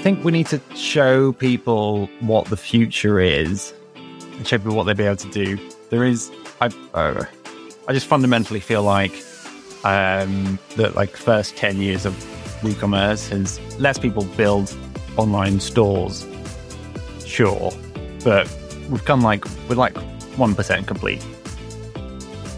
think 0.00 0.24
we 0.24 0.32
need 0.32 0.46
to 0.46 0.58
show 0.74 1.30
people 1.32 2.06
what 2.20 2.46
the 2.46 2.56
future 2.56 3.20
is 3.20 3.74
and 3.94 4.48
show 4.48 4.56
people 4.56 4.74
what 4.74 4.84
they'll 4.84 4.94
be 4.94 5.04
able 5.04 5.16
to 5.16 5.30
do. 5.30 5.58
There 5.90 6.04
is, 6.04 6.30
I, 6.62 6.70
uh, 6.94 7.24
I 7.86 7.92
just 7.92 8.06
fundamentally 8.06 8.60
feel 8.60 8.82
like 8.82 9.12
um, 9.84 10.58
that 10.76 10.94
like 10.96 11.16
first 11.16 11.56
10 11.58 11.82
years 11.82 12.06
of 12.06 12.14
WooCommerce 12.62 13.28
has 13.28 13.60
lets 13.78 13.98
people 13.98 14.24
build 14.38 14.74
online 15.18 15.60
stores, 15.60 16.26
sure, 17.26 17.70
but 18.24 18.50
we've 18.88 19.04
come 19.04 19.20
like, 19.20 19.44
we're 19.68 19.76
like 19.76 19.94
1% 19.94 20.86
complete. 20.86 21.22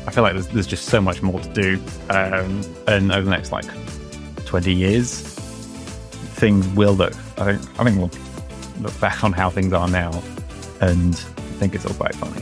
I 0.06 0.12
feel 0.12 0.22
like 0.22 0.34
there's, 0.34 0.48
there's 0.48 0.66
just 0.68 0.86
so 0.86 1.00
much 1.00 1.22
more 1.22 1.40
to 1.40 1.52
do. 1.52 1.82
Um, 2.09 2.62
and 2.86 3.11
over 3.11 3.22
the 3.22 3.30
next 3.30 3.50
like 3.50 3.66
20 4.45 4.72
years, 4.72 5.22
things 6.43 6.67
will 6.68 6.95
look, 6.95 7.14
I 7.43 7.57
think, 7.57 7.81
I 7.81 7.85
think 7.85 7.99
we'll 7.99 8.82
look 8.82 9.01
back 9.01 9.25
on 9.25 9.32
how 9.32 9.51
things 9.51 9.73
are 9.73 9.89
now 9.89 10.13
and 10.81 11.17
think 11.59 11.75
it's 11.75 11.85
all 11.85 11.95
quite 11.95 12.15
funny. 12.15 12.41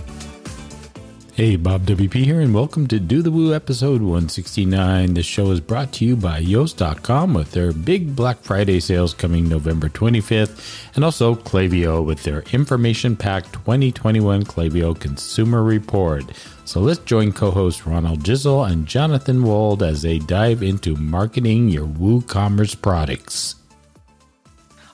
Hey, 1.32 1.56
Bob 1.56 1.86
WP 1.86 2.12
here, 2.12 2.40
and 2.40 2.54
welcome 2.54 2.86
to 2.88 3.00
Do 3.00 3.22
the 3.22 3.30
Woo 3.30 3.54
episode 3.54 4.02
169. 4.02 5.14
This 5.14 5.24
show 5.24 5.52
is 5.52 5.60
brought 5.60 5.90
to 5.94 6.04
you 6.04 6.16
by 6.16 6.42
Yoast.com 6.42 7.32
with 7.32 7.52
their 7.52 7.72
big 7.72 8.14
Black 8.14 8.40
Friday 8.40 8.78
sales 8.78 9.14
coming 9.14 9.48
November 9.48 9.88
25th, 9.88 10.94
and 10.94 11.02
also 11.02 11.34
Klaviyo 11.34 12.04
with 12.04 12.22
their 12.24 12.42
information 12.52 13.16
packed 13.16 13.54
2021 13.54 14.42
Klaviyo 14.42 15.00
Consumer 15.00 15.62
Report. 15.62 16.24
So 16.66 16.80
let's 16.80 17.00
join 17.00 17.32
co 17.32 17.50
hosts 17.50 17.86
Ronald 17.86 18.20
Gijsel 18.20 18.70
and 18.70 18.86
Jonathan 18.86 19.42
Wold 19.42 19.82
as 19.82 20.02
they 20.02 20.18
dive 20.18 20.62
into 20.62 20.94
marketing 20.94 21.70
your 21.70 21.86
WooCommerce 21.86 22.82
products. 22.82 23.54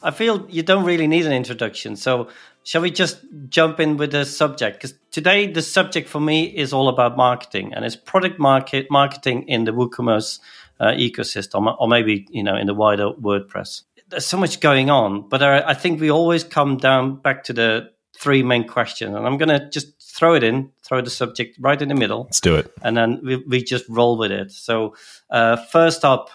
I 0.06 0.12
feel 0.12 0.46
you 0.48 0.62
don't 0.62 0.84
really 0.84 1.08
need 1.08 1.26
an 1.26 1.32
introduction. 1.32 1.96
So 1.96 2.28
shall 2.62 2.80
we 2.80 2.92
just 2.92 3.18
jump 3.48 3.80
in 3.80 3.96
with 3.96 4.12
the 4.12 4.24
subject? 4.24 4.76
Because 4.76 4.94
today 5.10 5.50
the 5.50 5.62
subject 5.62 6.08
for 6.08 6.20
me 6.20 6.44
is 6.44 6.72
all 6.72 6.88
about 6.88 7.16
marketing, 7.16 7.74
and 7.74 7.84
it's 7.84 7.96
product 7.96 8.38
market 8.38 8.86
marketing 8.88 9.48
in 9.48 9.64
the 9.64 9.72
WooCommerce 9.72 10.38
uh, 10.78 10.92
ecosystem, 10.92 11.74
or 11.80 11.88
maybe 11.88 12.24
you 12.30 12.44
know 12.44 12.54
in 12.54 12.68
the 12.68 12.74
wider 12.74 13.10
WordPress. 13.20 13.82
There's 14.08 14.24
so 14.24 14.36
much 14.36 14.60
going 14.60 14.90
on, 14.90 15.28
but 15.28 15.42
I, 15.42 15.70
I 15.70 15.74
think 15.74 16.00
we 16.00 16.12
always 16.12 16.44
come 16.44 16.76
down 16.76 17.16
back 17.16 17.42
to 17.44 17.52
the 17.52 17.90
three 18.16 18.44
main 18.44 18.68
questions, 18.68 19.12
and 19.12 19.26
I'm 19.26 19.38
going 19.38 19.48
to 19.48 19.68
just 19.70 20.00
throw 20.00 20.34
it 20.34 20.44
in, 20.44 20.70
throw 20.84 21.00
the 21.00 21.10
subject 21.10 21.56
right 21.58 21.82
in 21.82 21.88
the 21.88 21.96
middle. 21.96 22.22
Let's 22.22 22.40
do 22.40 22.54
it, 22.54 22.72
and 22.80 22.96
then 22.96 23.20
we, 23.24 23.36
we 23.38 23.64
just 23.64 23.84
roll 23.88 24.16
with 24.16 24.30
it. 24.30 24.52
So 24.52 24.94
uh, 25.30 25.56
first 25.56 26.04
up, 26.04 26.30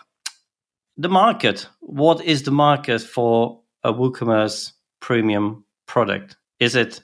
the 0.98 1.10
market. 1.10 1.68
What 1.80 2.22
is 2.22 2.44
the 2.44 2.52
market 2.52 3.02
for 3.02 3.61
a 3.84 3.94
WooCommerce 3.94 4.72
premium 5.00 5.66
product? 5.88 6.38
Is 6.60 6.76
it 6.76 7.02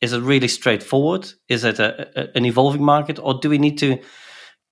is 0.00 0.12
it 0.12 0.20
really 0.20 0.48
straightforward? 0.48 1.32
Is 1.48 1.64
it 1.64 1.80
a, 1.80 2.08
a, 2.20 2.36
an 2.36 2.44
evolving 2.44 2.84
market, 2.84 3.18
or 3.18 3.34
do 3.34 3.50
we 3.50 3.58
need 3.58 3.78
to 3.78 3.98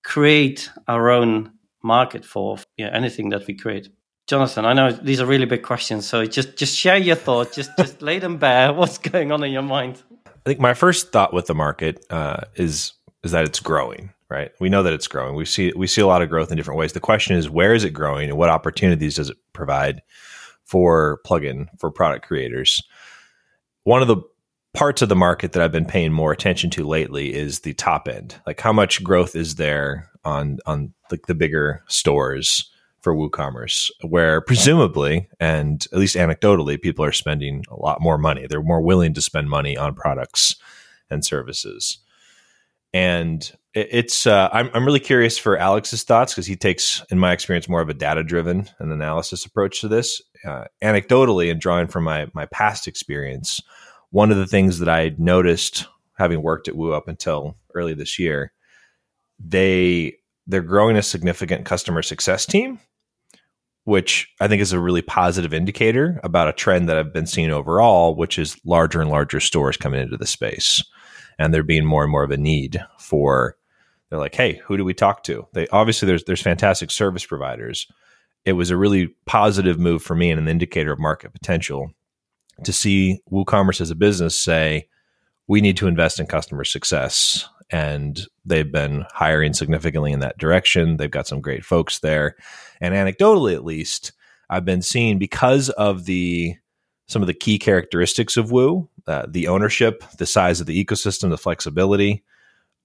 create 0.05 0.71
our 0.87 1.11
own 1.11 1.53
market 1.83 2.25
for 2.25 2.59
yeah, 2.77 2.91
anything 2.93 3.31
that 3.31 3.47
we 3.47 3.55
create? 3.55 3.89
Jonathan, 4.27 4.65
I 4.65 4.73
know 4.73 4.91
these 4.91 5.21
are 5.21 5.27
really 5.27 5.47
big 5.47 5.63
questions, 5.63 6.07
so 6.07 6.25
just 6.27 6.57
just 6.57 6.77
share 6.77 6.97
your 6.97 7.17
thoughts. 7.17 7.55
Just 7.55 7.71
just 7.79 8.03
lay 8.09 8.19
them 8.19 8.39
bare. 8.39 8.73
What's 8.81 8.99
going 8.99 9.33
on 9.33 9.43
in 9.45 9.53
your 9.53 9.63
mind? 9.63 10.03
I 10.27 10.51
think 10.51 10.61
my 10.61 10.75
first 10.75 11.13
thought 11.13 11.33
with 11.33 11.47
the 11.47 11.55
market 11.55 12.05
uh, 12.11 12.43
is 12.55 12.93
is 13.23 13.33
that 13.33 13.45
it's 13.45 13.61
growing. 13.61 14.13
Right, 14.29 14.51
we 14.59 14.69
know 14.69 14.83
that 14.83 14.93
it's 14.93 15.07
growing. 15.07 15.37
We 15.37 15.45
see 15.45 15.73
we 15.77 15.87
see 15.87 16.01
a 16.01 16.07
lot 16.07 16.21
of 16.21 16.29
growth 16.29 16.51
in 16.51 16.57
different 16.57 16.79
ways. 16.79 16.93
The 16.93 17.01
question 17.01 17.37
is, 17.37 17.49
where 17.49 17.75
is 17.75 17.85
it 17.85 17.91
growing, 17.91 18.29
and 18.29 18.37
what 18.37 18.51
opportunities 18.51 19.15
does 19.15 19.31
it 19.31 19.37
provide 19.53 20.03
for 20.67 21.21
plugin 21.25 21.69
for 21.79 21.91
product 21.91 22.27
creators? 22.27 22.83
one 23.87 24.03
of 24.03 24.09
the 24.09 24.21
parts 24.75 25.01
of 25.01 25.09
the 25.09 25.15
market 25.15 25.53
that 25.53 25.63
I've 25.63 25.71
been 25.71 25.87
paying 25.87 26.13
more 26.13 26.33
attention 26.33 26.71
to 26.71 26.85
lately 26.85 27.33
is 27.33 27.61
the 27.61 27.73
top 27.73 28.09
end. 28.09 28.35
Like 28.47 28.61
how 28.61 28.73
much 28.73 29.03
growth 29.03 29.37
is 29.37 29.55
there 29.55 30.11
on 30.25 30.59
on 30.67 30.93
like 31.11 31.27
the 31.27 31.37
bigger 31.37 31.85
stores 31.87 32.69
for 33.01 33.15
WooCommerce, 33.15 33.91
where 34.03 34.41
presumably 34.41 35.29
and 35.39 35.87
at 35.93 35.99
least 36.01 36.17
anecdotally, 36.17 36.83
people 36.83 37.05
are 37.05 37.13
spending 37.13 37.65
a 37.71 37.77
lot 37.77 38.01
more 38.01 38.19
money. 38.19 38.49
They're 38.49 38.61
more 38.61 38.83
willing 38.83 39.15
to 39.15 39.23
spend 39.23 39.49
money 39.49 39.77
on 39.77 39.95
products 39.95 40.57
and 41.09 41.25
services. 41.25 41.99
And 42.97 43.53
it's 43.75 44.27
uh, 44.27 44.49
I'm 44.55 44.71
I'm 44.73 44.87
really 44.87 45.01
curious 45.01 45.37
for 45.37 45.59
Alex's 45.59 46.03
thoughts 46.03 46.33
because 46.33 46.47
he 46.47 46.57
takes, 46.57 47.05
in 47.11 47.19
my 47.19 47.33
experience, 47.33 47.69
more 47.69 47.83
of 47.83 47.91
a 47.91 47.95
data 47.95 48.25
driven 48.25 48.71
and 48.79 48.91
analysis 48.91 49.45
approach 49.45 49.83
to 49.83 49.89
this. 49.89 50.23
Uh, 50.47 50.65
anecdotally, 50.83 51.51
and 51.51 51.61
drawing 51.61 51.89
from 51.89 52.05
my 52.05 52.27
my 52.33 52.47
past 52.47 52.89
experience, 52.89 53.61
one 54.13 54.31
of 54.31 54.39
the 54.39 54.47
things 54.47 54.79
that 54.79 54.89
I 54.89 55.15
noticed 55.19 55.87
having 56.17 56.41
worked 56.41 56.69
at 56.69 56.75
Woo 56.75 56.95
up 56.95 57.07
until 57.07 57.59
early 57.75 57.93
this 57.93 58.19
year, 58.19 58.55
they 59.39 60.15
they're 60.47 60.63
growing 60.63 60.97
a 60.97 61.03
significant 61.03 61.67
customer 61.67 62.01
success 62.01 62.47
team, 62.47 62.81
which 63.85 64.27
I 64.41 64.49
think 64.49 64.63
is 64.63 64.73
a 64.73 64.81
really 64.81 65.03
positive 65.03 65.53
indicator 65.53 66.19
about 66.25 66.49
a 66.49 66.55
trend 66.55 66.89
that 66.89 66.97
I've 66.97 67.13
been 67.13 67.27
seeing 67.27 67.51
overall, 67.51 68.17
which 68.17 68.39
is 68.39 68.59
larger 68.65 69.03
and 69.03 69.11
larger 69.11 69.41
stores 69.41 69.77
coming 69.77 70.01
into 70.01 70.17
the 70.17 70.27
space, 70.27 70.83
and 71.39 71.53
there 71.53 71.63
being 71.63 71.85
more 71.85 72.03
and 72.03 72.13
more 72.13 72.25
of 72.25 72.31
a 72.31 72.37
need 72.37 72.83
for. 72.99 73.57
They're 74.09 74.19
like, 74.19 74.35
hey, 74.35 74.61
who 74.65 74.77
do 74.77 74.85
we 74.85 74.95
talk 74.95 75.25
to? 75.25 75.47
They 75.53 75.67
obviously 75.69 76.07
there's 76.07 76.25
there's 76.25 76.43
fantastic 76.43 76.91
service 76.91 77.27
providers. 77.27 77.87
It 78.45 78.53
was 78.53 78.71
a 78.71 78.77
really 78.77 79.09
positive 79.27 79.79
move 79.79 80.03
for 80.03 80.15
me 80.15 80.31
and 80.31 80.41
an 80.41 80.49
indicator 80.49 80.93
of 80.93 81.01
market 81.01 81.33
potential 81.33 81.91
to 82.65 82.73
see 82.73 83.21
WooCommerce 83.31 83.81
as 83.81 83.91
a 83.91 83.97
business 83.97 84.39
say, 84.39 84.89
we 85.49 85.61
need 85.61 85.77
to 85.79 85.89
invest 85.89 86.21
in 86.21 86.27
customer 86.27 86.65
success. 86.65 87.49
And 87.71 88.21
they've 88.45 88.71
been 88.71 89.05
hiring 89.13 89.53
significantly 89.53 90.13
in 90.13 90.21
that 90.21 90.39
direction. 90.39 90.97
They've 90.97 91.11
got 91.11 91.27
some 91.27 91.41
great 91.41 91.65
folks 91.65 91.99
there. 91.99 92.37
And 92.81 92.95
anecdotally, 92.95 93.55
at 93.55 93.65
least, 93.65 94.13
I've 94.49 94.65
been 94.65 94.83
seeing 94.83 95.19
because 95.19 95.71
of 95.71 96.05
the 96.05 96.57
some 97.07 97.23
of 97.23 97.27
the 97.27 97.35
key 97.35 97.59
characteristics 97.59 98.37
of 98.37 98.51
Woo, 98.51 98.89
uh, 99.07 99.27
the 99.29 99.49
ownership, 99.49 100.05
the 100.19 100.27
size 100.27 100.61
of 100.61 100.67
the 100.67 100.85
ecosystem, 100.85 101.31
the 101.31 101.39
flexibility. 101.39 102.25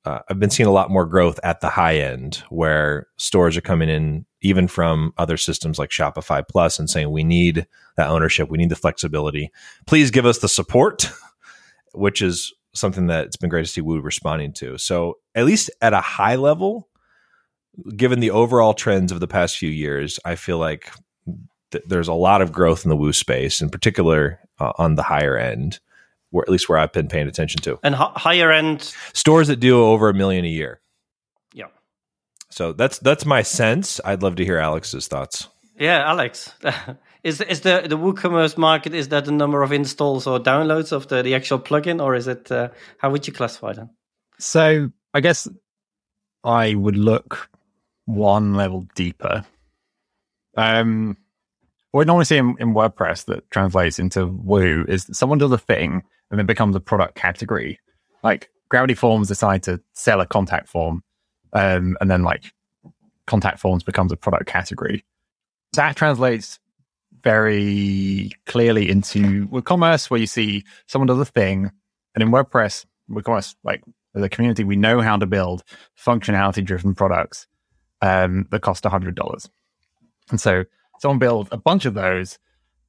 Uh, 0.05 0.19
I've 0.29 0.39
been 0.39 0.49
seeing 0.49 0.67
a 0.67 0.71
lot 0.71 0.89
more 0.89 1.05
growth 1.05 1.39
at 1.43 1.61
the 1.61 1.69
high 1.69 1.97
end 1.97 2.43
where 2.49 3.07
stores 3.17 3.57
are 3.57 3.61
coming 3.61 3.89
in 3.89 4.25
even 4.41 4.67
from 4.67 5.13
other 5.17 5.37
systems 5.37 5.77
like 5.77 5.89
Shopify 5.89 6.43
Plus 6.47 6.79
and 6.79 6.89
saying 6.89 7.11
we 7.11 7.23
need 7.23 7.67
that 7.97 8.09
ownership, 8.09 8.49
we 8.49 8.57
need 8.57 8.69
the 8.69 8.75
flexibility. 8.75 9.51
Please 9.85 10.09
give 10.09 10.25
us 10.25 10.39
the 10.39 10.47
support, 10.47 11.11
which 11.93 12.21
is 12.21 12.53
something 12.73 13.07
that 13.07 13.25
it's 13.25 13.37
been 13.37 13.49
great 13.49 13.65
to 13.65 13.71
see 13.71 13.81
Woo 13.81 14.01
responding 14.01 14.53
to. 14.53 14.77
So 14.77 15.19
at 15.35 15.45
least 15.45 15.69
at 15.81 15.93
a 15.93 16.01
high 16.01 16.35
level, 16.35 16.87
given 17.95 18.19
the 18.19 18.31
overall 18.31 18.73
trends 18.73 19.11
of 19.11 19.19
the 19.19 19.27
past 19.27 19.57
few 19.57 19.69
years, 19.69 20.19
I 20.25 20.35
feel 20.35 20.57
like 20.57 20.91
th- 21.71 21.83
there's 21.87 22.07
a 22.07 22.13
lot 22.13 22.41
of 22.41 22.51
growth 22.51 22.85
in 22.85 22.89
the 22.89 22.95
Woo 22.95 23.13
space, 23.13 23.61
in 23.61 23.69
particular 23.69 24.39
uh, 24.59 24.73
on 24.77 24.95
the 24.95 25.03
higher 25.03 25.37
end, 25.37 25.79
where 26.29 26.43
at 26.43 26.49
least 26.49 26.69
where 26.69 26.77
I've 26.77 26.93
been 26.93 27.07
paying 27.07 27.27
attention 27.27 27.61
to. 27.63 27.79
And 27.83 27.95
h- 27.95 28.01
higher 28.15 28.51
end 28.51 28.93
stores 29.13 29.47
that 29.47 29.57
do 29.57 29.83
over 29.83 30.09
a 30.09 30.13
million 30.13 30.45
a 30.45 30.49
year. 30.49 30.79
Yeah. 31.53 31.67
So 32.49 32.73
that's 32.73 32.99
that's 32.99 33.25
my 33.25 33.41
sense. 33.41 33.99
I'd 34.05 34.23
love 34.23 34.35
to 34.37 34.45
hear 34.45 34.57
Alex's 34.57 35.07
thoughts. 35.07 35.47
Yeah, 35.77 36.03
Alex. 36.07 36.53
is 37.23 37.41
is 37.41 37.61
the 37.61 37.85
the 37.87 37.97
WooCommerce 37.97 38.57
market 38.57 38.93
is 38.93 39.09
that 39.09 39.25
the 39.25 39.31
number 39.31 39.63
of 39.63 39.71
installs 39.71 40.27
or 40.27 40.39
downloads 40.39 40.91
of 40.91 41.07
the, 41.07 41.21
the 41.21 41.35
actual 41.35 41.59
plugin 41.59 42.01
or 42.01 42.15
is 42.15 42.27
it 42.27 42.51
uh, 42.51 42.69
how 42.97 43.11
would 43.11 43.27
you 43.27 43.33
classify 43.33 43.73
them? 43.73 43.89
So 44.39 44.91
I 45.13 45.19
guess 45.21 45.47
I 46.43 46.75
would 46.75 46.97
look 46.97 47.49
one 48.05 48.55
level 48.55 48.87
deeper. 48.95 49.45
Um, 50.57 51.17
what 51.91 52.01
I 52.01 52.05
normally 52.05 52.25
see 52.25 52.37
in, 52.37 52.55
in 52.59 52.73
WordPress 52.73 53.25
that 53.25 53.49
translates 53.51 53.99
into 53.99 54.27
Woo 54.27 54.85
is 54.87 55.07
someone 55.11 55.37
does 55.37 55.51
a 55.51 55.57
thing 55.57 56.03
and 56.29 56.39
then 56.39 56.45
becomes 56.45 56.75
a 56.75 56.79
product 56.79 57.15
category. 57.15 57.79
Like 58.23 58.49
Gravity 58.69 58.93
Forms 58.93 59.27
decide 59.27 59.63
to 59.63 59.81
sell 59.93 60.21
a 60.21 60.25
contact 60.25 60.69
form 60.69 61.03
um, 61.53 61.97
and 61.99 62.09
then 62.09 62.23
like 62.23 62.53
contact 63.25 63.59
forms 63.59 63.83
becomes 63.83 64.11
a 64.11 64.17
product 64.17 64.45
category. 64.45 65.03
That 65.73 65.95
translates 65.95 66.59
very 67.23 68.31
clearly 68.45 68.89
into 68.89 69.47
WooCommerce, 69.47 70.09
where 70.09 70.19
you 70.19 70.27
see 70.27 70.63
someone 70.87 71.07
does 71.07 71.19
a 71.19 71.25
thing, 71.25 71.71
and 72.15 72.23
in 72.23 72.31
WordPress, 72.31 72.85
WooCommerce, 73.09 73.55
like 73.63 73.83
as 74.15 74.23
a 74.23 74.29
community, 74.29 74.63
we 74.63 74.75
know 74.75 75.01
how 75.01 75.17
to 75.17 75.25
build 75.25 75.63
functionality-driven 75.97 76.95
products 76.95 77.47
um, 78.01 78.47
that 78.51 78.61
cost 78.61 78.85
hundred 78.85 79.15
dollars, 79.15 79.49
and 80.29 80.41
so 80.41 80.63
someone 81.01 81.19
builds 81.19 81.49
a 81.51 81.57
bunch 81.57 81.85
of 81.85 81.93
those. 81.93 82.37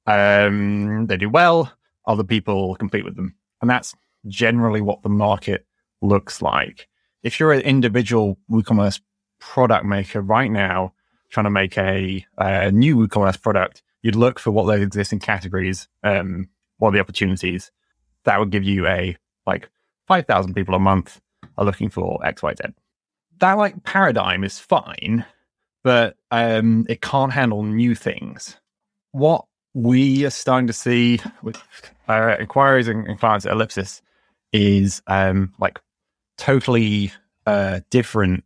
Um, 0.07 1.07
they 1.07 1.17
do 1.17 1.31
well. 1.31 1.73
Other 2.07 2.25
people 2.25 2.75
compete 2.77 3.05
with 3.05 3.17
them, 3.17 3.35
and 3.61 3.71
that's 3.71 3.95
generally 4.27 4.81
what 4.81 5.03
the 5.03 5.09
market 5.09 5.67
looks 6.01 6.43
like 6.43 6.89
if 7.23 7.39
you're 7.39 7.53
an 7.53 7.61
individual 7.61 8.39
WooCommerce 8.51 9.01
product 9.39 9.85
maker 9.85 10.21
right 10.21 10.51
now, 10.51 10.93
trying 11.31 11.45
to 11.45 11.51
make 11.51 11.79
a, 11.79 12.25
a 12.37 12.71
new 12.71 12.97
WooCommerce 12.97 13.41
product, 13.41 13.83
you'd 14.03 14.17
look 14.17 14.39
for 14.39 14.51
what 14.51 14.67
those 14.67 14.83
existing 14.83 15.21
categories, 15.21 15.89
um, 16.03 16.49
what 16.79 16.89
are 16.89 16.93
the 16.93 17.01
opportunities 17.01 17.71
that 18.25 18.39
would 18.39 18.51
give 18.51 18.65
you 18.65 18.87
a 18.87 19.17
like 19.47 19.69
5,000 20.07 20.55
people 20.55 20.75
a 20.75 20.79
month 20.79 21.21
are 21.57 21.65
looking 21.65 21.89
for 21.89 22.21
XYZ. 22.25 22.75
That 23.39 23.55
like 23.55 23.83
paradigm 23.83 24.45
is 24.45 24.59
fine, 24.59 25.25
but 25.83 26.17
um, 26.31 26.87
it 26.89 27.01
can't 27.01 27.33
handle 27.33 27.63
new 27.63 27.95
things. 27.95 28.57
What 29.13 29.45
we 29.75 30.25
are 30.25 30.31
starting 30.31 30.67
to 30.67 30.73
see 30.73 31.21
with 31.43 31.61
our 32.09 32.33
inquiries 32.33 32.89
and, 32.89 33.07
and 33.07 33.19
clients 33.19 33.47
at 33.47 33.53
Ellipsis 33.53 34.03
is 34.53 35.03
um, 35.07 35.53
like 35.59 35.81
totally 36.37 37.13
uh, 37.47 37.81
different, 37.91 38.45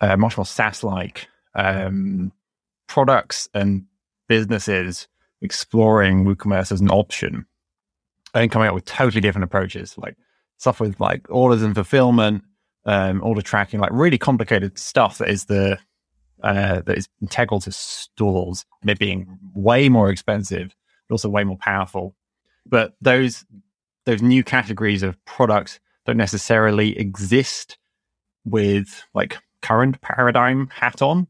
uh, 0.00 0.16
much 0.16 0.36
more 0.36 0.46
SaaS 0.46 0.84
like 0.84 1.28
um, 1.54 2.32
products 2.86 3.48
and 3.54 3.86
businesses 4.28 5.08
exploring 5.42 6.24
WooCommerce 6.24 6.72
as 6.72 6.80
an 6.80 6.90
option 6.90 7.46
and 8.34 8.50
coming 8.50 8.68
up 8.68 8.74
with 8.74 8.84
totally 8.84 9.20
different 9.20 9.44
approaches, 9.44 9.96
like 9.98 10.16
stuff 10.58 10.80
with 10.80 10.98
like 11.00 11.26
orders 11.30 11.62
and 11.62 11.74
fulfillment, 11.74 12.44
um, 12.84 13.22
order 13.22 13.42
tracking, 13.42 13.80
like 13.80 13.90
really 13.92 14.18
complicated 14.18 14.78
stuff 14.78 15.18
that 15.18 15.28
is 15.28 15.46
the 15.46 15.78
uh, 16.42 16.80
that 16.82 16.98
is 16.98 17.08
integral 17.20 17.60
to 17.60 17.72
stores 17.72 18.64
it 18.86 18.98
being 18.98 19.38
way 19.54 19.88
more 19.88 20.10
expensive, 20.10 20.74
but 21.08 21.14
also 21.14 21.28
way 21.28 21.44
more 21.44 21.58
powerful. 21.58 22.14
But 22.66 22.94
those 23.00 23.44
those 24.04 24.22
new 24.22 24.44
categories 24.44 25.02
of 25.02 25.22
products 25.24 25.80
don't 26.04 26.16
necessarily 26.16 26.96
exist 26.96 27.78
with 28.44 29.04
like 29.14 29.36
current 29.62 30.00
paradigm 30.00 30.68
hat 30.68 31.02
on. 31.02 31.26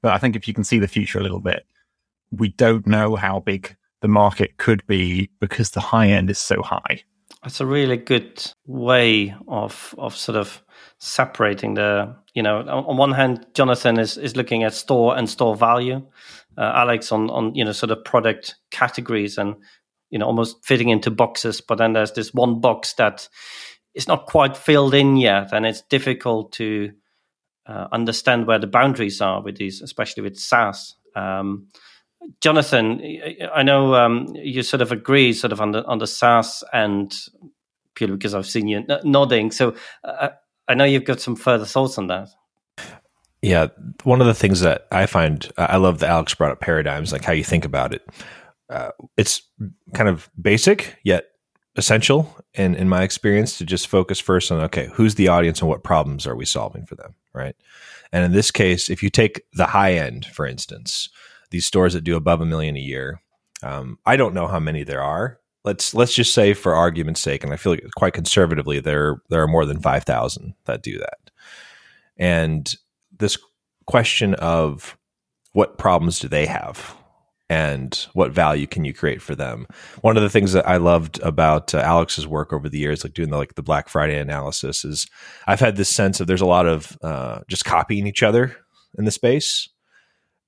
But 0.00 0.14
I 0.14 0.18
think 0.18 0.36
if 0.36 0.48
you 0.48 0.54
can 0.54 0.64
see 0.64 0.78
the 0.78 0.88
future 0.88 1.18
a 1.18 1.22
little 1.22 1.40
bit, 1.40 1.66
we 2.30 2.48
don't 2.50 2.86
know 2.86 3.16
how 3.16 3.40
big 3.40 3.76
the 4.00 4.08
market 4.08 4.56
could 4.56 4.86
be 4.86 5.28
because 5.40 5.70
the 5.70 5.80
high 5.80 6.08
end 6.08 6.30
is 6.30 6.38
so 6.38 6.62
high. 6.62 7.02
It's 7.44 7.60
a 7.60 7.66
really 7.66 7.96
good 7.96 8.42
way 8.66 9.34
of 9.46 9.94
of 9.98 10.16
sort 10.16 10.36
of 10.36 10.62
separating 10.98 11.74
the 11.74 12.16
you 12.34 12.42
know 12.42 12.58
on 12.68 12.96
one 12.96 13.12
hand 13.12 13.46
jonathan 13.54 13.98
is 13.98 14.16
is 14.18 14.36
looking 14.36 14.64
at 14.64 14.74
store 14.74 15.16
and 15.16 15.28
store 15.30 15.54
value. 15.54 16.04
Uh, 16.56 16.72
alex 16.74 17.12
on 17.12 17.30
on 17.30 17.54
you 17.54 17.64
know 17.64 17.70
sort 17.70 17.92
of 17.92 18.04
product 18.04 18.56
categories 18.72 19.38
and 19.38 19.54
you 20.10 20.18
know 20.18 20.26
almost 20.26 20.56
fitting 20.64 20.88
into 20.88 21.08
boxes 21.08 21.60
but 21.60 21.78
then 21.78 21.92
there's 21.92 22.12
this 22.12 22.34
one 22.34 22.60
box 22.60 22.94
that 22.94 23.28
is 23.94 24.08
not 24.08 24.26
quite 24.26 24.56
filled 24.56 24.92
in 24.92 25.16
yet 25.16 25.52
and 25.52 25.64
it's 25.64 25.82
difficult 25.82 26.50
to 26.50 26.90
uh, 27.68 27.86
understand 27.92 28.46
where 28.46 28.58
the 28.58 28.66
boundaries 28.66 29.20
are 29.20 29.42
with 29.42 29.56
these 29.56 29.82
especially 29.82 30.22
with 30.22 30.36
saas. 30.36 30.96
Um, 31.14 31.68
jonathan 32.40 33.00
i 33.54 33.62
know 33.62 33.94
um, 33.94 34.26
you 34.34 34.62
sort 34.62 34.80
of 34.80 34.92
agree 34.92 35.32
sort 35.32 35.52
of 35.52 35.60
on 35.60 35.72
the 35.72 35.84
on 35.86 35.98
the 35.98 36.06
saas 36.06 36.64
and 36.72 37.14
purely 37.94 38.16
because 38.16 38.34
i've 38.34 38.46
seen 38.46 38.68
you 38.68 38.84
nodding 39.04 39.50
so 39.50 39.74
uh, 40.04 40.28
I 40.68 40.74
know 40.74 40.84
you've 40.84 41.04
got 41.04 41.20
some 41.20 41.34
further 41.34 41.64
thoughts 41.64 41.98
on 41.98 42.08
that. 42.08 42.28
Yeah, 43.40 43.68
one 44.04 44.20
of 44.20 44.26
the 44.26 44.34
things 44.34 44.60
that 44.60 44.86
I 44.92 45.06
find 45.06 45.50
I 45.56 45.76
love 45.76 46.00
that 46.00 46.10
Alex 46.10 46.34
brought 46.34 46.52
up 46.52 46.60
paradigms, 46.60 47.12
like 47.12 47.24
how 47.24 47.32
you 47.32 47.44
think 47.44 47.64
about 47.64 47.94
it. 47.94 48.06
Uh, 48.68 48.90
it's 49.16 49.42
kind 49.94 50.08
of 50.08 50.28
basic 50.40 50.96
yet 51.04 51.26
essential, 51.76 52.36
in 52.54 52.74
in 52.74 52.88
my 52.88 53.02
experience, 53.02 53.56
to 53.58 53.64
just 53.64 53.86
focus 53.86 54.18
first 54.18 54.52
on 54.52 54.60
okay, 54.64 54.90
who's 54.92 55.14
the 55.14 55.28
audience 55.28 55.60
and 55.60 55.68
what 55.68 55.84
problems 55.84 56.26
are 56.26 56.36
we 56.36 56.44
solving 56.44 56.84
for 56.84 56.96
them, 56.96 57.14
right? 57.32 57.54
And 58.12 58.24
in 58.24 58.32
this 58.32 58.50
case, 58.50 58.90
if 58.90 59.02
you 59.02 59.10
take 59.10 59.42
the 59.52 59.66
high 59.66 59.94
end, 59.94 60.26
for 60.26 60.44
instance, 60.44 61.08
these 61.50 61.66
stores 61.66 61.94
that 61.94 62.04
do 62.04 62.16
above 62.16 62.40
a 62.40 62.46
million 62.46 62.76
a 62.76 62.80
year, 62.80 63.20
um, 63.62 63.98
I 64.06 64.16
don't 64.16 64.34
know 64.34 64.46
how 64.46 64.60
many 64.60 64.84
there 64.84 65.02
are. 65.02 65.38
Let's 65.64 65.94
let's 65.94 66.14
just 66.14 66.32
say 66.32 66.54
for 66.54 66.74
argument's 66.74 67.20
sake, 67.20 67.44
and 67.44 67.52
I 67.52 67.56
feel 67.56 67.72
like 67.72 67.84
quite 67.96 68.14
conservatively, 68.14 68.80
there 68.80 69.20
there 69.28 69.42
are 69.42 69.48
more 69.48 69.66
than 69.66 69.80
five 69.80 70.04
thousand 70.04 70.54
that 70.64 70.82
do 70.82 70.98
that. 70.98 71.30
And 72.16 72.72
this 73.18 73.36
question 73.86 74.34
of 74.34 74.96
what 75.52 75.78
problems 75.78 76.20
do 76.20 76.28
they 76.28 76.46
have 76.46 76.94
and 77.50 78.06
what 78.12 78.32
value 78.32 78.66
can 78.66 78.84
you 78.84 78.92
create 78.92 79.22
for 79.22 79.34
them? 79.34 79.66
One 80.02 80.16
of 80.16 80.22
the 80.22 80.30
things 80.30 80.52
that 80.52 80.68
i 80.68 80.76
loved 80.76 81.18
about 81.22 81.74
uh, 81.74 81.78
alex's 81.78 82.26
work 82.26 82.52
over 82.52 82.68
the 82.68 82.78
years 82.78 83.02
like 83.02 83.14
doing 83.14 83.30
the 83.30 83.38
like 83.38 83.54
the 83.54 83.62
black 83.62 83.88
friday 83.88 84.18
analysis 84.18 84.84
is 84.84 85.06
i've 85.46 85.60
had 85.60 85.76
this 85.76 85.88
sense 85.88 86.20
of 86.20 86.26
there's 86.26 86.42
a 86.42 86.46
lot 86.46 86.66
of 86.66 86.98
uh, 87.02 87.40
just 87.48 87.64
copying 87.64 88.06
each 88.06 88.22
other 88.22 88.56
in 88.96 89.04
the 89.04 89.10
space. 89.10 89.68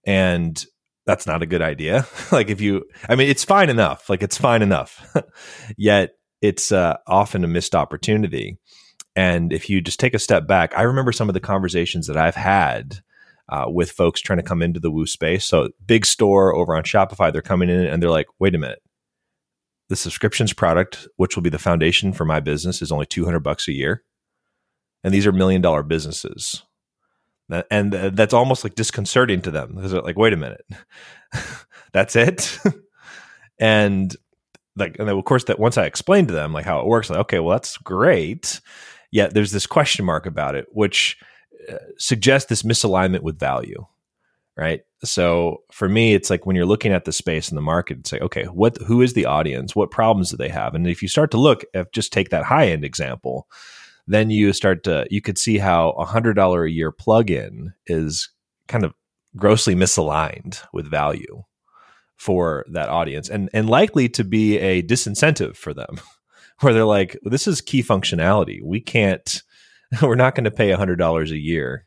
And 0.06 0.64
that's 1.10 1.26
not 1.26 1.42
a 1.42 1.46
good 1.46 1.60
idea. 1.60 2.06
like 2.32 2.50
if 2.50 2.60
you, 2.60 2.84
I 3.08 3.16
mean, 3.16 3.28
it's 3.28 3.42
fine 3.42 3.68
enough. 3.68 4.08
Like 4.08 4.22
it's 4.22 4.38
fine 4.38 4.62
enough. 4.62 5.04
Yet 5.76 6.10
it's 6.40 6.70
uh, 6.70 6.98
often 7.08 7.42
a 7.42 7.48
missed 7.48 7.74
opportunity. 7.74 8.58
And 9.16 9.52
if 9.52 9.68
you 9.68 9.80
just 9.80 9.98
take 9.98 10.14
a 10.14 10.20
step 10.20 10.46
back, 10.46 10.72
I 10.78 10.82
remember 10.82 11.10
some 11.10 11.28
of 11.28 11.34
the 11.34 11.40
conversations 11.40 12.06
that 12.06 12.16
I've 12.16 12.36
had 12.36 13.00
uh, 13.48 13.64
with 13.66 13.90
folks 13.90 14.20
trying 14.20 14.38
to 14.38 14.44
come 14.44 14.62
into 14.62 14.78
the 14.78 14.90
Woo 14.90 15.04
space. 15.04 15.44
So 15.44 15.70
big 15.84 16.06
store 16.06 16.54
over 16.54 16.76
on 16.76 16.84
Shopify, 16.84 17.32
they're 17.32 17.42
coming 17.42 17.68
in 17.68 17.86
and 17.86 18.00
they're 18.00 18.08
like, 18.08 18.28
wait 18.38 18.54
a 18.54 18.58
minute. 18.58 18.80
The 19.88 19.96
subscriptions 19.96 20.52
product, 20.52 21.08
which 21.16 21.34
will 21.34 21.42
be 21.42 21.50
the 21.50 21.58
foundation 21.58 22.12
for 22.12 22.24
my 22.24 22.38
business, 22.38 22.80
is 22.80 22.92
only 22.92 23.06
200 23.06 23.40
bucks 23.40 23.66
a 23.66 23.72
year. 23.72 24.04
And 25.02 25.12
these 25.12 25.26
are 25.26 25.32
million 25.32 25.60
dollar 25.60 25.82
businesses 25.82 26.62
and 27.70 27.92
that's 27.92 28.34
almost 28.34 28.64
like 28.64 28.74
disconcerting 28.74 29.42
to 29.42 29.50
them 29.50 29.74
because 29.74 29.92
they're 29.92 30.02
like 30.02 30.16
wait 30.16 30.32
a 30.32 30.36
minute. 30.36 30.64
That's 31.92 32.16
it? 32.16 32.58
And 33.62 34.16
like 34.74 34.98
and 34.98 35.10
of 35.10 35.24
course 35.26 35.44
that 35.44 35.58
once 35.58 35.76
i 35.76 35.84
explained 35.84 36.28
to 36.28 36.34
them 36.34 36.54
like 36.54 36.64
how 36.64 36.80
it 36.80 36.86
works 36.86 37.10
like 37.10 37.18
okay 37.18 37.38
well 37.38 37.56
that's 37.56 37.76
great. 37.76 38.60
Yet 39.10 39.34
there's 39.34 39.52
this 39.52 39.66
question 39.66 40.06
mark 40.06 40.24
about 40.24 40.54
it 40.54 40.66
which 40.72 41.18
uh, 41.68 41.74
suggests 41.98 42.48
this 42.48 42.62
misalignment 42.62 43.20
with 43.20 43.38
value 43.38 43.86
right? 44.56 44.80
So 45.04 45.58
for 45.70 45.90
me 45.90 46.14
it's 46.14 46.30
like 46.30 46.46
when 46.46 46.56
you're 46.56 46.64
looking 46.64 46.92
at 46.92 47.04
the 47.04 47.12
space 47.12 47.50
in 47.50 47.54
the 47.54 47.60
market 47.60 47.98
it's 47.98 48.12
like 48.12 48.22
okay 48.22 48.44
what 48.44 48.78
who 48.86 49.02
is 49.02 49.12
the 49.12 49.26
audience? 49.26 49.76
What 49.76 49.90
problems 49.90 50.30
do 50.30 50.38
they 50.38 50.48
have? 50.48 50.74
And 50.74 50.86
if 50.86 51.02
you 51.02 51.08
start 51.08 51.30
to 51.32 51.38
look 51.38 51.64
if 51.74 51.92
just 51.92 52.14
take 52.14 52.30
that 52.30 52.44
high 52.44 52.68
end 52.68 52.82
example 52.82 53.46
then 54.06 54.30
you 54.30 54.52
start 54.52 54.84
to 54.84 55.06
you 55.10 55.20
could 55.20 55.38
see 55.38 55.58
how 55.58 55.90
a 55.90 56.04
hundred 56.04 56.34
dollar 56.34 56.64
a 56.64 56.70
year 56.70 56.90
plug-in 56.90 57.72
is 57.86 58.30
kind 58.68 58.84
of 58.84 58.94
grossly 59.36 59.74
misaligned 59.74 60.60
with 60.72 60.90
value 60.90 61.42
for 62.16 62.64
that 62.70 62.88
audience 62.88 63.28
and 63.28 63.48
and 63.52 63.70
likely 63.70 64.08
to 64.08 64.24
be 64.24 64.58
a 64.58 64.82
disincentive 64.82 65.56
for 65.56 65.72
them 65.72 66.00
where 66.60 66.72
they're 66.72 66.84
like 66.84 67.18
this 67.22 67.46
is 67.46 67.60
key 67.60 67.82
functionality. 67.82 68.62
We 68.62 68.80
can't 68.80 69.42
we're 70.02 70.14
not 70.14 70.34
going 70.34 70.44
to 70.44 70.50
pay 70.50 70.70
a 70.70 70.76
hundred 70.76 70.96
dollars 70.96 71.30
a 71.30 71.38
year 71.38 71.86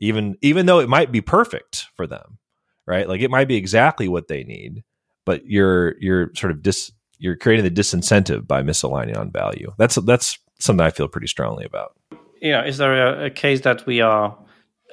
even 0.00 0.36
even 0.40 0.66
though 0.66 0.80
it 0.80 0.88
might 0.88 1.12
be 1.12 1.20
perfect 1.20 1.86
for 1.96 2.06
them 2.06 2.38
right? 2.84 3.08
Like 3.08 3.20
it 3.20 3.30
might 3.30 3.46
be 3.46 3.56
exactly 3.56 4.08
what 4.08 4.28
they 4.28 4.44
need 4.44 4.82
but 5.24 5.46
you're 5.46 5.94
you're 6.00 6.30
sort 6.34 6.50
of 6.50 6.62
dis 6.62 6.92
you're 7.18 7.36
creating 7.36 7.64
the 7.64 7.70
disincentive 7.70 8.48
by 8.48 8.62
misaligning 8.62 9.16
on 9.16 9.30
value. 9.30 9.72
That's 9.78 9.94
that's 9.94 10.38
something 10.64 10.84
I 10.84 10.90
feel 10.90 11.08
pretty 11.08 11.26
strongly 11.26 11.64
about. 11.64 11.96
Yeah, 12.40 12.64
is 12.64 12.78
there 12.78 13.06
a, 13.06 13.26
a 13.26 13.30
case 13.30 13.60
that 13.62 13.86
we 13.86 14.00
are 14.00 14.36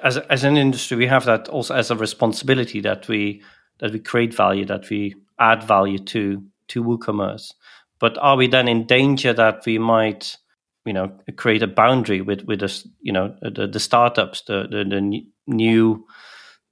as 0.03 0.17
as 0.17 0.43
an 0.43 0.57
industry 0.57 0.97
we 0.97 1.07
have 1.07 1.25
that 1.25 1.47
also 1.49 1.75
as 1.75 1.91
a 1.91 1.95
responsibility 1.95 2.81
that 2.81 3.07
we 3.07 3.41
that 3.79 3.91
we 3.91 3.99
create 3.99 4.33
value 4.33 4.65
that 4.65 4.89
we 4.89 5.15
add 5.39 5.63
value 5.63 5.99
to 5.99 6.43
to 6.67 6.83
WooCommerce, 6.83 7.53
but 7.99 8.17
are 8.19 8.37
we 8.37 8.47
then 8.47 8.67
in 8.67 8.85
danger 8.85 9.33
that 9.33 9.65
we 9.65 9.77
might 9.79 10.37
you 10.85 10.93
know 10.93 11.11
create 11.35 11.63
a 11.63 11.67
boundary 11.67 12.21
with 12.21 12.43
with 12.43 12.63
us 12.63 12.87
you 13.01 13.11
know 13.11 13.35
the, 13.41 13.67
the 13.67 13.79
startups 13.79 14.41
the, 14.43 14.67
the, 14.69 14.83
the 14.83 15.25
new 15.47 16.05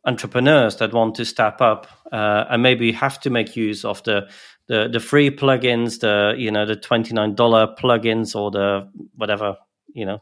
entrepreneurs 0.06 0.78
that 0.78 0.94
want 0.94 1.16
to 1.16 1.26
step 1.26 1.60
up 1.60 1.88
uh, 2.12 2.46
and 2.50 2.64
maybe 2.64 2.92
have 2.94 3.20
to 3.20 3.30
make 3.30 3.58
use 3.58 3.84
of 3.84 4.02
the 4.04 4.28
the 4.68 4.88
the 4.88 5.00
free 5.00 5.30
plugins, 5.30 6.00
the 6.00 6.36
you 6.38 6.52
know 6.52 6.66
the 6.66 6.76
twenty 6.76 7.14
nine 7.14 7.36
dollar 7.36 7.68
plugins 7.80 8.36
or 8.36 8.52
the 8.52 8.90
whatever 9.16 9.58
you 9.94 10.06
know. 10.06 10.22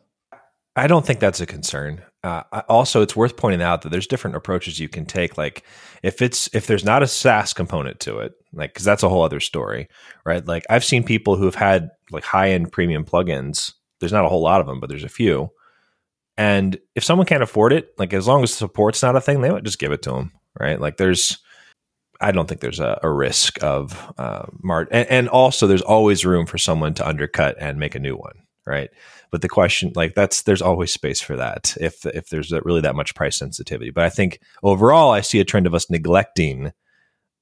I 0.78 0.88
don't 0.88 1.06
think 1.06 1.20
that's 1.20 1.40
a 1.40 1.46
concern. 1.46 2.02
Uh, 2.22 2.44
also, 2.68 3.02
it's 3.02 3.16
worth 3.16 3.38
pointing 3.38 3.62
out 3.62 3.84
that 3.84 3.90
there's 3.90 4.08
different 4.08 4.36
approaches 4.36 4.80
you 4.80 4.90
can 4.90 5.06
take. 5.06 5.38
Like 5.38 5.64
if 6.04 6.22
it's 6.22 6.54
if 6.54 6.68
there's 6.68 6.84
not 6.84 7.04
a 7.04 7.08
SaaS 7.08 7.54
component 7.54 8.00
to 8.02 8.20
it, 8.20 8.34
like 8.54 8.74
because 8.74 8.84
that's 8.84 9.04
a 9.04 9.10
whole 9.10 9.24
other 9.24 9.40
story, 9.40 9.88
right? 10.25 10.46
Like 10.46 10.66
I've 10.70 10.84
seen 10.84 11.04
people 11.04 11.36
who 11.38 11.46
have 11.46 11.56
had 11.56 11.92
like 12.12 12.24
high 12.24 12.52
end 12.52 12.72
premium 12.72 13.06
plugins. 13.06 13.74
There's 14.00 14.12
not 14.12 14.25
a 14.25 14.30
whole 14.30 14.42
lot 14.42 14.60
of 14.60 14.68
them, 14.68 14.80
but 14.80 14.90
there's 14.90 15.04
a 15.04 15.10
few. 15.10 15.52
And 16.38 16.78
if 16.96 17.04
someone 17.04 17.28
can't 17.28 17.44
afford 17.44 17.72
it, 17.72 17.94
like 17.98 18.14
as 18.14 18.28
long 18.28 18.44
as 18.44 18.54
support's 18.54 19.02
not 19.02 19.16
a 19.16 19.22
thing, 19.22 19.40
they 19.42 19.50
might 19.50 19.64
just 19.64 19.80
give 19.80 19.94
it 19.94 20.02
to 20.02 20.12
them, 20.12 20.34
right? 20.60 20.82
Like 20.82 20.98
there's 20.98 21.38
I 22.22 22.31
don't 22.31 22.48
think 22.48 22.62
there's 22.62 22.79
a, 22.79 23.00
a 23.03 23.10
risk 23.10 23.62
of 23.63 24.13
uh, 24.17 24.45
Mart, 24.62 24.88
and, 24.91 25.10
and, 25.10 25.29
also 25.29 25.67
there's 25.67 25.81
always 25.81 26.25
room 26.25 26.45
for 26.45 26.57
someone 26.57 26.93
to 26.95 27.07
undercut 27.07 27.57
and 27.60 27.77
make 27.77 27.95
a 27.95 28.00
new 28.00 28.15
one, 28.15 28.43
right? 28.65 28.89
But 29.31 29.41
the 29.41 29.50
question, 29.50 29.91
like 29.95 30.15
that's 30.15 30.43
there's 30.43 30.62
always 30.62 30.93
space 30.93 31.22
for 31.22 31.36
that 31.36 31.75
if 31.79 32.05
if 32.05 32.29
there's 32.29 32.51
really 32.51 32.81
that 32.81 32.95
much 32.95 33.15
price 33.15 33.38
sensitivity. 33.38 33.91
But 33.91 34.05
I 34.05 34.10
think 34.10 34.39
overall, 34.63 35.12
I 35.12 35.22
see 35.22 35.39
a 35.39 35.45
trend 35.45 35.67
of 35.67 35.74
us 35.74 35.89
neglecting 35.89 36.72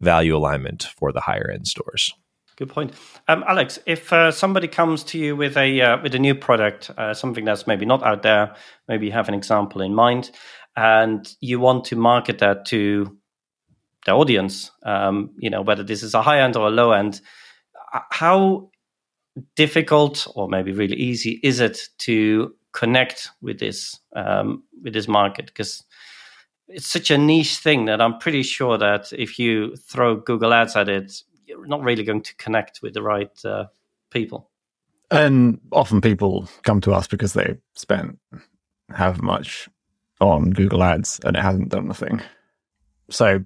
value 0.01 0.35
alignment 0.35 0.83
for 0.97 1.11
the 1.11 1.21
higher 1.21 1.49
end 1.53 1.67
stores. 1.67 2.13
Good 2.55 2.69
point, 2.69 2.93
um, 3.27 3.43
Alex. 3.47 3.79
If 3.87 4.13
uh, 4.13 4.31
somebody 4.31 4.67
comes 4.67 5.03
to 5.05 5.17
you 5.17 5.35
with 5.35 5.57
a 5.57 5.81
uh, 5.81 6.01
with 6.03 6.13
a 6.13 6.19
new 6.19 6.35
product, 6.35 6.91
uh, 6.97 7.13
something 7.13 7.45
that's 7.45 7.65
maybe 7.65 7.85
not 7.85 8.03
out 8.03 8.21
there, 8.21 8.55
maybe 8.87 9.07
you 9.07 9.11
have 9.11 9.27
an 9.27 9.33
example 9.33 9.81
in 9.81 9.95
mind, 9.95 10.29
and 10.75 11.27
you 11.41 11.59
want 11.59 11.85
to 11.85 11.95
market 11.95 12.39
that 12.39 12.65
to 12.67 13.17
the 14.05 14.11
audience, 14.11 14.71
um, 14.83 15.31
you 15.37 15.49
know, 15.49 15.61
whether 15.61 15.83
this 15.83 16.03
is 16.03 16.13
a 16.13 16.21
high 16.21 16.41
end 16.41 16.55
or 16.55 16.67
a 16.67 16.71
low 16.71 16.91
end, 16.91 17.21
uh, 17.93 17.99
how 18.11 18.69
difficult 19.55 20.27
or 20.35 20.47
maybe 20.47 20.71
really 20.71 20.95
easy 20.95 21.39
is 21.43 21.59
it 21.59 21.89
to 21.99 22.53
connect 22.71 23.29
with 23.41 23.59
this 23.59 23.99
um, 24.15 24.63
with 24.81 24.93
this 24.93 25.07
market? 25.07 25.47
Because 25.47 25.83
it's 26.67 26.87
such 26.87 27.11
a 27.11 27.17
niche 27.17 27.57
thing 27.57 27.85
that 27.85 28.01
I'm 28.01 28.17
pretty 28.17 28.43
sure 28.43 28.77
that 28.77 29.11
if 29.13 29.39
you 29.39 29.75
throw 29.75 30.15
Google 30.15 30.53
Ads 30.53 30.75
at 30.75 30.89
it, 30.89 31.23
you're 31.45 31.65
not 31.65 31.83
really 31.83 32.03
going 32.03 32.23
to 32.23 32.35
connect 32.35 32.81
with 32.81 32.93
the 32.93 33.01
right 33.01 33.45
uh, 33.45 33.65
people. 34.09 34.49
And 35.11 35.59
often 35.71 36.01
people 36.01 36.47
come 36.63 36.81
to 36.81 36.93
us 36.93 37.07
because 37.07 37.33
they 37.33 37.57
spent 37.75 38.17
however 38.89 39.21
much 39.21 39.69
on 40.19 40.51
Google 40.51 40.83
Ads 40.83 41.19
and 41.23 41.35
it 41.35 41.41
hasn't 41.41 41.69
done 41.69 41.87
the 41.87 41.93
thing. 41.93 42.21
So 43.09 43.43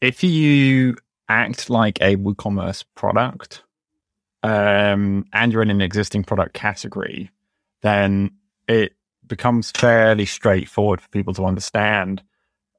if 0.00 0.22
you 0.22 0.96
act 1.28 1.70
like 1.70 2.00
a 2.00 2.16
WooCommerce 2.16 2.84
product 2.94 3.62
um, 4.42 5.26
and 5.32 5.52
you're 5.52 5.62
in 5.62 5.70
an 5.70 5.80
existing 5.80 6.24
product 6.24 6.54
category, 6.54 7.30
then 7.82 8.30
it 8.66 8.92
becomes 9.26 9.70
fairly 9.70 10.26
straightforward 10.26 11.00
for 11.00 11.08
people 11.08 11.34
to 11.34 11.44
understand. 11.44 12.22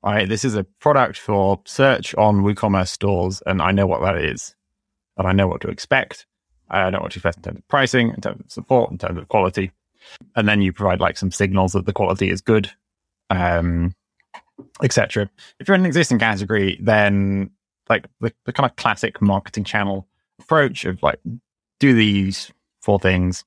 Right, 0.02 0.30
this 0.30 0.46
is 0.46 0.56
a 0.56 0.64
product 0.64 1.20
for 1.20 1.62
search 1.66 2.16
on 2.16 2.42
WooCommerce 2.42 2.88
stores, 2.88 3.44
and 3.46 3.62
I 3.62 3.72
know 3.72 3.86
what 3.86 4.02
that 4.02 4.18
is, 4.18 4.56
and 5.18 5.28
I 5.28 5.34
know 5.34 5.48
what 5.48 5.60
to 5.62 5.68
expect. 5.68 6.26
I 6.70 6.90
know 6.90 7.00
what 7.02 7.12
to 7.12 7.18
expect 7.18 7.38
in 7.38 7.44
terms 7.44 7.58
of 7.58 7.68
pricing, 7.68 8.10
in 8.10 8.22
terms 8.22 8.40
of 8.40 8.50
support, 8.50 8.92
in 8.92 8.98
terms 8.98 9.18
of 9.18 9.28
quality, 9.28 9.72
and 10.38 10.48
then 10.48 10.62
you 10.62 10.72
provide 10.72 11.02
like 11.02 11.18
some 11.18 11.32
signals 11.32 11.74
that 11.74 11.86
the 11.86 11.92
quality 11.92 12.30
is 12.30 12.40
good, 12.40 12.72
um, 13.30 13.94
etc. 14.84 15.30
If 15.60 15.68
you're 15.68 15.76
in 15.76 15.82
an 15.82 15.88
existing 15.88 16.20
category, 16.20 16.78
then 16.82 17.52
like 17.90 18.08
the, 18.22 18.34
the 18.46 18.54
kind 18.54 18.70
of 18.70 18.76
classic 18.76 19.22
marketing 19.22 19.64
channel 19.64 20.08
approach 20.40 20.86
of 20.86 21.02
like 21.04 21.20
do 21.80 21.94
these 21.94 22.52
four 22.82 23.00
things 23.00 23.44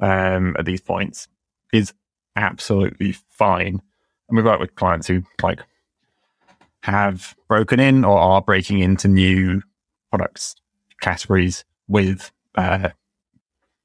um, 0.00 0.56
at 0.58 0.64
these 0.64 0.80
points 0.80 1.28
is 1.72 1.92
absolutely 2.36 3.12
fine. 3.12 3.80
And 4.28 4.36
we've 4.36 4.44
worked 4.44 4.60
with 4.60 4.74
clients 4.74 5.06
who 5.06 5.22
like 5.42 5.60
have 6.82 7.34
broken 7.48 7.80
in 7.80 8.04
or 8.04 8.18
are 8.18 8.42
breaking 8.42 8.80
into 8.80 9.08
new 9.08 9.62
products 10.10 10.54
categories 11.00 11.64
with 11.88 12.30
uh, 12.56 12.90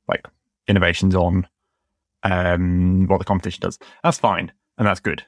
like 0.08 0.26
innovations 0.68 1.16
on 1.16 1.48
um, 2.24 3.08
what 3.08 3.20
the 3.20 3.26
competition 3.26 3.62
does. 3.62 3.80
That's 4.04 4.18
fine 4.18 4.52
and 4.78 4.88
that's 4.88 5.00
good. 5.00 5.24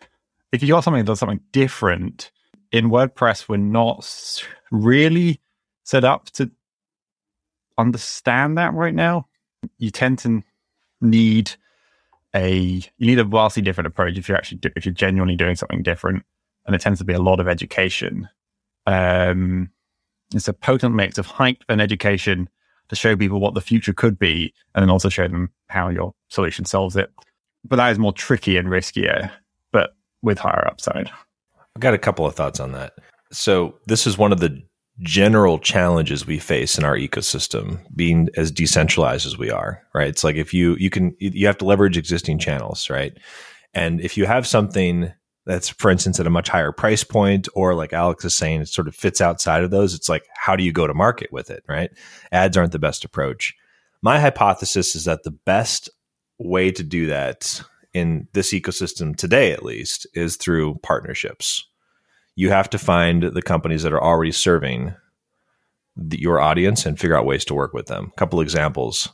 If 0.52 0.62
you 0.62 0.70
got 0.70 0.84
something 0.84 1.00
that 1.04 1.08
does 1.08 1.20
something 1.20 1.42
different 1.52 2.32
in 2.72 2.90
WordPress, 2.90 3.48
we're 3.48 3.58
not 3.58 4.44
really 4.72 5.42
set 5.84 6.04
up 6.04 6.26
to 6.32 6.52
understand 7.78 8.58
that 8.58 8.74
right 8.74 8.94
now. 8.94 9.28
You 9.78 9.92
tend 9.92 10.20
to 10.20 10.42
need 11.00 11.52
a 12.36 12.54
you 12.54 13.08
need 13.08 13.20
a 13.20 13.24
vastly 13.24 13.62
different 13.62 13.88
approach 13.88 14.18
if 14.18 14.28
you're 14.28 14.38
actually 14.38 14.60
do, 14.60 14.70
if 14.76 14.86
you're 14.86 14.94
genuinely 14.94 15.36
doing 15.36 15.56
something 15.56 15.84
different, 15.84 16.24
and 16.66 16.76
it 16.76 16.82
tends 16.82 17.00
to 17.00 17.06
be 17.06 17.14
a 17.14 17.22
lot 17.22 17.40
of 17.40 17.48
education. 17.48 18.30
Um, 18.88 19.70
it's 20.34 20.48
a 20.48 20.54
potent 20.54 20.96
mix 20.96 21.18
of 21.18 21.26
hype 21.26 21.64
and 21.70 21.82
education 21.82 22.50
to 22.90 22.96
show 22.96 23.16
people 23.16 23.40
what 23.40 23.54
the 23.54 23.62
future 23.62 23.94
could 23.94 24.18
be, 24.18 24.54
and 24.76 24.82
then 24.82 24.90
also 24.90 25.10
show 25.10 25.28
them 25.28 25.50
how 25.68 25.90
your 25.90 26.14
solution 26.30 26.66
solves 26.66 26.96
it. 26.96 27.12
But 27.64 27.76
that 27.78 27.92
is 27.92 28.00
more 28.00 28.14
tricky 28.14 28.58
and 28.58 28.68
riskier, 28.68 29.32
with 30.22 30.40
higher 30.40 30.68
upside. 30.68 31.10
I've 31.76 31.82
got 31.82 31.94
a 31.94 32.00
couple 32.00 32.26
of 32.26 32.36
thoughts 32.36 32.60
on 32.60 32.72
that. 32.74 32.94
So 33.32 33.76
this 33.88 34.06
is 34.06 34.18
one 34.18 34.32
of 34.32 34.40
the 34.40 34.62
general 35.00 35.58
challenges 35.58 36.28
we 36.28 36.38
face 36.38 36.78
in 36.78 36.84
our 36.84 36.96
ecosystem 36.96 37.80
being 37.96 38.30
as 38.38 38.52
decentralized 38.52 39.26
as 39.26 39.38
we 39.38 39.50
are 39.50 39.82
right 39.96 40.10
it's 40.10 40.24
like 40.24 40.36
if 40.36 40.54
you 40.54 40.76
you 40.76 40.90
can 40.90 41.16
you 41.20 41.48
have 41.48 41.58
to 41.58 41.66
leverage 41.66 41.98
existing 41.98 42.38
channels 42.38 42.90
right 42.90 43.18
and 43.74 44.00
if 44.02 44.16
you 44.16 44.26
have 44.26 44.46
something 44.46 45.12
that's 45.46 45.70
for 45.70 45.90
instance 45.90 46.20
at 46.20 46.28
a 46.28 46.32
much 46.32 46.50
higher 46.50 46.72
price 46.72 47.04
point 47.04 47.48
or 47.56 47.74
like 47.74 47.94
alex 47.94 48.24
is 48.26 48.38
saying 48.38 48.62
it 48.62 48.68
sort 48.68 48.88
of 48.88 48.94
fits 48.94 49.22
outside 49.22 49.64
of 49.64 49.72
those 49.72 49.96
it's 49.96 50.10
like 50.10 50.24
how 50.36 50.56
do 50.56 50.64
you 50.64 50.72
go 50.72 50.86
to 50.86 50.94
market 50.94 51.32
with 51.32 51.50
it 51.50 51.64
right 51.68 51.90
ads 52.32 52.56
aren't 52.56 52.74
the 52.74 52.78
best 52.78 53.04
approach 53.04 53.56
my 54.04 54.20
hypothesis 54.20 54.96
is 54.96 55.06
that 55.06 55.24
the 55.24 55.32
best 55.32 55.90
way 56.38 56.70
to 56.70 56.84
do 56.84 57.08
that 57.08 57.64
in 57.94 58.28
this 58.34 58.54
ecosystem 58.54 59.16
today 59.16 59.52
at 59.52 59.64
least 59.64 60.08
is 60.14 60.38
through 60.38 60.76
partnerships 60.84 61.68
you 62.36 62.50
have 62.50 62.70
to 62.70 62.80
find 62.80 63.24
the 63.24 63.42
companies 63.42 63.84
that 63.84 63.94
are 63.94 64.02
already 64.02 64.32
serving 64.32 64.94
the, 65.96 66.20
your 66.20 66.40
audience 66.40 66.86
and 66.86 67.00
figure 67.00 67.18
out 67.18 67.26
ways 67.26 67.46
to 67.46 67.54
work 67.54 67.74
with 67.74 67.88
them. 67.88 68.12
A 68.12 68.16
couple 68.16 68.42
examples 68.42 69.10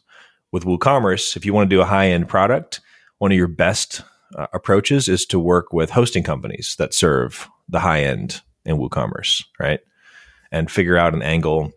with 0.52 0.64
WooCommerce, 0.64 1.36
if 1.36 1.46
you 1.46 1.54
want 1.54 1.70
to 1.70 1.76
do 1.76 1.82
a 1.82 1.86
high 1.86 2.10
end 2.10 2.28
product, 2.28 2.80
one 3.18 3.32
of 3.32 3.38
your 3.38 3.48
best 3.48 4.04
uh, 4.38 4.48
approaches 4.54 5.08
is 5.10 5.26
to 5.26 5.40
work 5.40 5.74
with 5.74 5.90
hosting 5.90 6.24
companies 6.24 6.76
that 6.78 6.94
serve 6.94 7.50
the 7.68 7.80
high 7.80 8.04
end 8.04 8.42
in 8.66 8.78
WooCommerce, 8.78 9.44
right? 9.60 9.80
And 10.52 10.72
figure 10.72 10.98
out 10.98 11.14
an 11.14 11.22
angle 11.22 11.74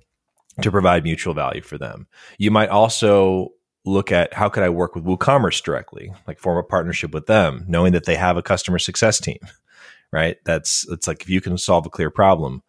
to 0.63 0.71
provide 0.71 1.05
mutual 1.05 1.35
value 1.35 1.63
for 1.63 1.79
them. 1.79 2.07
You 2.39 2.51
might 2.51 2.69
also 2.69 3.49
look 3.85 4.13
at 4.13 4.35
how 4.35 4.49
could 4.49 4.63
I 4.63 4.69
work 4.69 4.95
with 4.95 5.05
WooCommerce 5.05 5.63
directly, 5.63 6.13
like 6.27 6.39
form 6.39 6.59
a 6.59 6.63
partnership 6.63 7.13
with 7.13 7.27
them, 7.27 7.65
knowing 7.67 7.93
that 7.93 8.05
they 8.05 8.17
have 8.17 8.37
a 8.37 8.43
customer 8.43 8.79
success 8.79 9.19
team 9.19 9.39
right? 10.13 10.37
That's 10.45 10.87
it's 10.91 11.07
like 11.07 11.23
if 11.23 11.31
you 11.31 11.41
can 11.41 11.57
solve 11.59 11.87
a 11.87 11.91
clear 11.91 12.11
problem, 12.11 12.63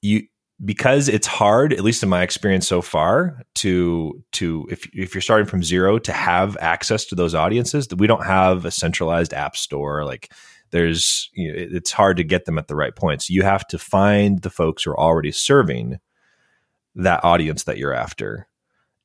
you 0.00 0.26
because 0.64 1.08
it's 1.08 1.26
hard, 1.26 1.72
at 1.72 1.80
least 1.80 2.04
in 2.04 2.08
my 2.08 2.22
experience 2.22 2.68
so 2.68 2.82
far, 2.82 3.42
to 3.56 4.22
to 4.32 4.66
if 4.70 4.86
if 4.94 5.14
you're 5.14 5.22
starting 5.22 5.46
from 5.46 5.62
zero 5.62 5.98
to 5.98 6.12
have 6.12 6.56
access 6.60 7.04
to 7.06 7.14
those 7.14 7.34
audiences, 7.34 7.88
that 7.88 7.98
we 7.98 8.06
don't 8.06 8.26
have 8.26 8.64
a 8.64 8.70
centralized 8.70 9.34
app 9.34 9.56
store 9.56 10.04
like 10.04 10.32
there's 10.70 11.30
you 11.34 11.52
know, 11.52 11.58
it's 11.58 11.92
hard 11.92 12.16
to 12.16 12.24
get 12.24 12.46
them 12.46 12.58
at 12.58 12.68
the 12.68 12.76
right 12.76 12.96
points. 12.96 13.28
You 13.28 13.42
have 13.42 13.66
to 13.68 13.78
find 13.78 14.40
the 14.40 14.50
folks 14.50 14.84
who 14.84 14.92
are 14.92 15.00
already 15.00 15.32
serving 15.32 15.98
that 16.94 17.24
audience 17.24 17.64
that 17.64 17.78
you're 17.78 17.92
after 17.92 18.46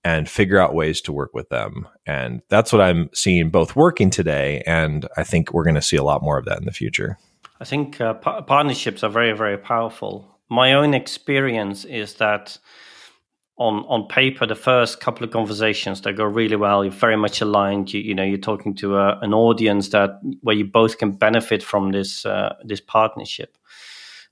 and 0.08 0.30
figure 0.30 0.58
out 0.58 0.74
ways 0.74 1.02
to 1.02 1.12
work 1.12 1.34
with 1.34 1.50
them. 1.50 1.86
And 2.06 2.42
that's 2.48 2.72
what 2.72 2.82
I'm 2.82 3.10
seeing 3.14 3.50
both 3.50 3.76
working 3.76 4.10
today 4.10 4.64
and 4.66 5.06
I 5.18 5.24
think 5.26 5.52
we're 5.52 5.66
going 5.66 5.76
to 5.76 5.82
see 5.82 5.98
a 5.98 6.04
lot 6.04 6.24
more 6.24 6.38
of 6.38 6.46
that 6.46 6.60
in 6.60 6.66
the 6.66 6.72
future. 6.72 7.18
I 7.60 7.66
think 7.66 8.00
uh, 8.00 8.14
p- 8.14 8.42
partnerships 8.48 9.04
are 9.04 9.10
very, 9.10 9.34
very 9.34 9.58
powerful. 9.58 10.40
My 10.50 10.72
own 10.72 10.94
experience 10.94 11.84
is 11.84 12.14
that 12.16 12.58
on 13.58 13.84
on 13.90 14.08
paper, 14.08 14.46
the 14.46 14.56
first 14.56 15.02
couple 15.02 15.26
of 15.26 15.32
conversations 15.32 16.02
they 16.02 16.14
go 16.14 16.24
really 16.24 16.56
well. 16.56 16.86
You're 16.86 16.94
very 16.94 17.18
much 17.18 17.42
aligned. 17.42 17.92
You, 17.92 18.00
you 18.00 18.16
know, 18.16 18.24
you're 18.24 18.38
talking 18.52 18.76
to 18.76 18.96
a, 18.98 19.20
an 19.20 19.34
audience 19.34 19.90
that 19.90 20.22
where 20.42 20.56
you 20.56 20.66
both 20.66 21.00
can 21.00 21.12
benefit 21.12 21.64
from 21.64 21.92
this 21.92 22.26
uh, 22.26 22.54
this 22.64 22.80
partnership. 22.80 23.58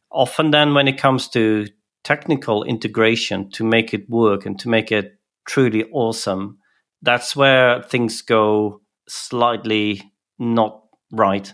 Often, 0.10 0.52
then, 0.52 0.74
when 0.74 0.88
it 0.88 1.02
comes 1.02 1.28
to 1.30 1.66
technical 2.04 2.64
integration 2.64 3.50
to 3.50 3.64
make 3.64 3.94
it 3.94 4.08
work 4.10 4.46
and 4.46 4.60
to 4.60 4.70
make 4.70 4.92
it 4.92 5.20
truly 5.46 5.86
awesome, 5.92 6.60
that's 7.02 7.36
where 7.36 7.84
things 7.84 8.22
go 8.22 8.82
slightly 9.08 10.02
not 10.40 10.84
right. 11.12 11.54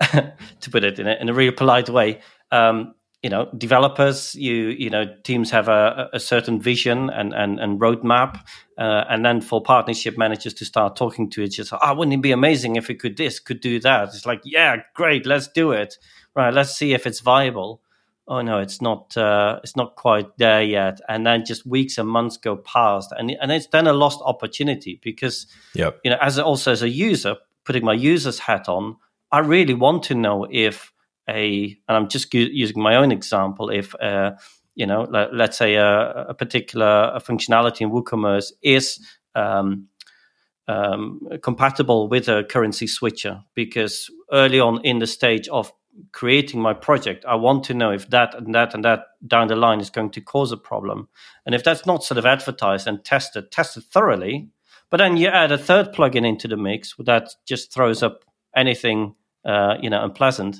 to 0.60 0.70
put 0.70 0.84
it 0.84 0.98
in 0.98 1.08
a, 1.08 1.14
in 1.14 1.28
a 1.28 1.34
really 1.34 1.50
polite 1.50 1.88
way. 1.88 2.20
Um, 2.52 2.94
you 3.22 3.30
know, 3.30 3.48
developers, 3.58 4.36
you 4.36 4.68
you 4.68 4.90
know, 4.90 5.06
teams 5.24 5.50
have 5.50 5.66
a, 5.66 6.08
a 6.12 6.20
certain 6.20 6.60
vision 6.60 7.10
and 7.10 7.34
and, 7.34 7.58
and 7.58 7.80
roadmap, 7.80 8.40
uh, 8.78 9.04
and 9.08 9.24
then 9.24 9.40
for 9.40 9.60
partnership 9.60 10.16
managers 10.16 10.54
to 10.54 10.64
start 10.64 10.94
talking 10.94 11.28
to 11.30 11.42
each 11.42 11.58
other, 11.58 11.78
oh, 11.82 11.94
wouldn't 11.94 12.14
it 12.14 12.22
be 12.22 12.30
amazing 12.30 12.76
if 12.76 12.86
we 12.86 12.94
could 12.94 13.16
this, 13.16 13.40
could 13.40 13.60
do 13.60 13.80
that? 13.80 14.10
It's 14.14 14.24
like, 14.24 14.42
yeah, 14.44 14.76
great, 14.94 15.26
let's 15.26 15.48
do 15.48 15.72
it. 15.72 15.96
Right, 16.36 16.54
let's 16.54 16.76
see 16.76 16.92
if 16.92 17.06
it's 17.06 17.18
viable. 17.18 17.82
Oh 18.28 18.42
no, 18.42 18.58
it's 18.58 18.82
not. 18.82 19.16
Uh, 19.16 19.58
it's 19.64 19.74
not 19.74 19.96
quite 19.96 20.36
there 20.36 20.62
yet. 20.62 21.00
And 21.08 21.26
then 21.26 21.46
just 21.46 21.66
weeks 21.66 21.96
and 21.96 22.08
months 22.08 22.36
go 22.36 22.56
past, 22.56 23.12
and 23.16 23.30
and 23.40 23.50
it's 23.50 23.68
then 23.68 23.86
a 23.86 23.92
lost 23.92 24.20
opportunity 24.22 25.00
because, 25.02 25.46
yep. 25.74 25.98
you 26.04 26.10
know, 26.10 26.18
as 26.20 26.38
also 26.38 26.70
as 26.72 26.82
a 26.82 26.88
user, 26.88 27.36
putting 27.64 27.84
my 27.84 27.94
user's 27.94 28.38
hat 28.38 28.68
on, 28.68 28.96
I 29.32 29.38
really 29.38 29.74
want 29.74 30.02
to 30.04 30.14
know 30.14 30.46
if 30.50 30.92
a, 31.28 31.76
and 31.88 31.96
I'm 31.96 32.08
just 32.08 32.32
using 32.34 32.82
my 32.82 32.96
own 32.96 33.12
example, 33.12 33.70
if 33.70 33.94
uh, 33.94 34.32
you 34.74 34.86
know, 34.86 35.02
let, 35.10 35.32
us 35.50 35.58
say 35.58 35.74
a, 35.74 36.26
a 36.28 36.34
particular 36.34 37.10
a 37.14 37.20
functionality 37.20 37.80
in 37.80 37.90
WooCommerce 37.90 38.52
is 38.62 39.00
um, 39.34 39.88
um, 40.68 41.20
compatible 41.42 42.08
with 42.08 42.28
a 42.28 42.44
currency 42.44 42.86
switcher, 42.86 43.40
because 43.54 44.10
early 44.32 44.60
on 44.60 44.80
in 44.84 44.98
the 44.98 45.06
stage 45.06 45.48
of 45.48 45.72
creating 46.12 46.60
my 46.60 46.74
project, 46.74 47.24
I 47.24 47.34
want 47.34 47.64
to 47.64 47.74
know 47.74 47.90
if 47.90 48.08
that 48.10 48.34
and 48.34 48.54
that 48.54 48.74
and 48.74 48.84
that 48.84 49.06
down 49.26 49.48
the 49.48 49.56
line 49.56 49.80
is 49.80 49.90
going 49.90 50.10
to 50.10 50.20
cause 50.20 50.52
a 50.52 50.56
problem. 50.56 51.08
And 51.46 51.54
if 51.54 51.64
that's 51.64 51.86
not 51.86 52.04
sort 52.04 52.18
of 52.18 52.26
advertised 52.26 52.86
and 52.86 53.04
tested, 53.04 53.50
tested 53.50 53.84
thoroughly, 53.84 54.48
but 54.90 54.98
then 54.98 55.16
you 55.16 55.28
add 55.28 55.52
a 55.52 55.58
third 55.58 55.92
plugin 55.92 56.26
into 56.26 56.48
the 56.48 56.56
mix 56.56 56.94
that 56.98 57.30
just 57.46 57.72
throws 57.72 58.02
up 58.02 58.24
anything, 58.56 59.14
uh, 59.44 59.76
you 59.80 59.90
know, 59.90 60.04
unpleasant. 60.04 60.58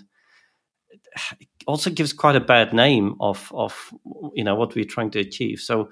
It 1.41 1.49
also 1.67 1.91
gives 1.91 2.13
quite 2.13 2.37
a 2.37 2.41
bad 2.41 2.73
name 2.73 3.17
of 3.21 3.51
of 3.55 3.93
you 4.35 4.45
know 4.45 4.55
what 4.55 4.75
we're 4.75 4.85
trying 4.85 5.11
to 5.13 5.21
achieve. 5.21 5.61
So 5.61 5.91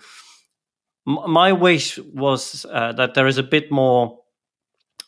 my 1.04 1.52
wish 1.52 1.98
was 1.98 2.66
uh, 2.70 2.92
that 2.92 3.14
there 3.14 3.26
is 3.26 3.38
a 3.38 3.42
bit 3.42 3.70
more 3.70 4.18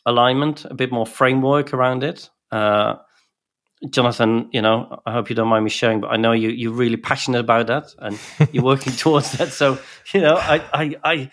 alignment, 0.05 0.65
a 0.65 0.73
bit 0.73 0.91
more 0.91 1.05
framework 1.05 1.73
around 1.73 2.03
it. 2.03 2.29
Uh, 2.51 2.95
Jonathan, 3.89 4.49
you 4.51 4.61
know, 4.61 5.01
I 5.05 5.13
hope 5.13 5.29
you 5.29 5.35
don't 5.35 5.47
mind 5.47 5.63
me 5.63 5.69
sharing, 5.69 6.01
but 6.01 6.11
I 6.11 6.17
know 6.17 6.33
you 6.33 6.49
you're 6.49 6.73
really 6.73 6.97
passionate 6.97 7.39
about 7.39 7.67
that 7.67 7.93
and 7.99 8.19
you're 8.51 8.63
working 8.63 8.93
towards 8.93 9.31
that. 9.33 9.49
So, 9.49 9.77
you 10.13 10.21
know, 10.21 10.35
I, 10.35 10.61
I 10.73 10.95
I 11.03 11.31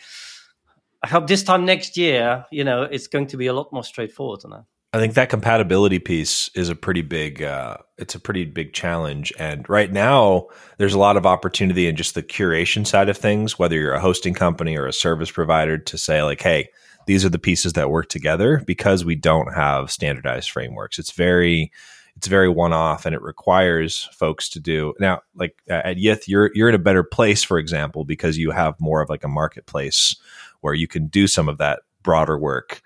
I 1.02 1.08
hope 1.08 1.26
this 1.26 1.42
time 1.42 1.64
next 1.64 1.96
year, 1.96 2.46
you 2.52 2.64
know, 2.64 2.82
it's 2.82 3.08
going 3.08 3.26
to 3.28 3.36
be 3.36 3.46
a 3.48 3.52
lot 3.52 3.72
more 3.72 3.84
straightforward 3.84 4.42
than 4.42 4.52
that. 4.52 4.64
I 4.92 4.98
think 4.98 5.14
that 5.14 5.28
compatibility 5.28 5.98
piece 5.98 6.48
is 6.54 6.68
a 6.70 6.74
pretty 6.74 7.02
big 7.02 7.42
uh, 7.42 7.76
it's 7.98 8.14
a 8.14 8.20
pretty 8.20 8.44
big 8.44 8.72
challenge 8.72 9.32
and 9.38 9.68
right 9.68 9.92
now 9.92 10.46
there's 10.78 10.94
a 10.94 10.98
lot 10.98 11.16
of 11.16 11.26
opportunity 11.26 11.86
in 11.86 11.96
just 11.96 12.14
the 12.14 12.22
curation 12.22 12.86
side 12.86 13.08
of 13.08 13.18
things 13.18 13.58
whether 13.58 13.76
you're 13.76 13.92
a 13.92 14.00
hosting 14.00 14.32
company 14.32 14.76
or 14.76 14.86
a 14.86 14.92
service 14.92 15.30
provider 15.30 15.76
to 15.76 15.98
say 15.98 16.22
like 16.22 16.40
hey 16.40 16.70
these 17.06 17.26
are 17.26 17.28
the 17.28 17.38
pieces 17.38 17.74
that 17.74 17.90
work 17.90 18.08
together 18.08 18.62
because 18.66 19.04
we 19.04 19.16
don't 19.16 19.52
have 19.52 19.90
standardized 19.90 20.50
frameworks 20.50 20.98
it's 20.98 21.12
very 21.12 21.70
it's 22.16 22.28
very 22.28 22.48
one 22.48 22.72
off 22.72 23.04
and 23.04 23.14
it 23.14 23.22
requires 23.22 24.08
folks 24.12 24.48
to 24.50 24.60
do. 24.60 24.94
Now 24.98 25.20
like 25.34 25.54
at 25.68 25.96
Yith 25.98 26.26
you're 26.26 26.50
you're 26.54 26.68
in 26.68 26.74
a 26.74 26.78
better 26.78 27.04
place 27.04 27.42
for 27.42 27.58
example 27.58 28.04
because 28.04 28.38
you 28.38 28.50
have 28.50 28.80
more 28.80 29.00
of 29.02 29.10
like 29.10 29.24
a 29.24 29.28
marketplace 29.28 30.16
where 30.60 30.74
you 30.74 30.88
can 30.88 31.06
do 31.08 31.26
some 31.26 31.48
of 31.48 31.58
that 31.58 31.80
broader 32.02 32.38
work. 32.38 32.80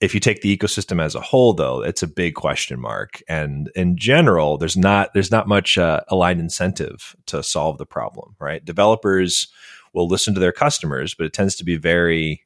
If 0.00 0.12
you 0.12 0.20
take 0.20 0.42
the 0.42 0.54
ecosystem 0.54 1.00
as 1.00 1.14
a 1.14 1.20
whole 1.20 1.52
though 1.52 1.82
it's 1.82 2.02
a 2.02 2.08
big 2.08 2.34
question 2.34 2.80
mark. 2.80 3.22
And 3.28 3.70
in 3.76 3.96
general 3.96 4.58
there's 4.58 4.76
not 4.76 5.14
there's 5.14 5.30
not 5.30 5.48
much 5.48 5.78
uh, 5.78 6.00
aligned 6.08 6.40
incentive 6.40 7.14
to 7.26 7.42
solve 7.42 7.78
the 7.78 7.86
problem 7.86 8.34
right? 8.40 8.64
Developers 8.64 9.48
will 9.92 10.08
listen 10.08 10.34
to 10.34 10.40
their 10.40 10.52
customers 10.52 11.14
but 11.14 11.26
it 11.26 11.32
tends 11.32 11.54
to 11.56 11.64
be 11.64 11.76
very 11.76 12.43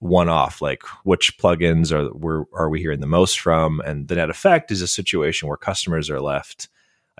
one 0.00 0.28
off, 0.28 0.60
like 0.60 0.82
which 1.04 1.38
plugins 1.38 1.92
are 1.92 2.12
were, 2.12 2.46
are 2.52 2.68
we 2.68 2.80
hearing 2.80 3.00
the 3.00 3.06
most 3.06 3.38
from? 3.38 3.80
And 3.80 4.08
the 4.08 4.16
net 4.16 4.30
effect 4.30 4.70
is 4.70 4.82
a 4.82 4.88
situation 4.88 5.48
where 5.48 5.56
customers 5.56 6.10
are 6.10 6.20
left 6.20 6.68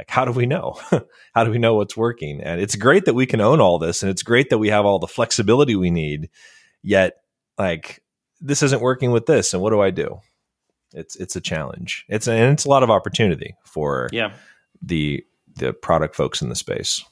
like, 0.00 0.08
how 0.08 0.25
do 0.25 0.32
we 0.32 0.46
know? 0.46 0.80
how 1.34 1.44
do 1.44 1.50
we 1.50 1.58
know 1.58 1.75
what's 1.75 1.94
working? 1.94 2.40
And 2.40 2.58
it's 2.58 2.75
great 2.75 3.04
that 3.04 3.12
we 3.12 3.26
can 3.26 3.42
own 3.42 3.60
all 3.60 3.78
this, 3.78 4.02
and 4.02 4.08
it's 4.08 4.22
great 4.22 4.49
that 4.49 4.56
we 4.56 4.70
have 4.70 4.87
all 4.87 4.99
the 4.99 5.06
flexibility 5.06 5.76
we 5.76 5.90
need. 5.90 6.30
Yet, 6.82 7.16
like, 7.58 8.02
this 8.40 8.62
isn't 8.62 8.80
working 8.80 9.10
with 9.10 9.26
this, 9.26 9.52
and 9.52 9.62
what 9.62 9.70
do 9.70 9.80
I 9.82 9.90
do? 9.90 10.20
It's 10.94 11.16
it's 11.16 11.37
a 11.37 11.40
challenge. 11.40 12.06
It's 12.08 12.26
and 12.26 12.50
it's 12.50 12.64
a 12.64 12.70
lot 12.70 12.82
of 12.82 12.88
opportunity 12.88 13.56
for 13.62 14.08
yeah 14.10 14.32
the 14.80 15.22
the 15.56 15.75
product 15.75 16.16
folks 16.16 16.40
in 16.40 16.49
the 16.49 16.56
space. 16.56 17.04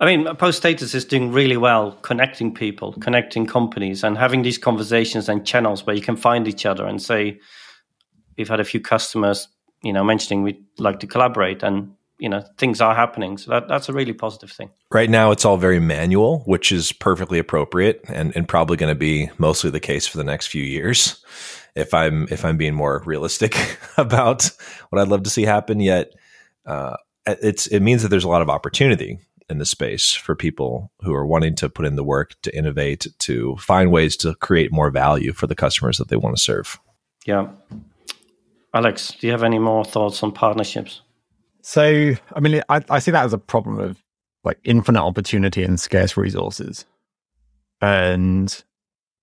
I 0.00 0.06
mean, 0.06 0.34
Post 0.36 0.58
Status 0.58 0.94
is 0.94 1.04
doing 1.04 1.32
really 1.32 1.56
well 1.56 1.92
connecting 2.02 2.52
people, 2.52 2.92
connecting 2.94 3.46
companies, 3.46 4.02
and 4.02 4.18
having 4.18 4.42
these 4.42 4.58
conversations 4.58 5.28
and 5.28 5.46
channels 5.46 5.86
where 5.86 5.94
you 5.94 6.02
can 6.02 6.16
find 6.16 6.48
each 6.48 6.66
other 6.66 6.86
and 6.86 7.00
say, 7.00 7.38
we've 8.36 8.48
had 8.48 8.60
a 8.60 8.64
few 8.64 8.80
customers, 8.80 9.48
you 9.82 9.92
know, 9.92 10.02
mentioning 10.02 10.42
we'd 10.42 10.64
like 10.78 11.00
to 11.00 11.06
collaborate 11.06 11.62
and, 11.62 11.94
you 12.18 12.28
know, 12.28 12.42
things 12.58 12.80
are 12.80 12.94
happening. 12.94 13.38
So 13.38 13.52
that, 13.52 13.68
that's 13.68 13.88
a 13.88 13.92
really 13.92 14.12
positive 14.12 14.50
thing. 14.50 14.70
Right 14.90 15.10
now, 15.10 15.30
it's 15.30 15.44
all 15.44 15.56
very 15.56 15.80
manual, 15.80 16.40
which 16.40 16.72
is 16.72 16.92
perfectly 16.92 17.38
appropriate 17.38 18.00
and, 18.08 18.34
and 18.34 18.48
probably 18.48 18.76
going 18.76 18.92
to 18.92 18.98
be 18.98 19.30
mostly 19.38 19.70
the 19.70 19.80
case 19.80 20.06
for 20.06 20.18
the 20.18 20.24
next 20.24 20.48
few 20.48 20.62
years. 20.62 21.24
If 21.76 21.92
I'm 21.92 22.28
if 22.30 22.44
I'm 22.44 22.56
being 22.56 22.74
more 22.74 23.02
realistic 23.04 23.78
about 23.96 24.48
what 24.90 25.02
I'd 25.02 25.08
love 25.08 25.24
to 25.24 25.30
see 25.30 25.42
happen, 25.42 25.80
yet 25.80 26.12
uh, 26.66 26.96
it's 27.26 27.66
it 27.66 27.80
means 27.80 28.02
that 28.02 28.08
there's 28.08 28.22
a 28.22 28.28
lot 28.28 28.42
of 28.42 28.48
opportunity 28.48 29.18
in 29.48 29.58
the 29.58 29.66
space 29.66 30.12
for 30.12 30.34
people 30.34 30.90
who 31.02 31.14
are 31.14 31.26
wanting 31.26 31.54
to 31.56 31.68
put 31.68 31.86
in 31.86 31.96
the 31.96 32.04
work 32.04 32.34
to 32.42 32.56
innovate, 32.56 33.06
to 33.18 33.56
find 33.56 33.90
ways 33.90 34.16
to 34.18 34.34
create 34.36 34.72
more 34.72 34.90
value 34.90 35.32
for 35.32 35.46
the 35.46 35.54
customers 35.54 35.98
that 35.98 36.08
they 36.08 36.16
want 36.16 36.36
to 36.36 36.42
serve. 36.42 36.78
Yeah. 37.26 37.48
Alex, 38.72 39.12
do 39.20 39.26
you 39.26 39.32
have 39.32 39.44
any 39.44 39.58
more 39.58 39.84
thoughts 39.84 40.22
on 40.22 40.32
partnerships? 40.32 41.02
So, 41.62 42.14
I 42.34 42.40
mean, 42.40 42.62
I, 42.68 42.82
I 42.90 42.98
see 42.98 43.10
that 43.10 43.24
as 43.24 43.32
a 43.32 43.38
problem 43.38 43.78
of 43.78 44.02
like 44.44 44.58
infinite 44.64 45.02
opportunity 45.02 45.62
and 45.62 45.78
scarce 45.78 46.16
resources. 46.16 46.84
And 47.80 48.64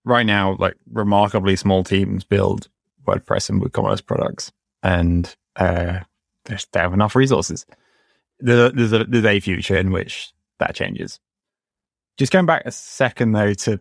right 0.06 0.26
now, 0.26 0.56
like 0.60 0.76
remarkably 0.92 1.56
small 1.56 1.84
teams 1.84 2.24
build 2.24 2.70
WordPress 3.08 3.50
and 3.50 3.62
WooCommerce 3.62 4.06
products, 4.06 4.52
and 4.84 5.36
uh, 5.56 6.00
they 6.46 6.80
have 6.80 6.94
enough 6.94 7.16
resources 7.16 7.66
there's 8.42 8.72
a, 8.72 8.76
there's 8.76 8.94
a, 8.94 9.04
there's 9.06 9.26
a 9.26 9.40
future 9.40 9.78
in 9.78 9.92
which 9.92 10.32
that 10.60 10.76
changes. 10.76 11.20
Just 12.18 12.32
going 12.32 12.46
back 12.46 12.64
a 12.66 12.72
second 12.72 13.32
though 13.32 13.54
to 13.54 13.80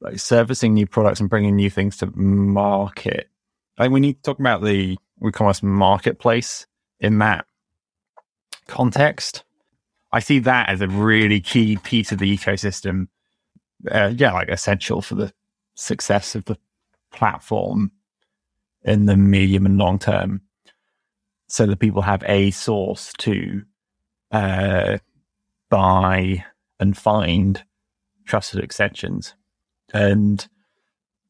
like 0.00 0.18
servicing 0.18 0.74
new 0.74 0.86
products 0.86 1.20
and 1.20 1.28
bringing 1.28 1.56
new 1.56 1.70
things 1.70 1.96
to 1.98 2.06
market. 2.16 3.28
Think 3.78 3.92
we 3.92 4.00
need 4.00 4.14
to 4.14 4.22
talk 4.22 4.38
about 4.38 4.62
the 4.62 4.98
WooCommerce 5.22 5.62
marketplace 5.62 6.66
in 7.00 7.18
that 7.18 7.46
context. 8.66 9.44
I 10.12 10.20
see 10.20 10.38
that 10.40 10.68
as 10.68 10.80
a 10.80 10.88
really 10.88 11.40
key 11.40 11.76
piece 11.76 12.12
of 12.12 12.18
the 12.18 12.36
ecosystem. 12.36 13.08
Uh, 13.90 14.12
yeah, 14.14 14.32
like 14.32 14.48
essential 14.48 15.00
for 15.00 15.14
the 15.14 15.32
success 15.74 16.34
of 16.34 16.44
the 16.44 16.58
platform 17.12 17.92
in 18.84 19.06
the 19.06 19.16
medium 19.16 19.66
and 19.66 19.78
long 19.78 19.98
term 19.98 20.42
so 21.48 21.66
that 21.66 21.78
people 21.78 22.02
have 22.02 22.22
a 22.26 22.50
source 22.50 23.12
to 23.18 23.62
uh, 24.30 24.98
buy 25.68 26.44
and 26.78 26.96
find 26.96 27.62
trusted 28.26 28.62
extensions. 28.62 29.34
And 29.92 30.46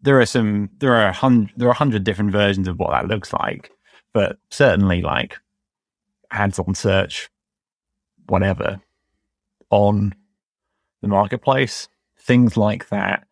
there 0.03 0.21
are 0.21 0.27
some, 0.27 0.71
there 0.79 0.95
are 0.95 1.09
a 1.09 1.13
hundred, 1.13 1.53
there 1.57 1.69
are 1.69 1.73
a 1.73 1.75
hundred 1.75 2.05
different 2.05 2.33
versions 2.33 2.69
of 2.69 2.79
what 2.79 2.91
that 2.91 3.09
looks 3.09 3.33
like, 3.33 3.71
but 4.13 4.39
certainly 4.51 5.03
like 5.03 5.39
hands-on 6.31 6.75
search, 6.75 7.29
whatever, 8.27 8.81
on 9.71 10.15
the 11.03 11.09
marketplace, 11.09 11.89
things 12.19 12.57
like 12.57 12.89
that 12.89 13.27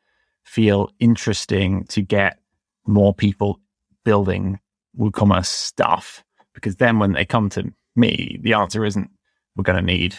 feel 0.45 0.91
interesting 0.99 1.85
to 1.85 2.01
get 2.01 2.39
more 2.87 3.15
people 3.15 3.61
building 4.05 4.59
WooCommerce 4.99 5.47
stuff 5.47 6.25
because 6.55 6.77
then 6.77 6.99
when 6.99 7.13
they 7.13 7.25
come 7.25 7.49
to 7.51 7.73
me, 7.95 8.39
the 8.43 8.55
answer 8.55 8.85
isn't 8.85 9.11
we're 9.59 9.65
going 9.65 9.85
to 9.85 9.85
need 9.85 10.17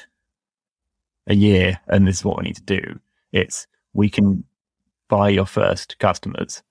a 1.28 1.34
year 1.34 1.80
and 1.88 2.06
this 2.06 2.17
is 2.17 2.25
what 2.25 2.38
we 2.38 2.43
need 2.43 2.58
to 2.58 2.62
do. 2.62 2.99
It's 3.32 3.65
we 3.93 4.10
can 4.10 4.43
buy 5.08 5.30
your 5.30 5.45
first 5.45 5.97
customers. 5.97 6.62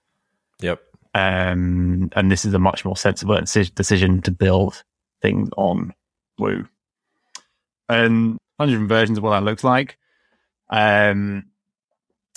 Yep. 0.61 0.81
Um, 1.15 2.11
and 2.15 2.31
this 2.31 2.45
is 2.45 2.53
a 2.55 2.59
much 2.59 2.85
more 2.85 2.97
sensible 2.97 3.41
decision 3.41 4.23
to 4.23 4.31
build 4.31 4.85
things 5.23 5.49
on 5.57 5.95
Woo. 6.39 6.69
And 7.89 8.39
100 8.57 8.87
versions 8.87 9.19
of 9.19 9.25
what 9.25 9.31
that 9.31 9.45
looks 9.45 9.65
like. 9.65 9.97
Um, 10.69 11.47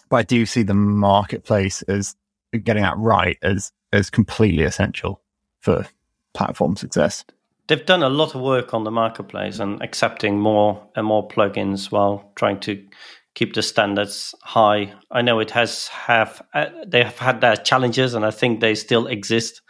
but 0.09 0.17
I 0.17 0.23
do 0.23 0.45
see 0.45 0.63
the 0.63 0.73
marketplace 0.73 1.81
as 1.83 2.15
getting 2.63 2.83
that 2.83 2.97
right 2.97 3.37
as 3.41 3.71
as 3.93 4.09
completely 4.09 4.63
essential 4.63 5.21
for 5.59 5.85
platform 6.33 6.77
success 6.77 7.25
they've 7.71 7.85
done 7.85 8.03
a 8.03 8.09
lot 8.09 8.35
of 8.35 8.41
work 8.41 8.73
on 8.73 8.83
the 8.83 8.91
marketplace 8.91 9.59
and 9.59 9.81
accepting 9.81 10.37
more 10.37 10.85
and 10.97 11.07
more 11.07 11.25
plugins 11.25 11.89
while 11.89 12.29
trying 12.35 12.59
to 12.59 12.85
keep 13.33 13.53
the 13.53 13.63
standards 13.63 14.35
high. 14.43 14.93
I 15.09 15.21
know 15.21 15.39
it 15.39 15.51
has 15.51 15.87
have 15.87 16.41
uh, 16.53 16.65
they 16.85 17.01
have 17.01 17.17
had 17.17 17.39
their 17.39 17.55
challenges, 17.55 18.13
and 18.13 18.25
I 18.25 18.31
think 18.31 18.59
they 18.59 18.75
still 18.75 19.07
exist. 19.07 19.61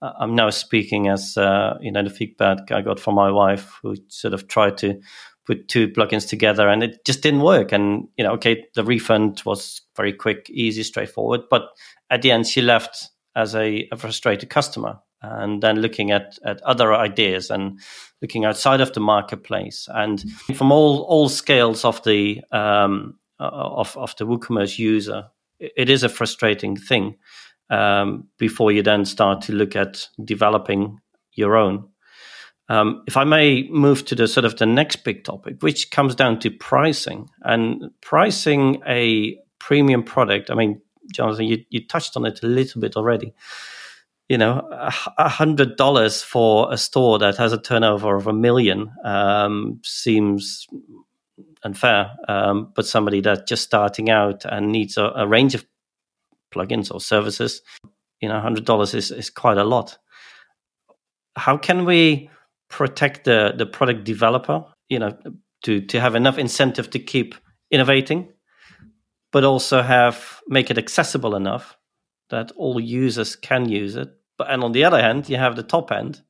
Uh, 0.00 0.12
I'm 0.20 0.36
now 0.36 0.50
speaking 0.50 1.08
as 1.08 1.36
uh, 1.36 1.76
you 1.80 1.90
know 1.90 2.04
the 2.04 2.10
feedback 2.10 2.70
I 2.70 2.82
got 2.82 3.00
from 3.00 3.16
my 3.16 3.32
wife, 3.32 3.80
who 3.82 3.96
sort 4.06 4.32
of 4.32 4.46
tried 4.46 4.78
to 4.78 5.00
put 5.44 5.66
two 5.66 5.88
plugins 5.88 6.28
together, 6.28 6.68
and 6.68 6.84
it 6.84 7.04
just 7.04 7.20
didn't 7.20 7.40
work. 7.40 7.72
And 7.72 8.06
you 8.16 8.22
know, 8.22 8.34
okay, 8.34 8.64
the 8.76 8.84
refund 8.84 9.42
was 9.44 9.82
very 9.96 10.12
quick, 10.12 10.48
easy, 10.50 10.84
straightforward, 10.84 11.40
but 11.50 11.62
at 12.10 12.22
the 12.22 12.30
end, 12.30 12.46
she 12.46 12.62
left 12.62 13.08
as 13.34 13.56
a, 13.56 13.88
a 13.90 13.96
frustrated 13.96 14.50
customer 14.50 15.00
and 15.22 15.62
then 15.62 15.80
looking 15.80 16.10
at, 16.10 16.38
at 16.44 16.62
other 16.62 16.94
ideas 16.94 17.50
and 17.50 17.78
looking 18.22 18.44
outside 18.44 18.80
of 18.80 18.92
the 18.92 19.00
marketplace 19.00 19.88
and 19.92 20.24
from 20.54 20.72
all 20.72 21.02
all 21.02 21.28
scales 21.28 21.84
of 21.84 22.02
the 22.04 22.40
um, 22.52 23.18
of 23.38 23.96
of 23.96 24.14
the 24.16 24.26
WooCommerce 24.26 24.78
user, 24.78 25.28
it 25.58 25.90
is 25.90 26.02
a 26.02 26.08
frustrating 26.08 26.76
thing 26.76 27.16
um, 27.70 28.28
before 28.38 28.72
you 28.72 28.82
then 28.82 29.04
start 29.04 29.42
to 29.42 29.52
look 29.52 29.76
at 29.76 30.08
developing 30.24 31.00
your 31.32 31.56
own. 31.56 31.88
Um, 32.68 33.02
if 33.08 33.16
I 33.16 33.24
may 33.24 33.68
move 33.68 34.04
to 34.06 34.14
the 34.14 34.28
sort 34.28 34.44
of 34.44 34.56
the 34.56 34.66
next 34.66 35.02
big 35.02 35.24
topic, 35.24 35.56
which 35.60 35.90
comes 35.90 36.14
down 36.14 36.38
to 36.40 36.50
pricing 36.50 37.28
and 37.42 37.90
pricing 38.00 38.80
a 38.86 39.36
premium 39.58 40.02
product. 40.02 40.50
I 40.50 40.54
mean, 40.54 40.80
Jonathan, 41.12 41.46
you, 41.46 41.64
you 41.68 41.86
touched 41.86 42.16
on 42.16 42.26
it 42.26 42.42
a 42.42 42.46
little 42.46 42.80
bit 42.80 42.96
already. 42.96 43.34
You 44.30 44.38
know, 44.38 44.66
a 45.18 45.28
hundred 45.28 45.76
dollars 45.76 46.22
for 46.22 46.72
a 46.72 46.78
store 46.78 47.18
that 47.18 47.36
has 47.36 47.52
a 47.52 47.60
turnover 47.60 48.14
of 48.14 48.28
a 48.28 48.32
million 48.32 48.92
um, 49.04 49.80
seems 49.84 50.68
unfair. 51.64 52.12
Um, 52.28 52.72
but 52.76 52.86
somebody 52.86 53.20
that's 53.20 53.48
just 53.48 53.64
starting 53.64 54.08
out 54.08 54.44
and 54.44 54.70
needs 54.70 54.96
a, 54.96 55.06
a 55.16 55.26
range 55.26 55.56
of 55.56 55.66
plugins 56.54 56.94
or 56.94 57.00
services, 57.00 57.60
you 58.20 58.28
know, 58.28 58.38
hundred 58.38 58.64
dollars 58.64 58.94
is 58.94 59.10
is 59.10 59.30
quite 59.30 59.58
a 59.58 59.64
lot. 59.64 59.98
How 61.36 61.56
can 61.56 61.84
we 61.84 62.30
protect 62.68 63.24
the 63.24 63.52
the 63.56 63.66
product 63.66 64.04
developer? 64.04 64.64
You 64.88 65.00
know, 65.00 65.18
to 65.64 65.80
to 65.80 66.00
have 66.00 66.14
enough 66.14 66.38
incentive 66.38 66.90
to 66.90 67.00
keep 67.00 67.34
innovating 67.72 68.32
but 69.32 69.44
also 69.44 69.82
have 69.82 70.40
make 70.48 70.70
it 70.70 70.78
accessible 70.78 71.34
enough 71.36 71.76
that 72.30 72.52
all 72.52 72.80
users 72.80 73.36
can 73.36 73.68
use 73.68 73.96
it. 73.96 74.08
But 74.40 74.50
and 74.50 74.64
on 74.64 74.72
the 74.72 74.84
other 74.84 75.02
hand, 75.02 75.28
you 75.28 75.36
have 75.36 75.54
the 75.54 75.62
top 75.62 75.92
end 75.92 76.22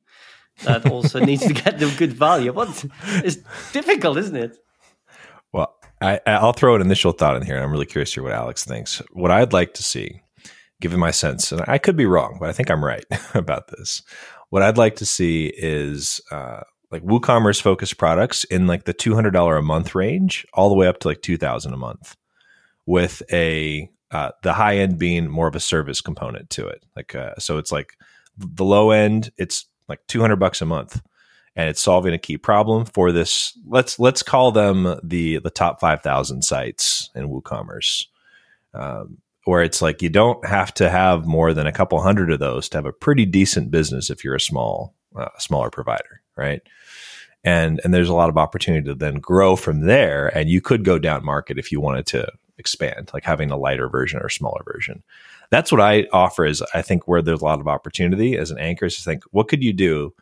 that 0.65 0.85
also 0.85 1.17
needs 1.29 1.47
to 1.47 1.53
get 1.53 1.79
the 1.79 1.89
good 1.97 2.11
value. 2.11 2.51
What 2.51 2.85
it's 3.23 3.37
difficult, 3.71 4.17
isn't 4.17 4.35
it? 4.35 4.57
Well, 5.53 5.73
I, 6.01 6.19
I'll 6.27 6.51
throw 6.51 6.75
an 6.75 6.81
initial 6.81 7.13
thought 7.13 7.37
in 7.37 7.43
here, 7.43 7.55
and 7.55 7.63
I'm 7.63 7.71
really 7.71 7.85
curious 7.85 8.11
to 8.11 8.15
hear 8.15 8.23
what 8.23 8.33
Alex 8.33 8.65
thinks. 8.65 9.01
What 9.13 9.31
I'd 9.31 9.53
like 9.53 9.75
to 9.75 9.83
see, 9.83 10.23
given 10.81 10.99
my 10.99 11.11
sense, 11.11 11.53
and 11.53 11.63
I 11.69 11.77
could 11.77 11.95
be 11.95 12.05
wrong, 12.05 12.35
but 12.37 12.49
I 12.49 12.51
think 12.51 12.69
I'm 12.69 12.83
right 12.83 13.05
about 13.33 13.69
this. 13.69 14.03
What 14.49 14.61
I'd 14.61 14.77
like 14.77 14.97
to 14.97 15.05
see 15.05 15.53
is 15.55 16.19
uh, 16.31 16.63
like 16.91 17.03
WooCommerce 17.03 17.61
focused 17.61 17.97
products 17.97 18.43
in 18.43 18.67
like 18.67 18.83
the 18.83 18.93
$200 18.93 19.57
a 19.57 19.61
month 19.61 19.95
range, 19.95 20.45
all 20.53 20.67
the 20.67 20.75
way 20.75 20.87
up 20.87 20.99
to 20.99 21.07
like 21.07 21.21
2000 21.21 21.71
a 21.71 21.77
month 21.77 22.17
with 22.85 23.23
a 23.31 23.89
uh, 24.11 24.31
the 24.43 24.53
high 24.53 24.77
end 24.77 24.97
being 24.97 25.29
more 25.29 25.47
of 25.47 25.55
a 25.55 25.59
service 25.59 26.01
component 26.01 26.49
to 26.51 26.67
it. 26.67 26.83
Like 26.95 27.15
uh, 27.15 27.35
so, 27.39 27.57
it's 27.57 27.71
like 27.71 27.97
the 28.37 28.65
low 28.65 28.91
end. 28.91 29.31
It's 29.37 29.65
like 29.87 29.99
two 30.07 30.21
hundred 30.21 30.37
bucks 30.37 30.61
a 30.61 30.65
month, 30.65 31.01
and 31.55 31.69
it's 31.69 31.81
solving 31.81 32.13
a 32.13 32.17
key 32.17 32.37
problem 32.37 32.85
for 32.85 33.11
this. 33.11 33.57
Let's 33.67 33.99
let's 33.99 34.23
call 34.23 34.51
them 34.51 34.99
the 35.03 35.39
the 35.39 35.49
top 35.49 35.79
five 35.79 36.01
thousand 36.01 36.43
sites 36.43 37.09
in 37.15 37.29
WooCommerce. 37.29 38.07
Um, 38.73 39.17
where 39.45 39.63
it's 39.63 39.81
like 39.81 40.01
you 40.01 40.09
don't 40.09 40.45
have 40.45 40.73
to 40.75 40.89
have 40.89 41.25
more 41.25 41.53
than 41.53 41.67
a 41.67 41.71
couple 41.71 42.01
hundred 42.01 42.31
of 42.31 42.39
those 42.39 42.69
to 42.69 42.77
have 42.77 42.85
a 42.85 42.93
pretty 42.93 43.25
decent 43.25 43.71
business 43.71 44.09
if 44.09 44.23
you're 44.23 44.35
a 44.35 44.39
small 44.39 44.93
uh, 45.15 45.29
smaller 45.39 45.69
provider, 45.69 46.21
right? 46.35 46.61
And 47.43 47.81
and 47.83 47.93
there's 47.93 48.09
a 48.09 48.13
lot 48.13 48.29
of 48.29 48.37
opportunity 48.37 48.85
to 48.85 48.95
then 48.95 49.15
grow 49.15 49.55
from 49.55 49.81
there. 49.81 50.27
And 50.37 50.49
you 50.49 50.61
could 50.61 50.85
go 50.85 50.99
down 50.99 51.25
market 51.25 51.57
if 51.57 51.71
you 51.71 51.81
wanted 51.81 52.05
to 52.07 52.31
expand, 52.61 53.11
like 53.13 53.25
having 53.25 53.51
a 53.51 53.57
lighter 53.57 53.89
version 53.89 54.21
or 54.21 54.29
smaller 54.29 54.61
version. 54.63 55.03
That's 55.49 55.71
what 55.71 55.81
I 55.81 56.07
offer 56.13 56.45
is 56.45 56.63
I 56.73 56.81
think 56.81 57.07
where 57.07 57.21
there's 57.21 57.41
a 57.41 57.45
lot 57.45 57.59
of 57.59 57.67
opportunity 57.67 58.37
as 58.37 58.51
an 58.51 58.59
anchor 58.59 58.85
is 58.85 58.95
to 58.95 59.03
think, 59.03 59.23
what 59.31 59.49
could 59.49 59.63
you 59.63 59.73
do? 59.73 60.13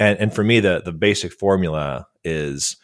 And, 0.00 0.18
and 0.18 0.34
for 0.34 0.42
me, 0.42 0.60
the, 0.60 0.80
the 0.82 0.92
basic 0.92 1.32
formula 1.32 2.06
is 2.24 2.76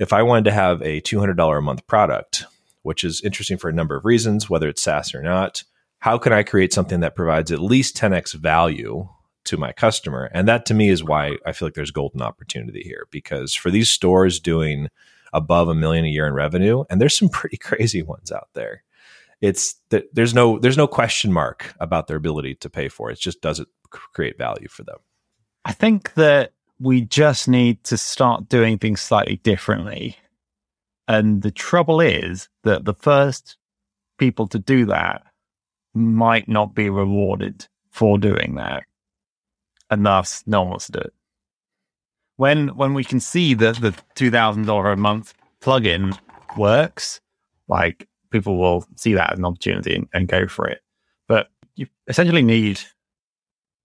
if 0.00 0.12
I 0.12 0.22
wanted 0.22 0.46
to 0.46 0.52
have 0.52 0.82
a 0.82 1.00
$200 1.00 1.58
a 1.58 1.60
month 1.60 1.86
product, 1.86 2.46
which 2.82 3.04
is 3.04 3.20
interesting 3.20 3.58
for 3.58 3.68
a 3.68 3.72
number 3.72 3.96
of 3.96 4.04
reasons, 4.04 4.50
whether 4.50 4.68
it's 4.68 4.82
SaaS 4.82 5.14
or 5.14 5.22
not, 5.22 5.62
how 6.00 6.18
can 6.18 6.32
I 6.32 6.42
create 6.42 6.72
something 6.72 6.98
that 7.00 7.14
provides 7.14 7.52
at 7.52 7.60
least 7.60 7.96
10x 7.96 8.34
value 8.34 9.08
to 9.44 9.56
my 9.56 9.70
customer? 9.70 10.28
And 10.34 10.48
that 10.48 10.66
to 10.66 10.74
me 10.74 10.88
is 10.88 11.04
why 11.04 11.36
I 11.46 11.52
feel 11.52 11.66
like 11.66 11.74
there's 11.74 11.92
golden 11.92 12.22
opportunity 12.22 12.82
here 12.82 13.06
because 13.12 13.54
for 13.54 13.70
these 13.70 13.90
stores 13.90 14.40
doing 14.40 14.88
above 15.32 15.68
a 15.68 15.74
million 15.74 16.04
a 16.04 16.08
year 16.08 16.26
in 16.26 16.34
revenue, 16.34 16.84
and 16.90 17.00
there's 17.00 17.18
some 17.18 17.28
pretty 17.28 17.56
crazy 17.58 18.02
ones 18.02 18.30
out 18.30 18.48
there. 18.54 18.82
It's 19.40 19.74
that 19.90 20.14
there's 20.14 20.34
no 20.34 20.58
there's 20.58 20.76
no 20.76 20.86
question 20.86 21.32
mark 21.32 21.74
about 21.80 22.06
their 22.06 22.16
ability 22.16 22.54
to 22.56 22.70
pay 22.70 22.88
for 22.88 23.10
it. 23.10 23.14
It 23.14 23.20
just 23.20 23.40
doesn't 23.40 23.68
create 23.90 24.38
value 24.38 24.68
for 24.68 24.84
them. 24.84 24.98
I 25.64 25.72
think 25.72 26.14
that 26.14 26.52
we 26.78 27.02
just 27.02 27.48
need 27.48 27.82
to 27.84 27.96
start 27.96 28.48
doing 28.48 28.78
things 28.78 29.00
slightly 29.00 29.36
differently. 29.36 30.16
And 31.08 31.42
the 31.42 31.50
trouble 31.50 32.00
is 32.00 32.48
that 32.62 32.84
the 32.84 32.94
first 32.94 33.56
people 34.18 34.46
to 34.48 34.58
do 34.58 34.86
that 34.86 35.24
might 35.94 36.48
not 36.48 36.74
be 36.74 36.88
rewarded 36.88 37.66
for 37.90 38.18
doing 38.18 38.54
that. 38.56 38.84
And 39.90 40.06
thus, 40.06 40.42
no 40.46 40.62
one 40.62 40.70
wants 40.70 40.86
to 40.86 40.92
do 40.92 40.98
it 41.00 41.12
when 42.36 42.68
when 42.68 42.94
we 42.94 43.04
can 43.04 43.20
see 43.20 43.54
that 43.54 43.76
the 43.76 43.94
two 44.14 44.30
thousand 44.30 44.66
dollar 44.66 44.92
a 44.92 44.96
month 44.96 45.34
plugin 45.60 46.18
works, 46.56 47.20
like 47.68 48.08
people 48.30 48.58
will 48.58 48.84
see 48.96 49.14
that 49.14 49.32
as 49.32 49.38
an 49.38 49.44
opportunity 49.44 49.94
and, 49.94 50.08
and 50.12 50.28
go 50.28 50.46
for 50.48 50.66
it. 50.68 50.80
But 51.28 51.48
you 51.76 51.86
essentially 52.08 52.42
need 52.42 52.80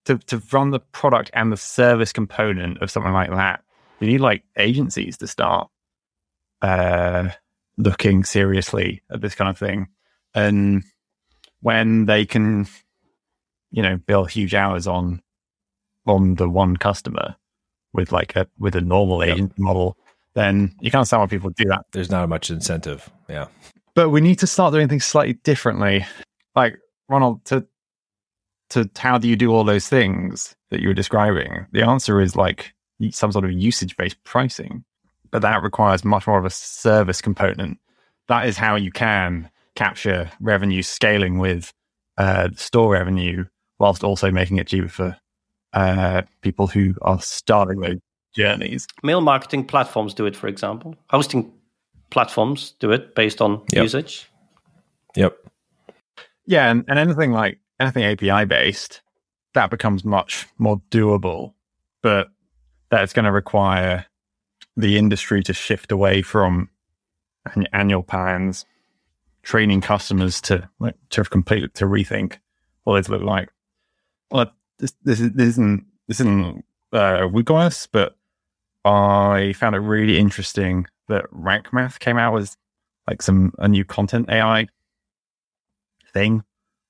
to 0.05 0.17
to 0.17 0.41
run 0.51 0.71
the 0.71 0.79
product 0.79 1.29
and 1.33 1.51
the 1.51 1.57
service 1.57 2.13
component 2.13 2.81
of 2.81 2.89
something 2.89 3.13
like 3.13 3.29
that. 3.29 3.63
You 3.99 4.07
need 4.07 4.21
like 4.21 4.43
agencies 4.57 5.17
to 5.17 5.27
start 5.27 5.69
uh, 6.61 7.29
looking 7.77 8.23
seriously 8.23 9.01
at 9.11 9.21
this 9.21 9.35
kind 9.35 9.49
of 9.49 9.57
thing, 9.57 9.87
and 10.33 10.83
when 11.61 12.05
they 12.05 12.25
can, 12.25 12.67
you 13.71 13.81
know, 13.81 13.97
bill 13.97 14.25
huge 14.25 14.53
hours 14.53 14.87
on 14.87 15.21
on 16.05 16.35
the 16.35 16.47
one 16.47 16.77
customer, 16.77 17.35
with 17.93 18.11
like 18.11 18.35
a 18.35 18.47
with 18.59 18.75
a 18.75 18.81
normal 18.81 19.25
yep. 19.25 19.35
agent 19.35 19.59
model, 19.59 19.97
then 20.33 20.75
you 20.79 20.91
can't 20.91 20.99
understand 20.99 21.21
why 21.21 21.27
people 21.27 21.49
do 21.51 21.65
that. 21.65 21.85
There's 21.91 22.11
not 22.11 22.27
much 22.29 22.49
incentive. 22.49 23.09
Yeah. 23.27 23.47
But 23.95 24.09
we 24.09 24.21
need 24.21 24.39
to 24.39 24.47
start 24.47 24.73
doing 24.73 24.87
things 24.87 25.05
slightly 25.05 25.33
differently. 25.33 26.05
Like 26.55 26.77
Ronald, 27.09 27.43
to 27.45 27.65
to 28.69 28.89
how 28.97 29.17
do 29.17 29.27
you 29.27 29.35
do 29.35 29.51
all 29.51 29.63
those 29.63 29.87
things 29.87 30.55
that 30.69 30.81
you 30.81 30.89
were 30.89 30.93
describing? 30.93 31.65
The 31.71 31.83
answer 31.83 32.21
is 32.21 32.35
like 32.35 32.73
some 33.11 33.31
sort 33.31 33.45
of 33.45 33.51
usage 33.51 33.95
based 33.97 34.23
pricing, 34.23 34.83
but 35.31 35.41
that 35.41 35.63
requires 35.63 36.03
much 36.03 36.27
more 36.27 36.37
of 36.37 36.45
a 36.45 36.49
service 36.49 37.21
component. 37.21 37.79
That 38.27 38.47
is 38.47 38.57
how 38.57 38.75
you 38.75 38.91
can 38.91 39.49
capture 39.75 40.29
revenue 40.39 40.81
scaling 40.81 41.37
with 41.37 41.71
uh, 42.17 42.49
store 42.55 42.91
revenue 42.91 43.45
whilst 43.79 44.03
also 44.03 44.31
making 44.31 44.57
it 44.57 44.67
cheaper 44.67 44.89
for 44.89 45.17
uh, 45.77 46.23
people 46.41 46.65
who 46.65 46.95
are 47.03 47.21
starting 47.21 47.79
those 47.81 47.99
journeys. 48.33 48.87
Mail 49.03 49.21
marketing 49.21 49.63
platforms 49.63 50.15
do 50.15 50.25
it, 50.25 50.35
for 50.35 50.47
example. 50.47 50.95
Hosting 51.11 51.53
platforms 52.09 52.73
do 52.79 52.91
it 52.91 53.13
based 53.13 53.41
on 53.41 53.61
yep. 53.71 53.83
usage. 53.83 54.27
Yep. 55.15 55.37
Yeah, 56.47 56.71
and, 56.71 56.83
and 56.87 56.97
anything 56.97 57.31
like 57.31 57.59
anything 57.79 58.03
API 58.03 58.45
based, 58.45 59.01
that 59.53 59.69
becomes 59.69 60.03
much 60.03 60.47
more 60.57 60.81
doable, 60.89 61.53
but 62.01 62.29
that's 62.89 63.13
going 63.13 63.25
to 63.25 63.31
require 63.31 64.05
the 64.77 64.97
industry 64.97 65.43
to 65.43 65.53
shift 65.53 65.91
away 65.91 66.23
from 66.23 66.69
annual 67.71 68.01
plans, 68.01 68.65
training 69.43 69.81
customers 69.81 70.41
to 70.41 70.67
like 70.79 70.95
to 71.11 71.23
complete 71.23 71.75
to 71.75 71.85
rethink 71.85 72.37
what 72.83 72.95
those 72.95 73.09
look 73.09 73.21
like. 73.21 73.49
Well, 74.31 74.51
this 74.79 74.93
this, 75.03 75.19
is, 75.19 75.31
this 75.31 75.47
isn't 75.49 75.85
this 76.07 76.19
isn't 76.19 76.65
uh, 76.93 77.27
WooCommerce, 77.27 77.87
but 77.91 78.15
I 78.85 79.53
found 79.53 79.75
it 79.75 79.79
really 79.79 80.17
interesting 80.17 80.87
that 81.07 81.25
Rank 81.31 81.73
Math 81.73 81.99
came 81.99 82.17
out 82.17 82.33
with 82.33 82.55
like 83.07 83.21
some 83.21 83.53
a 83.57 83.67
new 83.67 83.85
content 83.85 84.29
AI 84.29 84.67
thing 86.13 86.43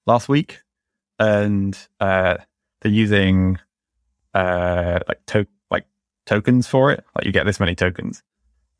last 0.06 0.30
week, 0.30 0.62
and 1.20 1.78
uh, 2.00 2.38
they're 2.82 2.92
using 2.92 3.60
uh, 4.34 5.00
like 5.08 5.26
to- 5.28 5.48
like 5.70 5.86
tokens 6.26 6.68
for 6.68 6.92
it. 6.92 7.04
Like 7.16 7.26
you 7.26 7.32
get 7.32 7.46
this 7.46 7.60
many 7.60 7.76
tokens. 7.76 8.24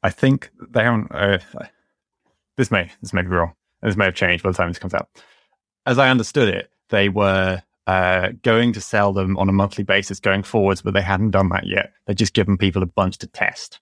I 0.04 0.10
think 0.10 0.52
they 0.70 0.84
haven't. 0.84 1.12
Uh, 1.12 1.40
this 2.58 2.72
may 2.72 2.92
this 3.02 3.14
may 3.14 3.22
be 3.22 3.28
wrong. 3.30 3.54
This 3.82 3.96
may 3.96 4.06
have 4.06 4.16
changed 4.16 4.44
by 4.44 4.52
the 4.52 4.58
time 4.58 4.70
this 4.70 4.80
comes 4.80 4.94
out. 4.94 5.10
As 5.86 5.98
I 6.00 6.10
understood 6.10 6.50
it, 6.50 6.70
they 6.90 7.10
were 7.10 7.62
uh, 7.88 8.34
going 8.44 8.74
to 8.74 8.82
sell 8.82 9.14
them 9.14 9.38
on 9.38 9.48
a 9.48 9.54
monthly 9.54 9.84
basis 9.84 10.20
going 10.20 10.44
forwards, 10.44 10.82
but 10.82 10.94
they 10.94 11.02
hadn't 11.02 11.32
done 11.32 11.50
that 11.50 11.66
yet. 11.66 11.94
They're 12.06 12.14
just 12.14 12.34
given 12.34 12.58
people 12.58 12.84
a 12.84 12.88
bunch 12.88 13.18
to 13.20 13.28
test. 13.28 13.80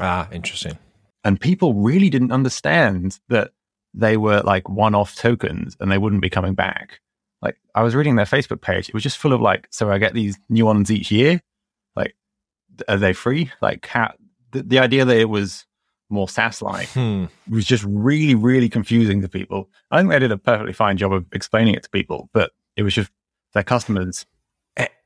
Ah, 0.00 0.28
interesting. 0.30 0.78
And 1.24 1.40
people 1.40 1.74
really 1.74 2.08
didn't 2.08 2.30
understand 2.30 3.18
that 3.28 3.50
they 3.92 4.16
were 4.16 4.42
like 4.42 4.68
one 4.68 4.94
off 4.94 5.16
tokens 5.16 5.76
and 5.80 5.90
they 5.90 5.98
wouldn't 5.98 6.22
be 6.22 6.30
coming 6.30 6.54
back. 6.54 7.00
Like 7.42 7.56
I 7.74 7.82
was 7.82 7.96
reading 7.96 8.14
their 8.14 8.26
Facebook 8.26 8.60
page, 8.60 8.88
it 8.88 8.94
was 8.94 9.02
just 9.02 9.18
full 9.18 9.32
of 9.32 9.40
like, 9.40 9.66
so 9.70 9.90
I 9.90 9.98
get 9.98 10.14
these 10.14 10.38
new 10.48 10.64
ones 10.64 10.90
each 10.90 11.10
year. 11.10 11.40
Like, 11.96 12.14
are 12.86 12.96
they 12.96 13.12
free? 13.12 13.50
Like, 13.60 13.86
how, 13.86 14.12
the, 14.52 14.62
the 14.62 14.78
idea 14.78 15.04
that 15.04 15.16
it 15.16 15.28
was 15.28 15.66
more 16.10 16.28
SaaS 16.28 16.62
like 16.62 16.88
hmm. 16.90 17.24
was 17.50 17.64
just 17.64 17.84
really, 17.88 18.36
really 18.36 18.68
confusing 18.68 19.20
to 19.22 19.28
people. 19.28 19.68
I 19.90 19.98
think 19.98 20.10
they 20.10 20.18
did 20.20 20.32
a 20.32 20.38
perfectly 20.38 20.72
fine 20.72 20.96
job 20.96 21.12
of 21.12 21.26
explaining 21.32 21.74
it 21.74 21.82
to 21.82 21.90
people, 21.90 22.30
but 22.32 22.52
it 22.76 22.82
was 22.82 22.94
just 22.94 23.10
their 23.54 23.62
customers 23.62 24.26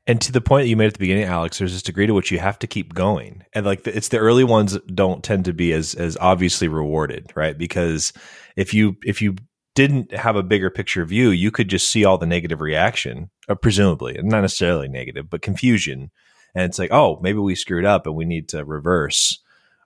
and 0.05 0.19
to 0.21 0.31
the 0.31 0.41
point 0.41 0.65
that 0.65 0.69
you 0.69 0.75
made 0.75 0.87
at 0.87 0.93
the 0.93 0.99
beginning, 0.99 1.23
Alex, 1.23 1.57
there's 1.57 1.71
this 1.71 1.81
degree 1.81 2.07
to 2.07 2.13
which 2.13 2.31
you 2.31 2.39
have 2.39 2.59
to 2.59 2.67
keep 2.67 2.93
going, 2.93 3.43
and 3.53 3.65
like 3.65 3.83
the, 3.83 3.95
it's 3.95 4.09
the 4.09 4.17
early 4.17 4.43
ones 4.43 4.77
don't 4.93 5.23
tend 5.23 5.45
to 5.45 5.53
be 5.53 5.71
as 5.71 5.93
as 5.95 6.17
obviously 6.19 6.67
rewarded, 6.67 7.31
right? 7.35 7.57
Because 7.57 8.11
if 8.57 8.73
you 8.73 8.97
if 9.03 9.21
you 9.21 9.35
didn't 9.75 10.11
have 10.11 10.35
a 10.35 10.43
bigger 10.43 10.69
picture 10.69 11.05
view, 11.05 11.29
you 11.29 11.51
could 11.51 11.69
just 11.69 11.89
see 11.89 12.03
all 12.03 12.17
the 12.17 12.25
negative 12.25 12.59
reaction, 12.59 13.29
uh, 13.47 13.55
presumably, 13.55 14.19
not 14.21 14.41
necessarily 14.41 14.89
negative, 14.89 15.29
but 15.29 15.41
confusion, 15.41 16.11
and 16.53 16.65
it's 16.65 16.79
like, 16.79 16.91
oh, 16.91 17.19
maybe 17.21 17.39
we 17.39 17.55
screwed 17.55 17.85
up 17.85 18.05
and 18.05 18.15
we 18.15 18.25
need 18.25 18.49
to 18.49 18.65
reverse. 18.65 19.39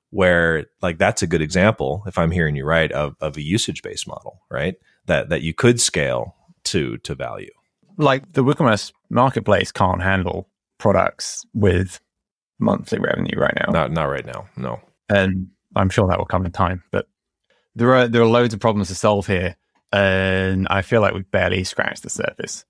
Where 0.10 0.68
like 0.82 0.98
that's 0.98 1.22
a 1.22 1.28
good 1.28 1.42
example, 1.42 2.04
if 2.08 2.18
I'm 2.18 2.32
hearing 2.32 2.56
you 2.56 2.66
right, 2.66 2.92
of 2.92 3.16
of 3.20 3.38
a 3.38 3.42
usage 3.42 3.84
based 3.84 4.08
model, 4.08 4.42
right? 4.50 4.76
That 5.06 5.30
that 5.30 5.42
you 5.44 5.54
could 5.54 5.80
scale 5.80 6.34
to 6.64 6.98
to 7.00 7.14
value 7.14 7.52
like 7.98 8.34
the 8.34 8.44
WooCommerce 8.44 8.92
marketplace 9.10 9.72
can't 9.72 10.02
handle 10.02 10.50
products 10.78 11.46
with 11.54 12.00
monthly 12.60 13.00
revenue 13.00 13.40
right 13.40 13.54
now. 13.56 13.72
Not 13.72 13.92
not 13.92 14.06
right 14.06 14.26
now. 14.26 14.48
No. 14.56 14.80
And 15.10 15.48
I'm 15.76 15.90
sure 15.90 16.08
that 16.08 16.18
will 16.18 16.26
come 16.26 16.46
in 16.46 16.52
time. 16.52 16.84
But 16.92 17.08
there 17.76 17.94
are 17.96 18.08
there 18.08 18.22
are 18.22 18.28
loads 18.28 18.54
of 18.54 18.60
problems 18.60 18.88
to 18.90 18.96
solve 18.96 19.28
here. 19.28 19.56
And 19.92 20.68
I 20.70 20.82
feel 20.82 21.02
like 21.02 21.14
we've 21.14 21.32
barely 21.32 21.64
scratched 21.64 22.04
the 22.04 22.10
surface. 22.10 22.66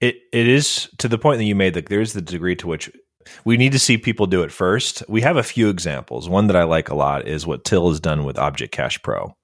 It 0.00 0.16
it 0.32 0.48
is 0.48 0.88
to 0.98 1.08
the 1.08 1.18
point 1.18 1.38
that 1.38 1.44
you 1.44 1.54
made 1.54 1.74
that 1.74 1.86
there's 1.86 2.12
the 2.12 2.22
degree 2.22 2.56
to 2.56 2.66
which 2.66 2.90
we 3.44 3.56
need 3.56 3.72
to 3.72 3.78
see 3.78 3.98
people 3.98 4.26
do 4.26 4.42
it 4.42 4.50
first. 4.50 5.02
We 5.08 5.20
have 5.20 5.36
a 5.36 5.42
few 5.42 5.68
examples. 5.68 6.28
One 6.28 6.46
that 6.46 6.56
I 6.56 6.64
like 6.64 6.88
a 6.88 6.94
lot 6.94 7.28
is 7.28 7.46
what 7.46 7.64
Till 7.64 7.90
has 7.90 8.00
done 8.00 8.24
with 8.24 8.38
Object 8.38 8.72
Cache 8.72 9.00
Pro 9.02 9.36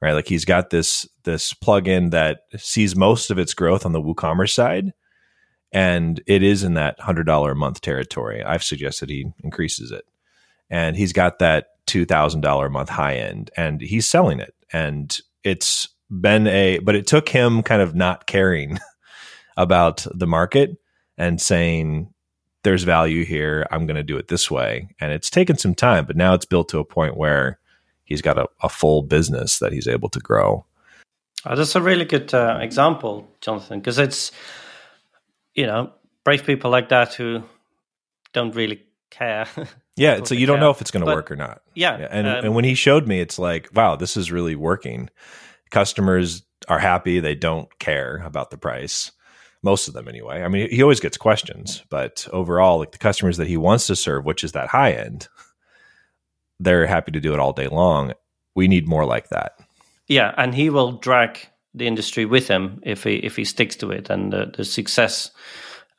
right? 0.00 0.12
Like 0.12 0.28
he's 0.28 0.44
got 0.44 0.70
this 0.70 1.08
this 1.24 1.52
plugin 1.52 2.10
that 2.10 2.40
sees 2.56 2.96
most 2.96 3.30
of 3.30 3.38
its 3.38 3.54
growth 3.54 3.84
on 3.84 3.92
the 3.92 4.02
WooCommerce 4.02 4.52
side, 4.54 4.92
and 5.72 6.22
it 6.26 6.42
is 6.42 6.62
in 6.62 6.74
that 6.74 7.00
hundred 7.00 7.26
dollar 7.26 7.52
a 7.52 7.56
month 7.56 7.80
territory. 7.80 8.42
I've 8.42 8.64
suggested 8.64 9.10
he 9.10 9.26
increases 9.42 9.90
it, 9.90 10.04
and 10.70 10.96
he's 10.96 11.12
got 11.12 11.38
that 11.40 11.68
two 11.86 12.04
thousand 12.04 12.42
dollar 12.42 12.66
a 12.66 12.70
month 12.70 12.90
high 12.90 13.16
end, 13.16 13.50
and 13.56 13.80
he's 13.80 14.08
selling 14.08 14.40
it, 14.40 14.54
and 14.72 15.18
it's 15.44 15.88
been 16.10 16.46
a 16.46 16.78
but 16.78 16.94
it 16.94 17.06
took 17.06 17.28
him 17.28 17.62
kind 17.62 17.82
of 17.82 17.94
not 17.94 18.26
caring 18.26 18.78
about 19.56 20.06
the 20.14 20.26
market 20.26 20.76
and 21.18 21.40
saying 21.40 22.12
there's 22.62 22.82
value 22.82 23.24
here 23.26 23.66
i'm 23.70 23.86
going 23.86 23.96
to 23.96 24.02
do 24.02 24.16
it 24.16 24.28
this 24.28 24.50
way 24.50 24.88
and 25.00 25.12
it's 25.12 25.28
taken 25.28 25.58
some 25.58 25.74
time 25.74 26.06
but 26.06 26.16
now 26.16 26.32
it's 26.32 26.46
built 26.46 26.68
to 26.68 26.78
a 26.78 26.84
point 26.84 27.16
where 27.16 27.58
he's 28.08 28.22
got 28.22 28.38
a, 28.38 28.48
a 28.62 28.68
full 28.68 29.02
business 29.02 29.58
that 29.58 29.72
he's 29.72 29.86
able 29.86 30.08
to 30.08 30.18
grow. 30.18 30.64
Oh, 31.46 31.54
that's 31.54 31.76
a 31.76 31.82
really 31.82 32.06
good 32.06 32.34
uh, 32.34 32.58
example, 32.60 33.28
Jonathan, 33.40 33.78
because 33.78 33.98
it's 33.98 34.32
you 35.54 35.66
know 35.66 35.92
brave 36.24 36.44
people 36.44 36.70
like 36.70 36.88
that 36.88 37.14
who 37.14 37.42
don't 38.32 38.54
really 38.56 38.82
care. 39.10 39.46
yeah, 39.96 40.24
so 40.24 40.34
you 40.34 40.46
don't 40.46 40.58
know 40.58 40.70
if 40.70 40.80
it's 40.80 40.90
going 40.90 41.04
to 41.04 41.12
work 41.12 41.30
or 41.30 41.36
not. 41.36 41.62
Yeah, 41.74 41.98
yeah. 41.98 42.08
and 42.10 42.26
um, 42.26 42.44
and 42.44 42.54
when 42.54 42.64
he 42.64 42.74
showed 42.74 43.06
me, 43.06 43.20
it's 43.20 43.38
like, 43.38 43.68
wow, 43.74 43.94
this 43.94 44.16
is 44.16 44.32
really 44.32 44.56
working. 44.56 45.10
Customers 45.70 46.42
are 46.66 46.78
happy; 46.80 47.20
they 47.20 47.34
don't 47.34 47.78
care 47.78 48.22
about 48.24 48.50
the 48.50 48.58
price. 48.58 49.12
Most 49.62 49.88
of 49.88 49.94
them, 49.94 50.06
anyway. 50.06 50.42
I 50.42 50.48
mean, 50.48 50.70
he 50.70 50.82
always 50.82 51.00
gets 51.00 51.16
questions, 51.16 51.84
but 51.90 52.28
overall, 52.32 52.78
like 52.78 52.92
the 52.92 52.98
customers 52.98 53.38
that 53.38 53.48
he 53.48 53.56
wants 53.56 53.88
to 53.88 53.96
serve, 53.96 54.24
which 54.24 54.44
is 54.44 54.52
that 54.52 54.68
high 54.68 54.92
end, 54.92 55.28
they're 56.60 56.86
happy 56.86 57.12
to 57.12 57.20
do 57.20 57.32
it 57.32 57.38
all 57.38 57.52
day 57.52 57.68
long. 57.68 58.12
We 58.54 58.68
need 58.68 58.88
more 58.88 59.04
like 59.04 59.28
that. 59.28 59.52
Yeah, 60.08 60.34
and 60.36 60.54
he 60.54 60.70
will 60.70 60.92
drag 60.92 61.38
the 61.74 61.86
industry 61.86 62.24
with 62.24 62.48
him 62.48 62.80
if 62.82 63.04
he 63.04 63.16
if 63.16 63.36
he 63.36 63.44
sticks 63.44 63.76
to 63.76 63.90
it, 63.90 64.10
and 64.10 64.32
the, 64.32 64.52
the 64.56 64.64
success 64.64 65.30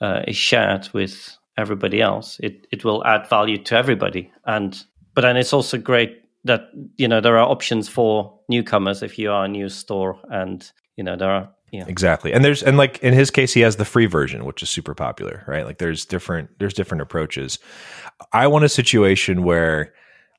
uh, 0.01 0.21
is 0.27 0.35
shared 0.35 0.89
with 0.93 1.37
everybody 1.57 2.01
else. 2.01 2.39
It 2.41 2.67
it 2.71 2.83
will 2.83 3.05
add 3.05 3.29
value 3.29 3.57
to 3.63 3.75
everybody, 3.75 4.31
and 4.45 4.83
but 5.13 5.21
then 5.21 5.37
it's 5.37 5.53
also 5.53 5.77
great 5.77 6.23
that 6.43 6.69
you 6.97 7.07
know 7.07 7.21
there 7.21 7.37
are 7.37 7.49
options 7.49 7.87
for 7.87 8.39
newcomers 8.49 9.03
if 9.03 9.19
you 9.19 9.31
are 9.31 9.45
a 9.45 9.49
new 9.49 9.69
store, 9.69 10.19
and 10.29 10.69
you 10.97 11.03
know 11.03 11.15
there 11.15 11.31
are 11.31 11.49
yeah. 11.71 11.85
Exactly. 11.87 12.33
And 12.33 12.43
there's 12.43 12.63
and 12.63 12.77
like 12.77 12.97
in 12.99 13.13
his 13.13 13.29
case 13.29 13.53
he 13.53 13.61
has 13.61 13.75
the 13.75 13.85
free 13.85 14.07
version 14.07 14.45
which 14.45 14.63
is 14.63 14.69
super 14.69 14.95
popular, 14.95 15.43
right? 15.47 15.65
Like 15.65 15.77
there's 15.77 16.05
different 16.05 16.49
there's 16.57 16.73
different 16.73 17.01
approaches. 17.01 17.59
I 18.33 18.47
want 18.47 18.65
a 18.65 18.69
situation 18.69 19.43
where 19.43 19.93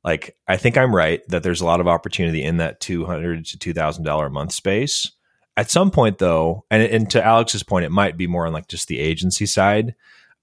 like 0.05 0.37
I 0.49 0.57
think 0.57 0.79
I'm 0.79 0.95
right 0.95 1.27
that 1.29 1.43
there's 1.43 1.61
a 1.61 1.67
lot 1.67 1.81
of 1.81 1.89
opportunity 1.89 2.43
in 2.43 2.59
that 2.59 2.81
two 2.81 3.05
hundred 3.05 3.45
to 3.47 3.59
two 3.59 3.73
thousand 3.73 4.05
dollar 4.05 4.27
a 4.27 4.31
month 4.31 4.53
space. 4.53 5.11
At 5.57 5.71
some 5.71 5.91
point, 5.91 6.19
though, 6.19 6.65
and 6.71 6.83
and 6.83 7.11
to 7.11 7.25
Alex's 7.25 7.63
point, 7.63 7.85
it 7.85 7.91
might 7.91 8.17
be 8.17 8.27
more 8.27 8.47
on 8.47 8.53
like 8.53 8.69
just 8.69 8.89
the 8.89 9.01
agency 9.01 9.47
side. 9.47 9.95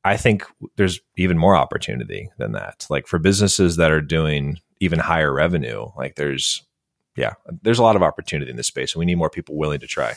I 0.04 0.16
think 0.16 0.46
there's 0.76 1.00
even 1.18 1.38
more 1.38 1.56
opportunity 1.56 2.30
than 2.38 2.54
that. 2.54 2.86
Like 2.90 3.08
for 3.08 3.20
businesses 3.20 3.78
that 3.78 3.92
are 3.92 4.02
doing 4.02 4.60
even 4.80 5.00
higher 5.00 5.34
revenue, 5.34 5.88
like 5.98 6.16
there's 6.16 6.64
yeah, 7.16 7.34
there's 7.64 7.80
a 7.80 7.84
lot 7.84 7.96
of 7.96 8.04
opportunity 8.04 8.52
in 8.52 8.58
this 8.58 8.68
space, 8.68 8.94
and 8.94 9.00
we 9.00 9.06
need 9.06 9.16
more 9.16 9.30
people 9.30 9.58
willing 9.58 9.80
to 9.80 9.88
try. 9.88 10.14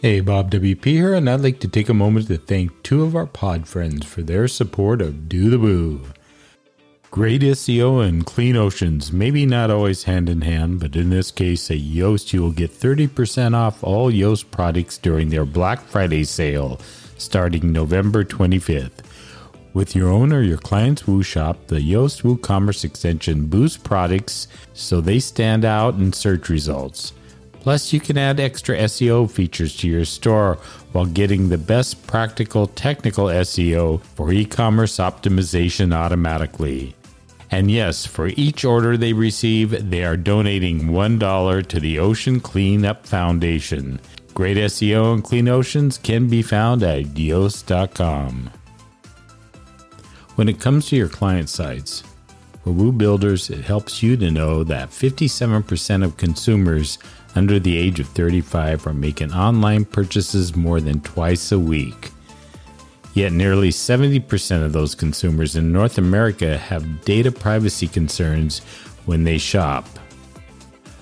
Hey, 0.00 0.20
Bob 0.20 0.50
WP 0.50 0.84
here, 0.84 1.12
and 1.12 1.28
I'd 1.28 1.40
like 1.40 1.60
to 1.60 1.68
take 1.68 1.88
a 1.88 1.94
moment 1.94 2.28
to 2.28 2.38
thank 2.38 2.82
two 2.82 3.02
of 3.02 3.14
our 3.14 3.26
pod 3.26 3.68
friends 3.68 4.06
for 4.06 4.22
their 4.22 4.48
support 4.48 5.02
of 5.02 5.28
Do 5.28 5.50
the 5.50 5.58
Woo. 5.58 6.06
Great 7.10 7.40
SEO 7.40 8.06
and 8.06 8.26
clean 8.26 8.54
oceans, 8.54 9.12
maybe 9.12 9.46
not 9.46 9.70
always 9.70 10.04
hand 10.04 10.28
in 10.28 10.42
hand, 10.42 10.78
but 10.78 10.94
in 10.94 11.08
this 11.08 11.30
case, 11.30 11.70
at 11.70 11.78
Yoast, 11.78 12.34
you 12.34 12.42
will 12.42 12.52
get 12.52 12.70
30% 12.70 13.54
off 13.54 13.82
all 13.82 14.12
Yoast 14.12 14.50
products 14.50 14.98
during 14.98 15.30
their 15.30 15.46
Black 15.46 15.80
Friday 15.80 16.22
sale 16.24 16.78
starting 17.16 17.72
November 17.72 18.24
25th. 18.24 19.04
With 19.72 19.96
your 19.96 20.10
own 20.10 20.34
or 20.34 20.42
your 20.42 20.58
client's 20.58 21.06
Woo 21.06 21.22
shop, 21.22 21.68
the 21.68 21.76
Yoast 21.76 22.22
WooCommerce 22.22 22.84
extension 22.84 23.46
boosts 23.46 23.78
products 23.78 24.46
so 24.74 25.00
they 25.00 25.18
stand 25.18 25.64
out 25.64 25.94
in 25.94 26.12
search 26.12 26.50
results. 26.50 27.14
Plus, 27.52 27.92
you 27.92 28.00
can 28.00 28.18
add 28.18 28.38
extra 28.38 28.76
SEO 28.78 29.30
features 29.30 29.76
to 29.78 29.88
your 29.88 30.04
store 30.04 30.58
while 30.92 31.06
getting 31.06 31.48
the 31.48 31.58
best 31.58 32.06
practical 32.06 32.66
technical 32.66 33.26
SEO 33.26 34.02
for 34.02 34.30
e 34.32 34.44
commerce 34.44 34.98
optimization 34.98 35.94
automatically. 35.94 36.94
And 37.50 37.70
yes, 37.70 38.04
for 38.04 38.28
each 38.28 38.64
order 38.64 38.96
they 38.96 39.12
receive, 39.12 39.90
they 39.90 40.04
are 40.04 40.16
donating 40.16 40.88
$1 40.88 41.66
to 41.66 41.80
the 41.80 41.98
Ocean 41.98 42.40
Cleanup 42.40 43.06
Foundation. 43.06 44.00
Great 44.34 44.56
SEO 44.56 45.14
and 45.14 45.24
clean 45.24 45.48
oceans 45.48 45.98
can 45.98 46.28
be 46.28 46.42
found 46.42 46.82
at 46.82 47.04
yoast.com. 47.04 48.50
When 50.36 50.48
it 50.48 50.60
comes 50.60 50.88
to 50.88 50.96
your 50.96 51.08
client 51.08 51.48
sites, 51.48 52.04
for 52.62 52.70
Woo 52.70 52.92
Builders, 52.92 53.50
it 53.50 53.64
helps 53.64 54.02
you 54.02 54.16
to 54.18 54.30
know 54.30 54.62
that 54.64 54.90
57% 54.90 56.04
of 56.04 56.16
consumers 56.16 56.98
under 57.34 57.58
the 57.58 57.76
age 57.76 57.98
of 57.98 58.08
35 58.08 58.86
are 58.86 58.92
making 58.92 59.32
online 59.32 59.84
purchases 59.84 60.54
more 60.54 60.80
than 60.80 61.00
twice 61.00 61.50
a 61.50 61.58
week. 61.58 62.10
Yet 63.18 63.32
nearly 63.32 63.70
70% 63.70 64.64
of 64.64 64.72
those 64.72 64.94
consumers 64.94 65.56
in 65.56 65.72
North 65.72 65.98
America 65.98 66.56
have 66.56 67.04
data 67.04 67.32
privacy 67.32 67.88
concerns 67.88 68.60
when 69.06 69.24
they 69.24 69.38
shop. 69.38 69.88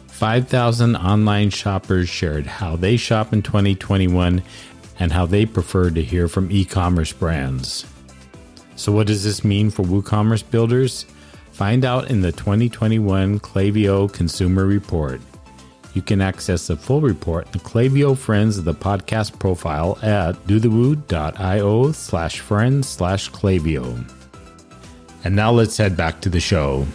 5,000 0.07 0.97
online 0.97 1.51
shoppers 1.51 2.09
shared 2.09 2.47
how 2.47 2.75
they 2.75 2.97
shop 2.97 3.35
in 3.35 3.43
2021 3.43 4.43
and 4.99 5.13
how 5.13 5.27
they 5.27 5.45
prefer 5.45 5.91
to 5.91 6.03
hear 6.03 6.27
from 6.27 6.51
e 6.51 6.65
commerce 6.65 7.13
brands. 7.13 7.85
So, 8.77 8.93
what 8.93 9.09
does 9.09 9.23
this 9.23 9.45
mean 9.45 9.69
for 9.69 9.83
WooCommerce 9.83 10.51
builders? 10.51 11.05
Find 11.53 11.85
out 11.85 12.11
in 12.11 12.23
the 12.23 12.33
2021 12.33 13.41
Klaviyo 13.41 14.11
Consumer 14.11 14.65
Report. 14.65 15.21
You 15.97 16.03
can 16.03 16.21
access 16.21 16.67
the 16.67 16.77
full 16.77 17.01
report 17.01 17.49
and 17.55 17.63
Klaviyo 17.65 18.19
Friends 18.19 18.59
of 18.59 18.67
the 18.67 18.75
podcast 18.75 19.39
profile 19.39 19.99
at 20.03 20.35
dothewoo.io 20.47 21.93
slash 21.93 22.41
friends 22.41 22.87
slash 22.87 23.31
Klaviyo. 23.31 24.05
And 25.25 25.35
now 25.35 25.51
let's 25.53 25.75
head 25.79 25.97
back 25.97 26.21
to 26.21 26.29
the 26.29 26.39
show. 26.39 26.87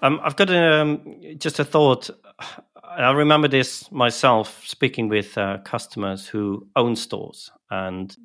Um, 0.00 0.20
I've 0.22 0.36
got 0.36 0.48
um, 0.48 1.00
just 1.36 1.58
a 1.58 1.64
thought. 1.64 2.08
I 2.84 3.10
remember 3.10 3.48
this 3.48 3.90
myself 3.90 4.62
speaking 4.64 5.08
with 5.08 5.36
uh, 5.36 5.58
customers 5.64 6.28
who 6.28 6.68
own 6.76 6.94
stores 6.94 7.50
and 7.74 8.16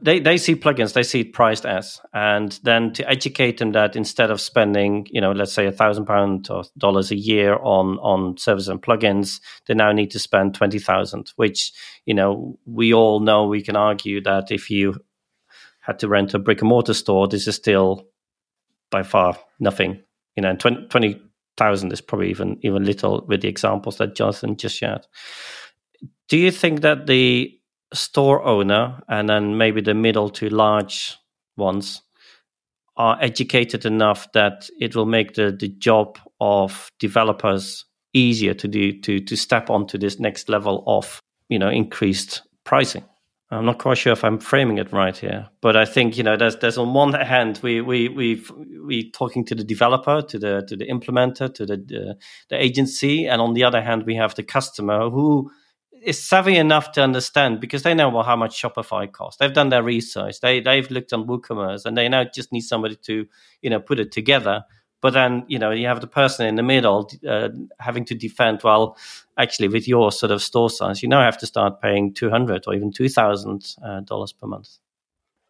they, 0.00 0.18
they 0.18 0.38
see 0.38 0.54
plugins 0.54 0.94
they 0.94 1.02
see 1.02 1.20
it 1.20 1.32
priced 1.32 1.66
as. 1.66 2.00
And 2.14 2.58
then 2.62 2.92
to 2.94 3.08
educate 3.08 3.58
them 3.58 3.72
that 3.72 3.96
instead 3.96 4.30
of 4.30 4.40
spending 4.40 5.06
you 5.10 5.20
know 5.20 5.32
let's 5.32 5.52
say 5.52 5.66
a 5.66 5.72
thousand 5.72 6.06
pound 6.06 6.48
or 6.50 6.64
dollars 6.78 7.10
a 7.10 7.16
year 7.16 7.56
on 7.56 7.98
on 7.98 8.38
services 8.38 8.68
and 8.68 8.80
plugins 8.80 9.40
they 9.66 9.74
now 9.74 9.92
need 9.92 10.10
to 10.12 10.18
spend 10.18 10.54
20000 10.54 11.32
which 11.36 11.72
you 12.06 12.14
know 12.14 12.58
we 12.64 12.94
all 12.94 13.20
know 13.20 13.46
we 13.46 13.62
can 13.62 13.76
argue 13.76 14.22
that 14.22 14.50
if 14.50 14.70
you 14.70 14.94
had 15.80 15.98
to 15.98 16.08
rent 16.08 16.32
a 16.32 16.38
brick 16.38 16.62
and 16.62 16.68
mortar 16.68 16.94
store 16.94 17.28
this 17.28 17.46
is 17.46 17.56
still 17.56 18.06
by 18.90 19.02
far 19.02 19.36
nothing. 19.60 20.02
You 20.36 20.42
know 20.42 20.56
20, 20.56 20.86
20000 20.88 21.92
is 21.92 22.00
probably 22.00 22.30
even 22.30 22.58
even 22.62 22.84
little 22.84 23.24
with 23.28 23.42
the 23.42 23.48
examples 23.48 23.98
that 23.98 24.16
jonathan 24.16 24.56
just 24.56 24.76
shared. 24.76 25.06
Do 26.28 26.38
you 26.38 26.50
think 26.50 26.80
that 26.80 27.06
the 27.06 27.58
store 27.92 28.44
owner 28.44 29.02
and 29.08 29.28
then 29.28 29.56
maybe 29.56 29.80
the 29.80 29.94
middle 29.94 30.30
to 30.30 30.48
large 30.48 31.16
ones 31.56 32.02
are 32.96 33.18
educated 33.20 33.84
enough 33.84 34.30
that 34.32 34.68
it 34.80 34.94
will 34.94 35.06
make 35.06 35.34
the, 35.34 35.50
the 35.50 35.68
job 35.68 36.18
of 36.40 36.88
developers 36.98 37.84
easier 38.12 38.54
to 38.54 38.68
do 38.68 38.92
to 39.00 39.18
to 39.20 39.36
step 39.36 39.68
onto 39.68 39.98
this 39.98 40.20
next 40.20 40.48
level 40.48 40.84
of 40.86 41.20
you 41.48 41.58
know 41.58 41.68
increased 41.68 42.42
pricing. 42.64 43.04
I'm 43.50 43.66
not 43.66 43.78
quite 43.78 43.98
sure 43.98 44.12
if 44.12 44.24
I'm 44.24 44.38
framing 44.38 44.78
it 44.78 44.92
right 44.92 45.16
here, 45.16 45.48
but 45.60 45.76
I 45.76 45.84
think 45.84 46.16
you 46.16 46.22
know 46.22 46.36
there's 46.36 46.56
there's 46.56 46.78
on 46.78 46.94
one 46.94 47.12
hand 47.12 47.60
we 47.62 47.80
we 47.80 48.08
we 48.08 48.42
we 48.84 49.10
talking 49.10 49.44
to 49.46 49.54
the 49.54 49.64
developer, 49.64 50.22
to 50.22 50.38
the 50.38 50.64
to 50.68 50.76
the 50.76 50.86
implementer, 50.86 51.52
to 51.54 51.66
the, 51.66 51.76
the 51.76 52.16
the 52.48 52.62
agency, 52.62 53.26
and 53.26 53.40
on 53.40 53.54
the 53.54 53.64
other 53.64 53.82
hand 53.82 54.04
we 54.06 54.14
have 54.14 54.34
the 54.34 54.42
customer 54.42 55.10
who 55.10 55.50
is 56.04 56.22
savvy 56.22 56.56
enough 56.56 56.92
to 56.92 57.02
understand 57.02 57.60
because 57.60 57.82
they 57.82 57.94
know 57.94 58.08
well 58.08 58.22
how 58.22 58.36
much 58.36 58.60
Shopify 58.60 59.10
costs. 59.10 59.38
They've 59.38 59.52
done 59.52 59.70
their 59.70 59.82
research. 59.82 60.40
They 60.40 60.60
they've 60.60 60.90
looked 60.90 61.12
on 61.12 61.26
WooCommerce 61.26 61.84
and 61.84 61.96
they 61.96 62.08
now 62.08 62.24
just 62.24 62.52
need 62.52 62.62
somebody 62.62 62.96
to 62.96 63.26
you 63.62 63.70
know 63.70 63.80
put 63.80 63.98
it 64.00 64.12
together. 64.12 64.64
But 65.00 65.12
then 65.12 65.44
you 65.48 65.58
know 65.58 65.70
you 65.70 65.86
have 65.86 66.00
the 66.00 66.06
person 66.06 66.46
in 66.46 66.54
the 66.54 66.62
middle 66.62 67.10
uh, 67.28 67.48
having 67.78 68.04
to 68.06 68.14
defend. 68.14 68.62
Well, 68.62 68.96
actually, 69.38 69.68
with 69.68 69.86
your 69.88 70.12
sort 70.12 70.32
of 70.32 70.42
store 70.42 70.70
size, 70.70 71.02
you 71.02 71.08
now 71.08 71.22
have 71.22 71.38
to 71.38 71.46
start 71.46 71.80
paying 71.80 72.14
two 72.14 72.30
hundred 72.30 72.64
or 72.66 72.74
even 72.74 72.92
two 72.92 73.08
thousand 73.08 73.74
uh, 73.84 74.00
dollars 74.00 74.32
per 74.32 74.46
month. 74.46 74.78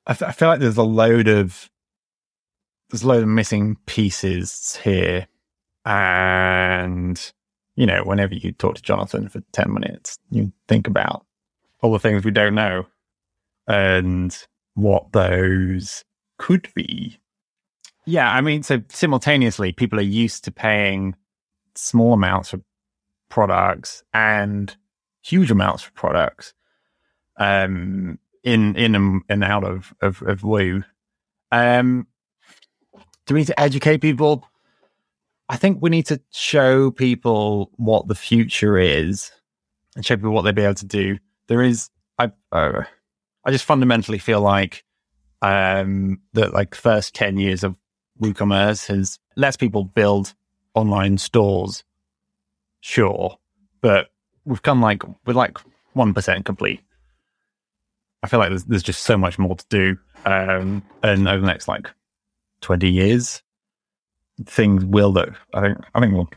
I, 0.06 0.12
f- 0.12 0.22
I 0.22 0.32
feel 0.32 0.48
like 0.48 0.60
there's 0.60 0.76
a 0.76 0.82
load 0.82 1.28
of 1.28 1.70
there's 2.90 3.02
a 3.02 3.08
load 3.08 3.22
of 3.22 3.28
missing 3.28 3.76
pieces 3.86 4.78
here, 4.82 5.26
and 5.84 7.32
you 7.76 7.86
know, 7.86 8.02
whenever 8.04 8.34
you 8.34 8.52
talk 8.52 8.76
to 8.76 8.82
Jonathan 8.82 9.28
for 9.28 9.40
10 9.52 9.72
minutes, 9.72 10.18
you 10.30 10.52
think 10.68 10.86
about 10.86 11.26
all 11.82 11.92
the 11.92 11.98
things 11.98 12.24
we 12.24 12.30
don't 12.30 12.54
know 12.54 12.86
and 13.66 14.36
what 14.74 15.12
those 15.12 16.04
could 16.38 16.68
be. 16.74 17.18
Yeah, 18.06 18.30
I 18.30 18.40
mean, 18.40 18.62
so 18.62 18.82
simultaneously, 18.88 19.72
people 19.72 19.98
are 19.98 20.02
used 20.02 20.44
to 20.44 20.52
paying 20.52 21.16
small 21.74 22.12
amounts 22.12 22.50
for 22.50 22.60
products 23.28 24.04
and 24.12 24.76
huge 25.22 25.50
amounts 25.50 25.82
for 25.82 25.92
products 25.92 26.52
um, 27.38 28.18
in 28.42 28.76
in 28.76 29.22
and 29.28 29.42
out 29.42 29.64
of, 29.64 29.94
of, 30.00 30.22
of 30.22 30.44
Woo. 30.44 30.84
Um, 31.50 32.06
do 33.26 33.34
we 33.34 33.40
need 33.40 33.46
to 33.46 33.60
educate 33.60 33.98
people? 33.98 34.46
I 35.54 35.56
think 35.56 35.78
we 35.80 35.88
need 35.88 36.06
to 36.06 36.20
show 36.32 36.90
people 36.90 37.70
what 37.76 38.08
the 38.08 38.16
future 38.16 38.76
is 38.76 39.30
and 39.94 40.04
show 40.04 40.16
people 40.16 40.32
what 40.32 40.42
they'll 40.42 40.52
be 40.52 40.64
able 40.64 40.74
to 40.74 40.84
do. 40.84 41.16
There 41.46 41.62
is, 41.62 41.90
I, 42.18 42.32
uh, 42.50 42.82
I 43.44 43.52
just 43.52 43.64
fundamentally 43.64 44.18
feel 44.18 44.40
like 44.40 44.82
um, 45.42 46.20
that 46.32 46.52
like 46.52 46.74
first 46.74 47.14
10 47.14 47.38
years 47.38 47.62
of 47.62 47.76
WooCommerce 48.20 48.88
has 48.88 49.20
lets 49.36 49.56
people 49.56 49.84
build 49.84 50.34
online 50.74 51.18
stores. 51.18 51.84
Sure. 52.80 53.38
But 53.80 54.08
we've 54.44 54.62
come 54.62 54.80
like, 54.80 55.04
we're 55.24 55.34
like 55.34 55.58
1% 55.94 56.44
complete. 56.44 56.80
I 58.24 58.26
feel 58.26 58.40
like 58.40 58.48
there's, 58.48 58.64
there's 58.64 58.82
just 58.82 59.04
so 59.04 59.16
much 59.16 59.38
more 59.38 59.54
to 59.54 59.66
do. 59.68 59.96
Um, 60.26 60.82
and 61.04 61.28
over 61.28 61.42
the 61.42 61.46
next 61.46 61.68
like 61.68 61.92
20 62.62 62.90
years, 62.90 63.43
things 64.46 64.84
will 64.84 65.12
look. 65.12 65.34
I 65.52 65.60
think 65.60 65.78
I 65.94 66.00
think 66.00 66.14
we'll 66.14 66.30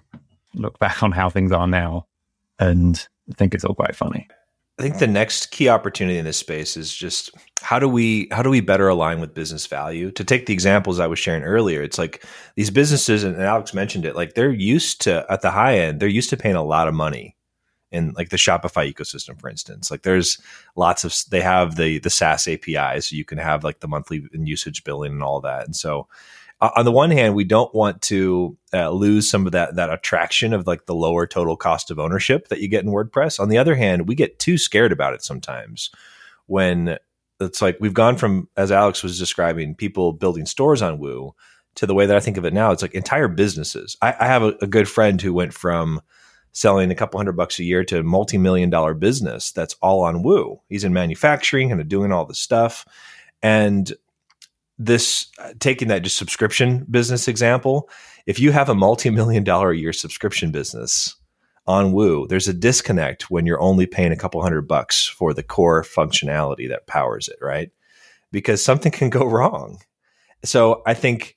look 0.53 0.79
back 0.79 1.03
on 1.03 1.11
how 1.11 1.29
things 1.29 1.51
are 1.51 1.67
now 1.67 2.07
and 2.59 3.07
think 3.35 3.53
it's 3.53 3.63
all 3.63 3.75
quite 3.75 3.95
funny. 3.95 4.27
I 4.79 4.83
think 4.83 4.99
the 4.99 5.07
next 5.07 5.47
key 5.47 5.69
opportunity 5.69 6.19
in 6.19 6.25
this 6.25 6.37
space 6.37 6.77
is 6.77 6.93
just 6.95 7.31
how 7.61 7.79
do 7.79 7.89
we 7.89 8.27
how 8.31 8.43
do 8.43 8.51
we 8.51 8.61
better 8.61 8.87
align 8.87 9.19
with 9.19 9.33
business 9.33 9.65
value? 9.65 10.11
To 10.11 10.23
take 10.23 10.45
the 10.45 10.53
examples 10.53 10.99
I 10.99 11.07
was 11.07 11.17
sharing 11.17 11.43
earlier, 11.43 11.81
it's 11.81 11.97
like 11.97 12.23
these 12.55 12.69
businesses 12.69 13.23
and 13.23 13.41
Alex 13.41 13.73
mentioned 13.73 14.05
it, 14.05 14.15
like 14.15 14.35
they're 14.35 14.51
used 14.51 15.01
to 15.01 15.25
at 15.31 15.41
the 15.41 15.49
high 15.49 15.79
end, 15.79 15.99
they're 15.99 16.07
used 16.07 16.29
to 16.29 16.37
paying 16.37 16.55
a 16.55 16.63
lot 16.63 16.87
of 16.87 16.93
money 16.93 17.35
in 17.91 18.13
like 18.15 18.29
the 18.29 18.37
Shopify 18.37 18.91
ecosystem, 18.93 19.39
for 19.39 19.49
instance. 19.49 19.89
Like 19.89 20.03
there's 20.03 20.39
lots 20.75 21.03
of 21.03 21.15
they 21.31 21.41
have 21.41 21.75
the 21.75 21.97
the 21.97 22.11
SaaS 22.11 22.47
APIs, 22.47 23.07
so 23.07 23.15
you 23.15 23.25
can 23.25 23.39
have 23.39 23.63
like 23.63 23.79
the 23.79 23.87
monthly 23.87 24.27
and 24.31 24.47
usage 24.47 24.83
billing 24.83 25.13
and 25.13 25.23
all 25.23 25.41
that. 25.41 25.65
And 25.65 25.75
so 25.75 26.07
on 26.59 26.85
the 26.85 26.91
one 26.91 27.11
hand, 27.11 27.35
we 27.35 27.43
don't 27.43 27.73
want 27.73 28.01
to 28.03 28.57
uh, 28.73 28.89
lose 28.89 29.29
some 29.29 29.45
of 29.45 29.51
that 29.51 29.75
that 29.75 29.91
attraction 29.91 30.53
of 30.53 30.65
like 30.65 30.85
the 30.85 30.95
lower 30.95 31.27
total 31.27 31.55
cost 31.55 31.91
of 31.91 31.99
ownership 31.99 32.47
that 32.47 32.59
you 32.59 32.67
get 32.67 32.83
in 32.83 32.89
WordPress. 32.89 33.39
On 33.39 33.49
the 33.49 33.57
other 33.57 33.75
hand, 33.75 34.07
we 34.07 34.15
get 34.15 34.39
too 34.39 34.57
scared 34.57 34.91
about 34.91 35.13
it 35.13 35.23
sometimes 35.23 35.91
when 36.47 36.97
it's 37.39 37.61
like 37.61 37.77
we've 37.79 37.93
gone 37.93 38.17
from, 38.17 38.49
as 38.57 38.71
Alex 38.71 39.03
was 39.03 39.19
describing, 39.19 39.75
people 39.75 40.13
building 40.13 40.45
stores 40.45 40.81
on 40.81 40.97
Woo 40.97 41.35
to 41.75 41.85
the 41.85 41.93
way 41.93 42.07
that 42.07 42.17
I 42.17 42.19
think 42.19 42.37
of 42.37 42.45
it 42.45 42.53
now. 42.53 42.71
It's 42.71 42.81
like 42.81 42.95
entire 42.95 43.27
businesses. 43.27 43.95
I, 44.01 44.15
I 44.19 44.25
have 44.25 44.41
a, 44.41 44.53
a 44.61 44.67
good 44.67 44.89
friend 44.89 45.21
who 45.21 45.33
went 45.33 45.53
from 45.53 46.01
selling 46.53 46.89
a 46.89 46.95
couple 46.95 47.19
hundred 47.19 47.33
bucks 47.33 47.59
a 47.59 47.63
year 47.63 47.83
to 47.83 47.99
a 47.99 48.03
multi-million 48.03 48.71
dollar 48.71 48.95
business 48.95 49.51
that's 49.51 49.75
all 49.75 50.01
on 50.01 50.23
Woo. 50.23 50.59
He's 50.69 50.83
in 50.83 50.93
manufacturing, 50.93 51.71
of 51.71 51.87
doing 51.87 52.11
all 52.11 52.25
this 52.25 52.39
stuff. 52.39 52.83
And 53.43 53.93
this 54.77 55.27
uh, 55.39 55.53
taking 55.59 55.87
that 55.87 56.03
just 56.03 56.17
subscription 56.17 56.85
business 56.89 57.27
example, 57.27 57.89
if 58.25 58.39
you 58.39 58.51
have 58.51 58.69
a 58.69 58.75
multi-million 58.75 59.43
dollar 59.43 59.71
a 59.71 59.77
year 59.77 59.93
subscription 59.93 60.51
business 60.51 61.15
on 61.65 61.91
Woo, 61.91 62.27
there's 62.27 62.47
a 62.47 62.53
disconnect 62.53 63.29
when 63.29 63.45
you're 63.45 63.61
only 63.61 63.85
paying 63.85 64.11
a 64.11 64.17
couple 64.17 64.41
hundred 64.41 64.67
bucks 64.67 65.05
for 65.05 65.33
the 65.33 65.43
core 65.43 65.83
functionality 65.83 66.69
that 66.69 66.87
powers 66.87 67.27
it, 67.27 67.37
right? 67.41 67.71
Because 68.31 68.63
something 68.63 68.91
can 68.91 69.09
go 69.09 69.25
wrong. 69.25 69.79
So 70.43 70.81
I 70.85 70.93
think 70.93 71.35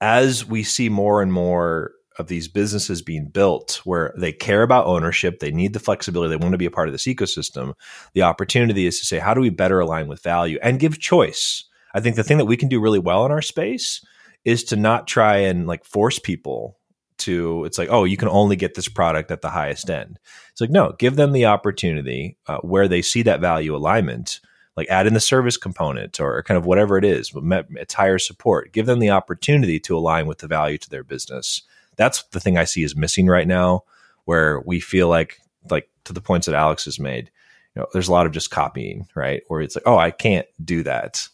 as 0.00 0.44
we 0.44 0.62
see 0.62 0.88
more 0.88 1.22
and 1.22 1.32
more 1.32 1.92
of 2.18 2.26
these 2.26 2.48
businesses 2.48 3.00
being 3.00 3.28
built 3.28 3.80
where 3.84 4.12
they 4.16 4.32
care 4.32 4.62
about 4.62 4.86
ownership, 4.86 5.38
they 5.38 5.52
need 5.52 5.72
the 5.72 5.80
flexibility, 5.80 6.30
they 6.30 6.36
want 6.36 6.52
to 6.52 6.58
be 6.58 6.66
a 6.66 6.70
part 6.70 6.88
of 6.88 6.92
this 6.92 7.06
ecosystem, 7.06 7.74
the 8.12 8.22
opportunity 8.22 8.86
is 8.86 8.98
to 8.98 9.06
say, 9.06 9.18
how 9.18 9.34
do 9.34 9.40
we 9.40 9.50
better 9.50 9.78
align 9.78 10.08
with 10.08 10.22
value 10.22 10.58
and 10.62 10.80
give 10.80 10.98
choice? 10.98 11.64
I 11.98 12.00
think 12.00 12.14
the 12.14 12.22
thing 12.22 12.38
that 12.38 12.44
we 12.44 12.56
can 12.56 12.68
do 12.68 12.80
really 12.80 13.00
well 13.00 13.26
in 13.26 13.32
our 13.32 13.42
space 13.42 14.04
is 14.44 14.62
to 14.64 14.76
not 14.76 15.08
try 15.08 15.38
and 15.38 15.66
like 15.66 15.84
force 15.84 16.20
people 16.20 16.78
to 17.18 17.64
it's 17.64 17.76
like 17.76 17.88
oh 17.90 18.04
you 18.04 18.16
can 18.16 18.28
only 18.28 18.54
get 18.54 18.74
this 18.74 18.86
product 18.86 19.32
at 19.32 19.42
the 19.42 19.50
highest 19.50 19.90
end. 19.90 20.20
It's 20.52 20.60
like 20.60 20.70
no 20.70 20.94
give 20.96 21.16
them 21.16 21.32
the 21.32 21.46
opportunity 21.46 22.36
uh, 22.46 22.58
where 22.58 22.86
they 22.86 23.02
see 23.02 23.22
that 23.22 23.40
value 23.40 23.74
alignment 23.74 24.40
like 24.76 24.88
add 24.88 25.08
in 25.08 25.14
the 25.14 25.20
service 25.20 25.56
component 25.56 26.20
or 26.20 26.44
kind 26.44 26.56
of 26.56 26.64
whatever 26.64 26.96
it 26.96 27.04
is 27.04 27.30
but 27.30 27.66
it's 27.72 27.94
higher 27.94 28.20
support. 28.20 28.72
Give 28.72 28.86
them 28.86 29.00
the 29.00 29.10
opportunity 29.10 29.80
to 29.80 29.98
align 29.98 30.28
with 30.28 30.38
the 30.38 30.46
value 30.46 30.78
to 30.78 30.90
their 30.90 31.02
business. 31.02 31.62
That's 31.96 32.22
the 32.30 32.38
thing 32.38 32.56
i 32.56 32.62
see 32.62 32.84
is 32.84 32.94
missing 32.94 33.26
right 33.26 33.48
now 33.48 33.82
where 34.24 34.60
we 34.60 34.78
feel 34.78 35.08
like 35.08 35.40
like 35.68 35.88
to 36.04 36.12
the 36.12 36.20
points 36.20 36.46
that 36.46 36.54
alex 36.54 36.84
has 36.84 37.00
made 37.00 37.32
you 37.74 37.82
know 37.82 37.88
there's 37.92 38.08
a 38.08 38.12
lot 38.12 38.26
of 38.26 38.32
just 38.32 38.52
copying 38.52 39.08
right? 39.16 39.42
Where 39.48 39.60
it's 39.60 39.74
like 39.74 39.86
oh 39.86 39.98
i 39.98 40.12
can't 40.12 40.46
do 40.64 40.84
that 40.84 41.28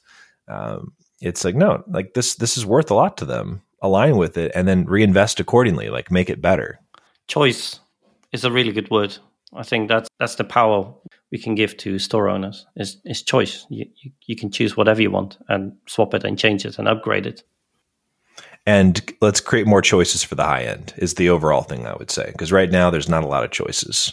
um, 0.49 0.93
it's 1.21 1.45
like 1.45 1.55
no 1.55 1.83
like 1.89 2.15
this 2.15 2.37
this 2.37 2.57
is 2.57 2.67
worth 2.67 2.91
a 2.91 2.95
lot 2.95 3.17
to 3.19 3.25
them. 3.25 3.63
Align 3.83 4.17
with 4.17 4.39
it 4.39 4.51
and 4.55 4.67
then 4.67 4.87
reinvest 4.87 5.41
accordingly 5.41 5.91
like 5.91 6.11
make 6.11 6.31
it 6.31 6.41
better. 6.41 6.81
Choice 7.27 7.81
is 8.33 8.45
a 8.45 8.51
really 8.51 8.73
good 8.73 8.91
word. 8.91 9.17
I 9.53 9.63
think 9.63 9.89
that's 9.89 10.09
that's 10.19 10.37
the 10.37 10.45
power 10.45 10.93
we 11.31 11.39
can 11.39 11.55
give 11.55 11.77
to 11.79 11.99
store 11.99 12.29
owners 12.29 12.67
is 12.77 12.99
is 13.05 13.23
choice. 13.23 13.67
You, 13.69 13.87
you, 13.97 14.11
you 14.27 14.37
can 14.37 14.51
choose 14.51 14.77
whatever 14.77 15.03
you 15.03 15.11
want 15.11 15.39
and 15.49 15.77
swap 15.87 16.15
it 16.15 16.25
and 16.25 16.39
change 16.39 16.65
it 16.65 16.79
and 16.79 16.89
upgrade 16.89 17.27
it. 17.27 17.43
And 18.67 19.13
let's 19.21 19.41
create 19.41 19.67
more 19.67 19.83
choices 19.83 20.23
for 20.23 20.35
the 20.35 20.45
high 20.45 20.63
end 20.63 20.95
is 20.97 21.15
the 21.15 21.29
overall 21.29 21.63
thing 21.63 21.87
i 21.87 21.95
would 21.95 22.11
say 22.11 22.27
because 22.33 22.51
right 22.51 22.71
now 22.71 22.89
there's 22.89 23.09
not 23.09 23.25
a 23.25 23.29
lot 23.29 23.45
of 23.45 23.51
choices. 23.51 24.13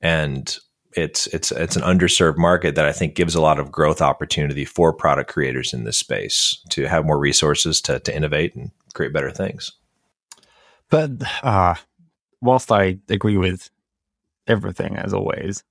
And 0.00 0.56
it's 0.96 1.26
it's 1.28 1.50
it's 1.52 1.76
an 1.76 1.82
underserved 1.82 2.38
market 2.38 2.74
that 2.74 2.86
I 2.86 2.92
think 2.92 3.14
gives 3.14 3.34
a 3.34 3.40
lot 3.40 3.58
of 3.58 3.72
growth 3.72 4.00
opportunity 4.00 4.64
for 4.64 4.92
product 4.92 5.30
creators 5.30 5.72
in 5.72 5.84
this 5.84 5.98
space 5.98 6.58
to 6.70 6.86
have 6.86 7.04
more 7.04 7.18
resources 7.18 7.80
to 7.82 8.00
to 8.00 8.14
innovate 8.14 8.54
and 8.54 8.70
create 8.94 9.12
better 9.12 9.30
things. 9.30 9.72
But 10.90 11.10
uh, 11.42 11.74
whilst 12.40 12.70
I 12.70 12.98
agree 13.08 13.36
with 13.36 13.70
everything 14.46 14.96
as 14.96 15.12
always, 15.12 15.64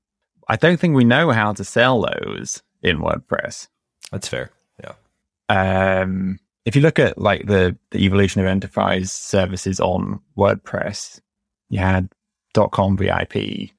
I 0.47 0.55
don't 0.55 0.79
think 0.79 0.95
we 0.95 1.03
know 1.03 1.31
how 1.31 1.53
to 1.53 1.63
sell 1.63 2.01
those 2.01 2.61
in 2.81 2.99
WordPress. 2.99 3.67
That's 4.11 4.27
fair. 4.27 4.51
Yeah. 4.83 4.93
Um, 5.49 6.39
if 6.65 6.75
you 6.75 6.81
look 6.81 6.99
at 6.99 7.17
like 7.17 7.47
the 7.47 7.77
the 7.91 7.99
evolution 7.99 8.41
of 8.41 8.47
enterprise 8.47 9.11
services 9.11 9.79
on 9.79 10.19
WordPress, 10.37 11.21
you 11.69 11.79
had 11.79 12.09
.com 12.71 12.97
VIP, 12.97 13.71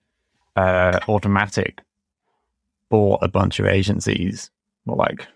uh, 0.56 0.98
Automattic 1.08 1.78
bought 2.90 3.20
a 3.22 3.28
bunch 3.28 3.58
of 3.60 3.66
agencies, 3.66 4.50
more 4.86 4.96
like 4.96 5.26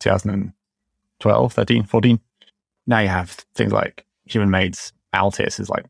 2012, 0.00 1.52
13, 1.52 1.84
14. 1.84 2.20
Now 2.86 2.98
you 3.00 3.08
have 3.08 3.30
things 3.54 3.72
like 3.72 4.04
Human 4.26 4.50
Made's 4.50 4.92
Altis 5.12 5.60
is 5.60 5.68
like 5.70 5.86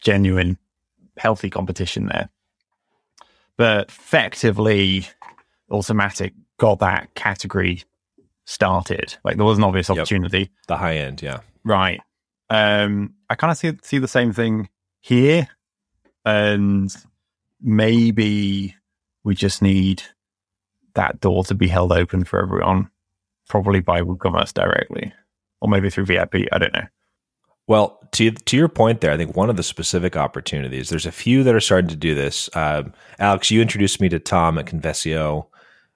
genuine, 0.00 0.58
healthy 1.16 1.50
competition 1.50 2.06
there. 2.06 2.28
but 3.56 3.88
effectively, 3.88 5.06
Automattic 5.70 6.32
got 6.58 6.78
that 6.80 7.14
category 7.14 7.82
started. 8.44 9.16
Like 9.24 9.36
there 9.36 9.44
was 9.44 9.58
an 9.58 9.64
obvious 9.64 9.88
Yep. 9.88 9.98
opportunity, 9.98 10.50
The 10.68 10.76
high 10.78 10.96
end, 10.96 11.22
yeah. 11.22 11.40
right? 11.64 12.00
Um, 12.48 13.14
I 13.28 13.34
kind 13.36 13.50
of 13.50 13.58
see 13.58 13.72
see 13.82 13.98
the 13.98 14.08
same 14.08 14.32
thing 14.32 14.68
here, 15.00 15.48
and 16.24 16.90
maybe 17.62 18.74
we 19.24 19.34
just 19.34 19.62
need 19.62 20.02
that 20.94 21.20
door 21.20 21.44
to 21.44 21.54
be 21.54 21.68
held 21.68 21.92
open 21.92 22.24
for 22.24 22.42
everyone, 22.42 22.90
probably 23.48 23.80
by 23.80 24.00
WooCommerce 24.02 24.52
directly, 24.52 25.12
or 25.60 25.68
maybe 25.68 25.90
through 25.90 26.06
VIP. 26.06 26.46
I 26.52 26.58
don't 26.58 26.72
know. 26.74 26.86
Well, 27.66 28.00
to 28.12 28.32
to 28.32 28.56
your 28.56 28.68
point 28.68 29.00
there, 29.00 29.12
I 29.12 29.16
think 29.16 29.36
one 29.36 29.48
of 29.48 29.56
the 29.56 29.62
specific 29.62 30.16
opportunities. 30.16 30.88
There's 30.88 31.06
a 31.06 31.12
few 31.12 31.44
that 31.44 31.54
are 31.54 31.60
starting 31.60 31.90
to 31.90 31.96
do 31.96 32.14
this. 32.14 32.50
Um, 32.54 32.92
Alex, 33.20 33.50
you 33.50 33.62
introduced 33.62 34.00
me 34.00 34.08
to 34.08 34.18
Tom 34.18 34.58
at 34.58 34.66
Convesio. 34.66 35.46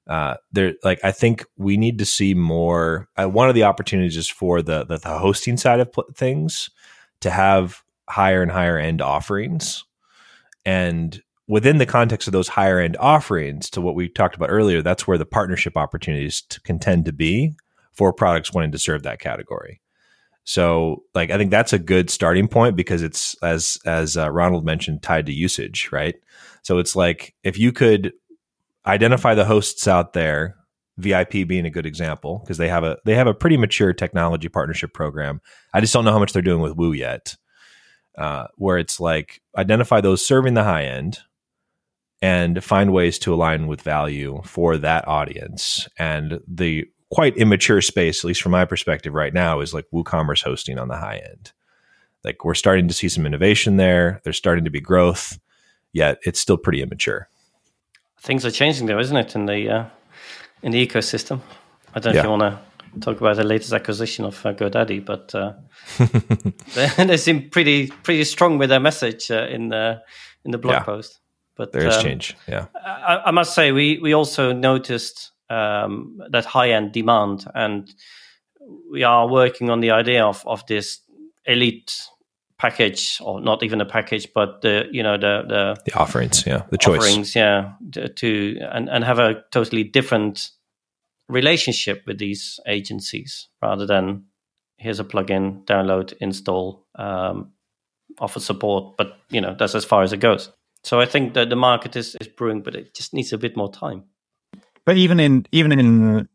Uh, 0.06 0.34
there, 0.52 0.74
like 0.84 1.00
I 1.02 1.10
think 1.10 1.44
we 1.56 1.76
need 1.76 1.98
to 1.98 2.04
see 2.04 2.34
more. 2.34 3.08
Uh, 3.16 3.28
one 3.28 3.48
of 3.48 3.56
the 3.56 3.64
opportunities 3.64 4.16
is 4.16 4.28
for 4.28 4.62
the 4.62 4.84
the, 4.84 4.98
the 4.98 5.18
hosting 5.18 5.56
side 5.56 5.80
of 5.80 5.92
pl- 5.92 6.04
things 6.14 6.70
to 7.20 7.30
have 7.30 7.82
higher 8.08 8.42
and 8.42 8.52
higher 8.52 8.78
end 8.78 9.02
offerings, 9.02 9.84
and 10.64 11.20
within 11.46 11.78
the 11.78 11.86
context 11.86 12.28
of 12.28 12.32
those 12.32 12.48
higher 12.48 12.78
end 12.78 12.96
offerings, 12.98 13.70
to 13.70 13.80
what 13.80 13.94
we 13.94 14.08
talked 14.08 14.36
about 14.36 14.50
earlier, 14.50 14.82
that's 14.82 15.06
where 15.06 15.18
the 15.18 15.26
partnership 15.26 15.76
opportunities 15.76 16.42
to 16.42 16.60
contend 16.62 17.04
to 17.04 17.12
be 17.12 17.54
for 17.92 18.12
products 18.12 18.52
wanting 18.52 18.72
to 18.72 18.78
serve 18.78 19.02
that 19.02 19.20
category. 19.20 19.80
So, 20.44 21.04
like, 21.14 21.30
I 21.30 21.38
think 21.38 21.50
that's 21.50 21.72
a 21.72 21.78
good 21.78 22.10
starting 22.10 22.48
point 22.48 22.76
because 22.76 23.02
it's 23.02 23.34
as 23.42 23.78
as 23.86 24.16
uh, 24.16 24.30
Ronald 24.30 24.64
mentioned, 24.64 25.02
tied 25.02 25.26
to 25.26 25.32
usage, 25.32 25.88
right? 25.90 26.14
So 26.62 26.78
it's 26.78 26.94
like 26.94 27.34
if 27.42 27.58
you 27.58 27.72
could 27.72 28.12
identify 28.86 29.34
the 29.34 29.46
hosts 29.46 29.88
out 29.88 30.12
there, 30.12 30.56
VIP 30.98 31.48
being 31.48 31.64
a 31.64 31.70
good 31.70 31.86
example 31.86 32.40
because 32.40 32.58
they 32.58 32.68
have 32.68 32.84
a 32.84 32.98
they 33.04 33.14
have 33.14 33.26
a 33.26 33.34
pretty 33.34 33.56
mature 33.56 33.92
technology 33.92 34.48
partnership 34.48 34.92
program. 34.92 35.40
I 35.72 35.80
just 35.80 35.92
don't 35.92 36.04
know 36.04 36.12
how 36.12 36.18
much 36.18 36.32
they're 36.32 36.42
doing 36.42 36.60
with 36.60 36.76
Woo 36.76 36.92
yet. 36.92 37.36
Uh, 38.16 38.46
where 38.56 38.78
it's 38.78 39.00
like 39.00 39.40
identify 39.56 40.00
those 40.00 40.24
serving 40.24 40.54
the 40.54 40.62
high 40.62 40.84
end 40.84 41.18
and 42.22 42.62
find 42.64 42.92
ways 42.92 43.18
to 43.20 43.34
align 43.34 43.66
with 43.66 43.82
value 43.82 44.40
for 44.44 44.76
that 44.78 45.06
audience. 45.06 45.88
And 45.98 46.40
the 46.48 46.86
quite 47.10 47.36
immature 47.36 47.80
space, 47.80 48.20
at 48.24 48.28
least 48.28 48.42
from 48.42 48.52
my 48.52 48.64
perspective 48.64 49.12
right 49.14 49.34
now, 49.34 49.60
is 49.60 49.74
like 49.74 49.86
WooCommerce 49.92 50.42
hosting 50.42 50.78
on 50.78 50.88
the 50.88 50.96
high 50.96 51.18
end. 51.18 51.52
Like 52.24 52.44
we're 52.44 52.54
starting 52.54 52.88
to 52.88 52.94
see 52.94 53.08
some 53.08 53.26
innovation 53.26 53.76
there. 53.76 54.20
There's 54.24 54.38
starting 54.38 54.64
to 54.64 54.70
be 54.70 54.80
growth, 54.80 55.38
yet 55.92 56.18
it's 56.22 56.40
still 56.40 56.56
pretty 56.56 56.80
immature. 56.80 57.28
Things 58.20 58.46
are 58.46 58.50
changing 58.50 58.86
though, 58.86 58.98
isn't 58.98 59.16
it, 59.16 59.34
in 59.34 59.44
the 59.46 59.68
uh, 59.68 59.84
in 60.62 60.72
the 60.72 60.86
ecosystem? 60.86 61.40
I 61.94 62.00
don't 62.00 62.14
know 62.14 62.16
Yeah. 62.16 62.20
if 62.20 62.24
you 62.24 62.30
want 62.30 62.42
to 62.94 63.00
talk 63.00 63.20
about 63.20 63.36
the 63.36 63.44
latest 63.44 63.72
acquisition 63.74 64.24
of 64.24 64.44
uh, 64.46 64.54
GoDaddy, 64.54 65.04
but 65.04 65.34
uh, 65.34 65.52
they, 66.74 66.86
they 67.04 67.16
seem 67.18 67.50
pretty 67.50 67.88
pretty 67.88 68.24
strong 68.24 68.56
with 68.56 68.70
their 68.70 68.80
message 68.80 69.30
uh, 69.30 69.46
in 69.50 69.68
the 69.68 70.00
in 70.46 70.50
the 70.52 70.58
blog 70.58 70.76
Yeah. 70.76 70.82
post. 70.84 71.20
But 71.56 71.72
There 71.72 71.86
is 71.86 71.96
um, 71.96 72.02
change. 72.02 72.36
Yeah. 72.48 72.66
I, 72.74 73.22
I 73.26 73.30
must 73.30 73.54
say, 73.54 73.72
we 73.72 73.98
we 74.02 74.12
also 74.12 74.52
noticed 74.52 75.30
um, 75.50 76.20
that 76.30 76.44
high 76.44 76.70
end 76.70 76.92
demand, 76.92 77.46
and 77.54 77.94
we 78.90 79.04
are 79.04 79.28
working 79.28 79.70
on 79.70 79.80
the 79.80 79.92
idea 79.92 80.24
of 80.24 80.42
of 80.46 80.66
this 80.66 81.00
elite 81.46 82.08
package, 82.58 83.18
or 83.20 83.40
not 83.40 83.62
even 83.62 83.80
a 83.80 83.84
package, 83.84 84.32
but 84.34 84.62
the 84.62 84.88
you 84.90 85.02
know 85.02 85.16
the 85.16 85.44
the 85.48 85.76
The 85.84 85.94
offerings. 85.94 86.44
Yeah. 86.46 86.62
The 86.70 86.78
choice. 86.78 86.98
offerings, 86.98 87.36
yeah, 87.36 87.72
to, 87.92 88.58
and 88.72 88.88
and 88.88 89.04
have 89.04 89.18
a 89.18 89.44
totally 89.50 89.84
different 89.84 90.50
relationship 91.28 92.02
with 92.06 92.18
these 92.18 92.60
agencies 92.66 93.48
rather 93.62 93.86
than 93.86 94.24
here's 94.76 95.00
a 95.00 95.04
plugin, 95.04 95.64
download, 95.64 96.12
install, 96.20 96.84
um, 96.96 97.52
offer 98.18 98.40
support, 98.40 98.96
but 98.96 99.18
you 99.30 99.40
know 99.40 99.54
that's 99.58 99.74
as 99.74 99.84
far 99.84 100.02
as 100.02 100.12
it 100.12 100.20
goes. 100.20 100.50
So 100.84 101.00
I 101.00 101.06
think 101.06 101.34
that 101.34 101.48
the 101.48 101.56
market 101.56 101.96
is, 101.96 102.14
is 102.20 102.28
brewing, 102.28 102.60
but 102.60 102.76
it 102.76 102.94
just 102.94 103.14
needs 103.14 103.32
a 103.32 103.38
bit 103.38 103.56
more 103.56 103.72
time. 103.72 104.04
But 104.84 104.98
even 104.98 105.18
in 105.18 105.46
even 105.50 105.72
in 105.72 106.28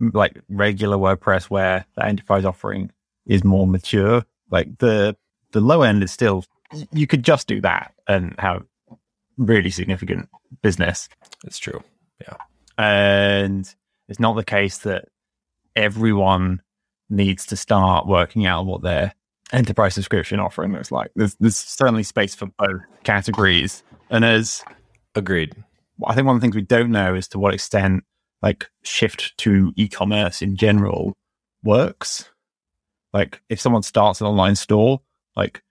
like 0.00 0.40
regular 0.48 0.96
WordPress, 0.96 1.44
where 1.44 1.86
the 1.94 2.04
enterprise 2.04 2.44
offering 2.44 2.90
is 3.24 3.44
more 3.44 3.66
mature, 3.66 4.24
like 4.50 4.78
the 4.78 5.16
the 5.52 5.60
low 5.60 5.82
end 5.82 6.02
is 6.02 6.10
still 6.10 6.44
you 6.92 7.06
could 7.06 7.22
just 7.22 7.46
do 7.46 7.60
that 7.60 7.94
and 8.08 8.34
have 8.38 8.64
really 9.38 9.70
significant 9.70 10.28
business. 10.60 11.08
It's 11.44 11.58
true. 11.58 11.82
Yeah. 12.20 12.36
And 12.76 13.72
it's 14.08 14.20
not 14.20 14.34
the 14.34 14.44
case 14.44 14.78
that 14.78 15.08
everyone 15.76 16.62
needs 17.08 17.46
to 17.46 17.56
start 17.56 18.06
working 18.06 18.46
out 18.46 18.66
what 18.66 18.82
their 18.82 19.14
enterprise 19.52 19.94
subscription 19.94 20.40
offering 20.40 20.72
looks 20.72 20.90
like. 20.90 21.10
There's 21.14 21.36
there's 21.40 21.56
certainly 21.56 22.02
space 22.02 22.34
for 22.34 22.46
both 22.58 22.80
categories. 23.04 23.82
And 24.10 24.24
as 24.24 24.64
Agreed. 25.14 25.54
I 26.04 26.14
think 26.14 26.26
one 26.26 26.36
of 26.36 26.40
the 26.40 26.44
things 26.44 26.56
we 26.56 26.62
don't 26.62 26.90
know 26.90 27.14
is 27.14 27.28
to 27.28 27.38
what 27.38 27.54
extent 27.54 28.04
like 28.42 28.68
shift 28.82 29.36
to 29.38 29.72
e-commerce 29.76 30.42
in 30.42 30.56
general 30.56 31.16
works. 31.62 32.28
Like 33.12 33.40
if 33.48 33.60
someone 33.60 33.84
starts 33.84 34.20
an 34.20 34.26
online 34.26 34.56
store, 34.56 35.00
like 35.36 35.62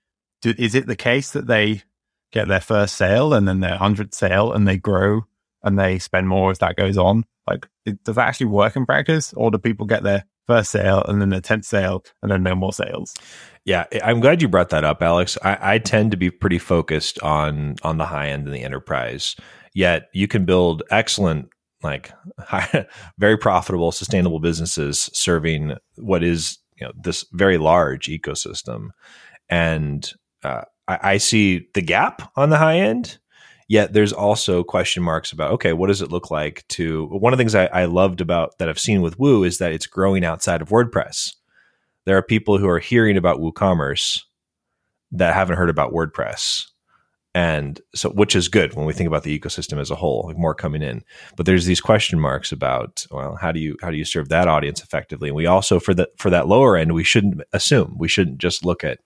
do, 0.42 0.54
is 0.58 0.76
it 0.76 0.88
the 0.88 0.96
case 0.96 1.32
that 1.32 1.48
they 1.48 1.84
get 2.32 2.48
their 2.48 2.62
first 2.62 2.96
sale 2.96 3.34
and 3.34 3.48
then 3.48 3.60
their 3.60 3.78
hundredth 3.78 4.16
sale 4.16 4.54
and 4.54 4.68
they 4.68 4.78
grow 4.78 5.26
and 5.62 5.78
they 5.78 6.00
spend 6.00 6.30
more 6.30 6.52
as 6.52 6.60
that 6.60 6.78
goes 6.78 6.98
on? 6.98 7.26
Like 7.46 7.68
it, 7.86 8.02
does 8.06 8.16
that 8.16 8.28
actually 8.30 8.48
work 8.48 8.78
in 8.78 8.86
practice, 8.86 9.34
or 9.34 9.52
do 9.52 9.58
people 9.58 9.86
get 9.86 10.04
their 10.04 10.24
first 10.48 10.72
sale 10.72 11.04
and 11.08 11.22
then 11.22 11.30
the 11.30 11.42
tenth 11.42 11.66
sale 11.66 12.04
and 12.22 12.32
then 12.32 12.44
no 12.44 12.56
more 12.56 12.74
sales? 12.74 13.14
Yeah, 13.66 13.86
I'm 14.04 14.20
glad 14.20 14.42
you 14.42 14.50
brought 14.50 14.70
that 14.70 14.84
up, 14.84 15.02
Alex. 15.02 15.38
I, 15.44 15.76
I 15.76 15.78
tend 15.80 16.12
to 16.12 16.18
be 16.18 16.30
pretty 16.30 16.60
focused 16.60 17.20
on 17.22 17.76
on 17.84 17.98
the 17.98 18.06
high 18.06 18.30
end 18.30 18.46
and 18.46 18.56
the 18.56 18.64
enterprise. 18.64 19.36
Yet 19.74 20.10
you 20.14 20.28
can 20.28 20.46
build 20.46 20.84
excellent, 20.92 21.48
like 21.82 22.12
high, 22.40 22.86
very 23.18 23.38
profitable, 23.38 23.92
sustainable 23.92 24.40
businesses 24.40 25.10
serving 25.14 25.76
what 25.96 26.24
is 26.24 26.58
you 26.78 26.86
know 26.86 26.94
this 27.02 27.26
very 27.32 27.58
large 27.58 28.08
ecosystem. 28.08 28.90
And 29.50 30.12
uh, 30.44 30.64
I, 30.88 31.00
I 31.04 31.18
see 31.18 31.68
the 31.74 31.82
gap 31.82 32.32
on 32.36 32.50
the 32.50 32.58
high 32.58 32.80
end. 32.80 33.20
Yet 33.74 33.94
there's 33.94 34.14
also 34.14 34.64
question 34.64 35.02
marks 35.04 35.32
about 35.32 35.52
okay, 35.54 35.74
what 35.74 35.88
does 35.88 36.02
it 36.02 36.12
look 36.12 36.30
like 36.30 36.64
to? 36.70 37.08
One 37.08 37.34
of 37.34 37.38
the 37.38 37.42
things 37.42 37.56
I, 37.56 37.66
I 37.66 37.86
loved 37.86 38.22
about 38.22 38.58
that 38.60 38.70
I've 38.70 38.80
seen 38.80 39.02
with 39.02 39.18
Woo 39.20 39.44
is 39.44 39.58
that 39.58 39.72
it's 39.72 39.88
growing 39.88 40.24
outside 40.24 40.62
of 40.62 40.70
WordPress 40.70 41.32
there 42.06 42.18
are 42.18 42.24
people 42.24 42.58
who 42.58 42.68
are 42.68 42.80
hearing 42.80 43.18
about 43.18 43.40
WooCommerce 43.40 44.22
that 45.12 45.34
haven't 45.34 45.58
heard 45.58 45.70
about 45.70 45.94
WordPress. 45.94 46.68
And 47.36 47.82
so, 47.96 48.10
which 48.10 48.36
is 48.36 48.48
good 48.48 48.76
when 48.76 48.86
we 48.86 48.94
think 48.94 49.08
about 49.08 49.24
the 49.24 49.40
ecosystem 49.40 49.80
as 49.80 49.90
a 49.90 49.96
whole, 49.96 50.26
like 50.28 50.38
more 50.38 50.54
coming 50.54 50.84
in. 50.84 51.04
But 51.36 51.48
there's 51.48 51.66
these 51.66 51.82
question 51.82 52.20
marks 52.20 52.52
about, 52.52 53.08
well, 53.10 53.36
how 53.36 53.52
do 53.52 53.60
you 53.60 53.76
how 53.82 53.90
do 53.90 53.98
you 53.98 54.06
serve 54.06 54.30
that 54.30 54.48
audience 54.48 54.84
effectively? 54.84 55.30
And 55.30 55.36
we 55.36 55.48
also 55.48 55.80
for 55.80 55.96
that 55.96 56.10
for 56.20 56.30
that 56.30 56.48
lower 56.48 56.78
end, 56.78 56.94
we 56.94 57.04
shouldn't 57.04 57.42
assume 57.52 57.96
we 57.98 58.08
shouldn't 58.08 58.38
just 58.38 58.64
look 58.64 58.84
at 58.84 59.00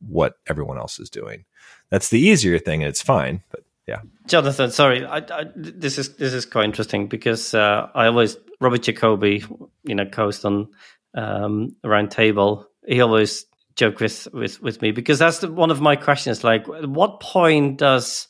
what 0.00 0.34
everyone 0.48 0.78
else 0.78 0.98
is 0.98 1.08
doing. 1.08 1.44
That's 1.90 2.08
the 2.08 2.18
easier 2.18 2.58
thing, 2.58 2.82
and 2.82 2.88
it's 2.88 3.02
fine. 3.02 3.42
But 3.50 3.60
yeah, 3.86 4.00
Jonathan, 4.26 4.70
sorry, 4.70 5.04
I, 5.04 5.18
I, 5.18 5.44
this 5.54 5.98
is 5.98 6.16
this 6.16 6.32
is 6.32 6.44
quite 6.44 6.64
interesting 6.64 7.06
because 7.06 7.54
uh, 7.54 7.88
I 7.94 8.06
always 8.06 8.36
Robert 8.60 8.82
Jacobi, 8.82 9.44
you 9.84 9.94
know, 9.94 10.06
host 10.12 10.44
on 10.44 10.68
um, 11.14 11.76
Round 11.84 12.10
Table. 12.10 12.66
He 12.86 13.00
always 13.00 13.46
joke 13.76 14.00
with 14.00 14.26
with 14.32 14.60
with 14.60 14.82
me 14.82 14.90
because 14.90 15.18
that's 15.18 15.38
the, 15.38 15.52
one 15.52 15.70
of 15.70 15.80
my 15.80 15.94
questions. 15.96 16.42
Like, 16.42 16.68
at 16.68 16.88
what 16.88 17.20
point 17.20 17.78
does 17.78 18.26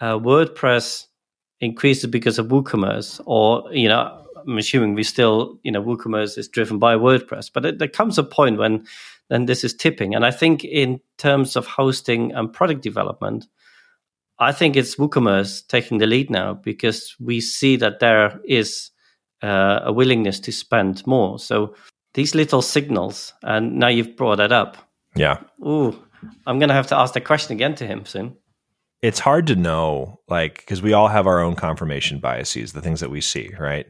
uh, 0.00 0.18
WordPress 0.18 1.06
increase 1.60 2.04
because 2.06 2.38
of 2.38 2.48
WooCommerce, 2.48 3.20
or 3.24 3.72
you 3.72 3.88
know, 3.88 4.26
I'm 4.46 4.58
assuming 4.58 4.94
we 4.94 5.04
still, 5.04 5.58
you 5.62 5.72
know, 5.72 5.82
WooCommerce 5.82 6.36
is 6.36 6.48
driven 6.48 6.78
by 6.78 6.96
WordPress, 6.96 7.50
but 7.52 7.64
it, 7.64 7.78
there 7.78 7.88
comes 7.88 8.18
a 8.18 8.24
point 8.24 8.58
when 8.58 8.86
then 9.30 9.46
this 9.46 9.64
is 9.64 9.74
tipping, 9.74 10.14
and 10.14 10.24
I 10.26 10.30
think 10.30 10.64
in 10.64 11.00
terms 11.16 11.56
of 11.56 11.66
hosting 11.66 12.32
and 12.32 12.52
product 12.52 12.82
development. 12.82 13.46
I 14.40 14.52
think 14.52 14.76
it's 14.76 14.96
WooCommerce 14.96 15.66
taking 15.66 15.98
the 15.98 16.06
lead 16.06 16.30
now 16.30 16.54
because 16.54 17.16
we 17.20 17.40
see 17.40 17.76
that 17.76 17.98
there 18.00 18.40
is 18.44 18.90
uh, 19.42 19.80
a 19.84 19.92
willingness 19.92 20.40
to 20.40 20.52
spend 20.52 21.06
more. 21.06 21.38
So 21.38 21.74
these 22.14 22.34
little 22.34 22.62
signals, 22.62 23.32
and 23.42 23.76
now 23.78 23.88
you've 23.88 24.16
brought 24.16 24.36
that 24.36 24.52
up. 24.52 24.76
yeah. 25.16 25.38
Ooh, 25.66 25.96
I'm 26.46 26.58
going 26.58 26.68
to 26.68 26.74
have 26.74 26.86
to 26.88 26.96
ask 26.98 27.14
the 27.14 27.20
question 27.20 27.52
again 27.56 27.74
to 27.76 27.86
him 27.86 28.04
soon. 28.04 28.36
it's 29.02 29.20
hard 29.20 29.46
to 29.46 29.54
know 29.54 30.18
like 30.28 30.56
because 30.56 30.82
we 30.82 30.92
all 30.92 31.08
have 31.08 31.26
our 31.26 31.40
own 31.40 31.54
confirmation 31.54 32.18
biases 32.18 32.72
the 32.72 32.80
things 32.80 33.00
that 33.00 33.10
we 33.10 33.20
see 33.20 33.50
right 33.58 33.86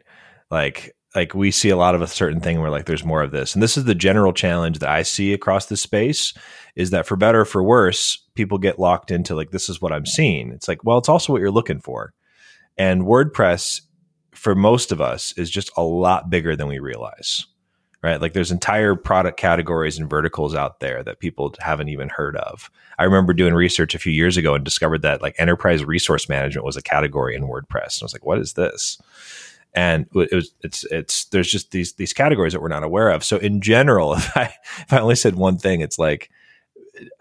like 0.50 0.94
like 1.14 1.34
we 1.34 1.50
see 1.50 1.70
a 1.70 1.76
lot 1.76 1.94
of 1.94 2.02
a 2.02 2.06
certain 2.06 2.40
thing 2.40 2.60
we're 2.60 2.70
like 2.70 2.86
there's 2.86 3.04
more 3.04 3.22
of 3.22 3.30
this 3.30 3.54
and 3.54 3.62
this 3.62 3.76
is 3.76 3.84
the 3.84 3.94
general 3.94 4.32
challenge 4.32 4.78
that 4.78 4.90
i 4.90 5.02
see 5.02 5.32
across 5.32 5.66
the 5.66 5.76
space 5.76 6.34
is 6.76 6.90
that 6.90 7.06
for 7.06 7.16
better 7.16 7.40
or 7.40 7.44
for 7.44 7.62
worse 7.62 8.24
people 8.34 8.58
get 8.58 8.78
locked 8.78 9.10
into 9.10 9.34
like 9.34 9.50
this 9.50 9.68
is 9.68 9.80
what 9.80 9.92
i'm 9.92 10.06
seeing 10.06 10.50
it's 10.52 10.68
like 10.68 10.84
well 10.84 10.98
it's 10.98 11.08
also 11.08 11.32
what 11.32 11.40
you're 11.40 11.50
looking 11.50 11.80
for 11.80 12.12
And 12.76 13.02
WordPress, 13.02 13.82
for 14.32 14.54
most 14.54 14.92
of 14.92 15.00
us, 15.00 15.32
is 15.36 15.50
just 15.50 15.70
a 15.76 15.82
lot 15.82 16.30
bigger 16.30 16.54
than 16.56 16.68
we 16.68 16.78
realize, 16.78 17.44
right? 18.02 18.20
Like 18.20 18.34
there's 18.34 18.52
entire 18.52 18.94
product 18.94 19.38
categories 19.38 19.98
and 19.98 20.08
verticals 20.08 20.54
out 20.54 20.80
there 20.80 21.02
that 21.02 21.18
people 21.18 21.54
haven't 21.58 21.88
even 21.88 22.08
heard 22.08 22.36
of. 22.36 22.70
I 22.98 23.04
remember 23.04 23.32
doing 23.32 23.54
research 23.54 23.94
a 23.96 23.98
few 23.98 24.12
years 24.12 24.36
ago 24.36 24.54
and 24.54 24.64
discovered 24.64 25.02
that 25.02 25.22
like 25.22 25.34
enterprise 25.38 25.84
resource 25.84 26.28
management 26.28 26.64
was 26.64 26.76
a 26.76 26.82
category 26.82 27.34
in 27.34 27.42
WordPress. 27.48 27.98
And 27.98 28.02
I 28.02 28.04
was 28.04 28.12
like, 28.12 28.24
what 28.26 28.38
is 28.38 28.52
this? 28.52 28.98
And 29.74 30.06
it 30.14 30.34
was 30.34 30.52
it's 30.62 30.84
it's 30.84 31.26
there's 31.26 31.50
just 31.50 31.70
these 31.70 31.94
these 31.94 32.12
categories 32.12 32.52
that 32.52 32.62
we're 32.62 32.68
not 32.68 32.82
aware 32.82 33.10
of. 33.10 33.24
So 33.24 33.36
in 33.36 33.60
general, 33.60 34.12
if 34.14 34.36
I 34.36 34.54
if 34.80 34.92
I 34.92 35.00
only 35.00 35.16
said 35.16 35.34
one 35.34 35.58
thing, 35.58 35.80
it's 35.80 35.98
like 35.98 36.30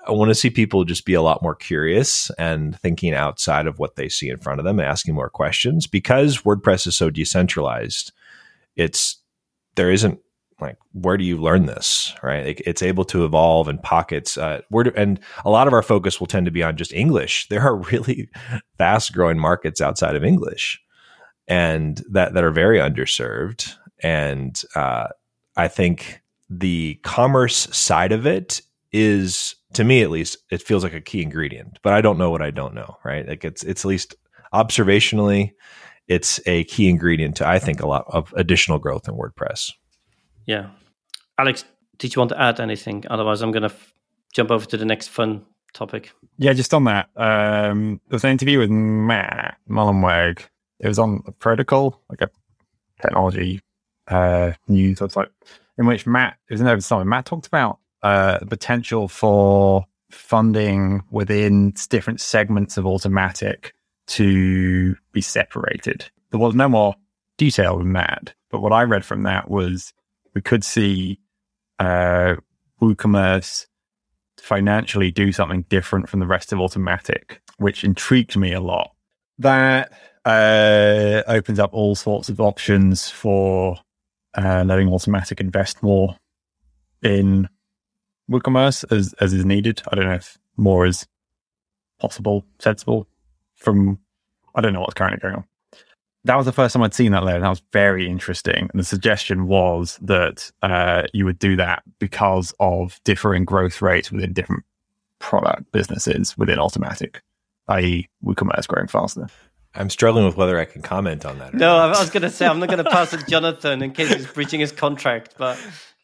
I 0.07 0.11
want 0.11 0.29
to 0.29 0.35
see 0.35 0.49
people 0.49 0.85
just 0.85 1.05
be 1.05 1.13
a 1.13 1.21
lot 1.21 1.43
more 1.43 1.55
curious 1.55 2.31
and 2.37 2.79
thinking 2.79 3.13
outside 3.13 3.67
of 3.67 3.79
what 3.79 3.95
they 3.95 4.09
see 4.09 4.29
in 4.29 4.39
front 4.39 4.59
of 4.59 4.65
them 4.65 4.79
and 4.79 4.87
asking 4.87 5.13
more 5.13 5.29
questions 5.29 5.85
because 5.85 6.41
WordPress 6.41 6.87
is 6.87 6.95
so 6.95 7.09
decentralized. 7.09 8.11
It's 8.75 9.21
there 9.75 9.91
isn't 9.91 10.19
like 10.59 10.77
where 10.93 11.17
do 11.17 11.23
you 11.23 11.37
learn 11.37 11.67
this 11.67 12.15
right 12.23 12.59
it's 12.65 12.81
able 12.81 13.05
to 13.05 13.25
evolve 13.25 13.67
in 13.67 13.77
pockets 13.77 14.37
uh, 14.37 14.61
and 14.95 15.19
a 15.45 15.49
lot 15.49 15.67
of 15.67 15.73
our 15.73 15.83
focus 15.83 16.19
will 16.19 16.27
tend 16.27 16.45
to 16.45 16.51
be 16.51 16.63
on 16.63 16.75
just 16.75 16.91
english 16.93 17.47
there 17.49 17.61
are 17.61 17.75
really 17.75 18.27
fast 18.77 19.13
growing 19.13 19.37
markets 19.37 19.81
outside 19.81 20.15
of 20.15 20.23
english 20.23 20.81
and 21.47 22.03
that 22.09 22.33
that 22.33 22.43
are 22.43 22.51
very 22.51 22.79
underserved. 22.79 23.73
And 24.03 24.61
uh, 24.75 25.07
I 25.55 25.67
think 25.67 26.21
the 26.49 26.95
commerce 27.03 27.67
side 27.75 28.11
of 28.11 28.25
it 28.25 28.61
is, 28.91 29.55
to 29.73 29.83
me 29.83 30.01
at 30.01 30.09
least, 30.09 30.37
it 30.51 30.61
feels 30.61 30.83
like 30.83 30.93
a 30.93 31.01
key 31.01 31.21
ingredient. 31.21 31.79
But 31.83 31.93
I 31.93 32.01
don't 32.01 32.17
know 32.17 32.29
what 32.29 32.41
I 32.41 32.51
don't 32.51 32.73
know, 32.73 32.97
right? 33.03 33.27
Like 33.27 33.43
it's 33.43 33.63
it's 33.63 33.85
at 33.85 33.89
least 33.89 34.15
observationally, 34.53 35.51
it's 36.07 36.39
a 36.45 36.63
key 36.65 36.89
ingredient 36.89 37.37
to 37.37 37.47
I 37.47 37.59
think 37.59 37.81
a 37.81 37.87
lot 37.87 38.05
of 38.07 38.33
additional 38.37 38.79
growth 38.79 39.07
in 39.07 39.15
WordPress. 39.15 39.73
Yeah, 40.45 40.69
Alex, 41.37 41.65
did 41.97 42.15
you 42.15 42.19
want 42.19 42.29
to 42.29 42.41
add 42.41 42.59
anything? 42.59 43.03
Otherwise, 43.09 43.41
I'm 43.41 43.51
going 43.51 43.63
to 43.63 43.73
f- 43.73 43.93
jump 44.33 44.51
over 44.51 44.65
to 44.65 44.77
the 44.77 44.85
next 44.85 45.07
fun 45.09 45.45
topic. 45.73 46.13
Yeah, 46.37 46.53
just 46.53 46.73
on 46.73 46.85
that. 46.85 47.09
Um, 47.15 47.99
there 48.07 48.15
was 48.15 48.23
an 48.23 48.31
interview 48.31 48.59
with 48.59 48.69
Matt 48.69 49.57
Mullenweg 49.69 50.43
it 50.79 50.87
was 50.87 50.99
on 50.99 51.23
a 51.25 51.31
protocol, 51.31 52.01
like 52.09 52.21
a 52.21 52.29
technology 53.01 53.61
uh, 54.07 54.53
news 54.67 54.99
website, 54.99 55.29
in 55.77 55.85
which 55.85 56.05
Matt, 56.05 56.37
it 56.49 56.53
was 56.53 56.61
an 56.61 56.67
open 56.67 57.09
Matt 57.09 57.25
talked 57.25 57.47
about 57.47 57.79
uh, 58.03 58.39
the 58.39 58.45
potential 58.45 59.07
for 59.07 59.85
funding 60.11 61.03
within 61.11 61.73
different 61.89 62.21
segments 62.21 62.77
of 62.77 62.85
Automattic 62.85 63.71
to 64.07 64.95
be 65.11 65.21
separated. 65.21 66.09
There 66.31 66.39
was 66.39 66.55
no 66.55 66.69
more 66.69 66.95
detail 67.37 67.77
than 67.77 67.93
that, 67.93 68.33
but 68.49 68.61
what 68.61 68.73
I 68.73 68.83
read 68.83 69.03
from 69.03 69.23
that 69.23 69.49
was 69.49 69.93
we 70.33 70.41
could 70.41 70.63
see 70.63 71.19
uh, 71.79 72.35
WooCommerce 72.81 73.67
financially 74.37 75.11
do 75.11 75.31
something 75.31 75.63
different 75.63 76.09
from 76.09 76.19
the 76.19 76.27
rest 76.27 76.53
of 76.53 76.59
Automattic, 76.59 77.39
which 77.57 77.83
intrigued 77.83 78.37
me 78.37 78.53
a 78.53 78.61
lot. 78.61 78.91
That 79.39 79.91
uh, 80.25 81.23
opens 81.27 81.59
up 81.59 81.73
all 81.73 81.95
sorts 81.95 82.29
of 82.29 82.39
options 82.41 83.09
for 83.09 83.77
uh, 84.35 84.63
letting 84.65 84.89
Automattic 84.89 85.39
invest 85.39 85.81
more 85.83 86.15
in 87.03 87.47
WooCommerce 88.29 88.91
as, 88.91 89.13
as 89.19 89.33
is 89.33 89.45
needed. 89.45 89.81
I 89.91 89.95
don't 89.95 90.05
know 90.05 90.15
if 90.15 90.37
more 90.57 90.85
is 90.85 91.07
possible, 91.99 92.45
sensible 92.59 93.07
from, 93.55 93.99
I 94.55 94.61
don't 94.61 94.73
know 94.73 94.81
what's 94.81 94.93
currently 94.93 95.19
going 95.19 95.35
on. 95.35 95.45
That 96.23 96.35
was 96.35 96.45
the 96.45 96.51
first 96.51 96.73
time 96.73 96.83
I'd 96.83 96.93
seen 96.93 97.13
that 97.13 97.23
layer. 97.23 97.35
And 97.35 97.43
that 97.45 97.49
was 97.49 97.61
very 97.71 98.07
interesting. 98.07 98.69
And 98.71 98.79
the 98.79 98.83
suggestion 98.83 99.47
was 99.47 99.97
that 100.01 100.51
uh, 100.61 101.03
you 101.13 101.23
would 101.25 101.39
do 101.39 101.55
that 101.55 101.83
because 101.99 102.53
of 102.59 102.99
differing 103.05 103.45
growth 103.45 103.81
rates 103.81 104.11
within 104.11 104.33
different 104.33 104.65
product 105.19 105.71
businesses 105.71 106.37
within 106.37 106.57
Automattic, 106.57 107.17
i.e., 107.69 108.07
WooCommerce 108.23 108.67
growing 108.67 108.87
faster. 108.87 109.27
I'm 109.75 109.89
struggling 109.89 110.25
with 110.25 110.35
whether 110.35 110.59
I 110.59 110.65
can 110.65 110.81
comment 110.81 111.25
on 111.25 111.37
that. 111.39 111.53
no, 111.53 111.77
not. 111.77 111.95
I 111.95 111.99
was 111.99 112.09
going 112.09 112.23
to 112.23 112.29
say 112.29 112.47
I'm 112.47 112.59
not 112.59 112.69
going 112.69 112.83
to 112.83 112.89
pass 112.89 113.13
it 113.13 113.27
Jonathan 113.27 113.83
in 113.83 113.91
case 113.91 114.11
he's 114.11 114.25
breaching 114.27 114.59
his 114.59 114.71
contract. 114.71 115.35
But 115.37 115.57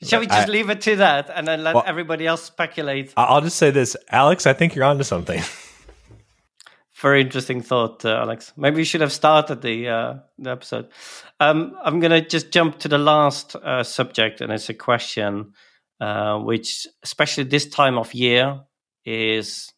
shall 0.03 0.20
we 0.20 0.28
just 0.28 0.47
I, 0.47 0.51
leave 0.51 0.70
it 0.70 0.82
to 0.82 0.97
that 0.97 1.32
and 1.34 1.47
then 1.47 1.64
let 1.64 1.76
well, 1.76 1.84
everybody 1.86 2.28
else 2.28 2.43
speculate? 2.43 3.14
I'll 3.18 3.41
just 3.41 3.57
say 3.57 3.72
this, 3.72 3.97
Alex. 4.09 4.45
I 4.45 4.53
think 4.53 4.76
you're 4.76 4.86
onto 4.86 5.03
something. 5.03 5.41
Very 7.01 7.22
interesting 7.22 7.61
thought, 7.61 8.05
uh, 8.05 8.20
Alex. 8.22 8.53
Maybe 8.55 8.78
we 8.78 8.84
should 8.86 9.01
have 9.01 9.11
started 9.11 9.61
the, 9.61 9.89
uh, 9.89 10.14
the 10.38 10.51
episode. 10.51 10.89
Um, 11.39 11.76
I'm 11.84 11.99
going 11.99 12.11
to 12.11 12.22
just 12.22 12.51
jump 12.51 12.80
to 12.80 12.88
the 12.88 12.97
last 12.97 13.55
uh, 13.55 13.84
subject, 13.84 14.39
and 14.39 14.53
it's 14.53 14.70
a 14.70 14.74
question 14.74 15.53
uh, 15.99 16.38
which, 16.38 16.88
especially 17.03 17.43
this 17.43 17.68
time 17.68 17.97
of 17.97 18.14
year, 18.14 18.61
is 19.03 19.74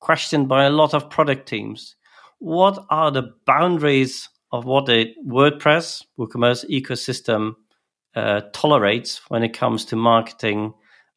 questioned 0.00 0.48
by 0.48 0.64
a 0.64 0.70
lot 0.70 0.94
of 0.94 1.10
product 1.10 1.48
teams 1.48 1.96
what 2.38 2.84
are 2.90 3.10
the 3.10 3.34
boundaries 3.46 4.28
of 4.52 4.64
what 4.64 4.86
the 4.86 5.14
WordPress 5.26 6.04
WooCommerce 6.18 6.68
ecosystem 6.70 7.54
uh, 8.14 8.42
tolerates 8.52 9.20
when 9.28 9.42
it 9.42 9.52
comes 9.52 9.84
to 9.86 9.96
marketing 9.96 10.72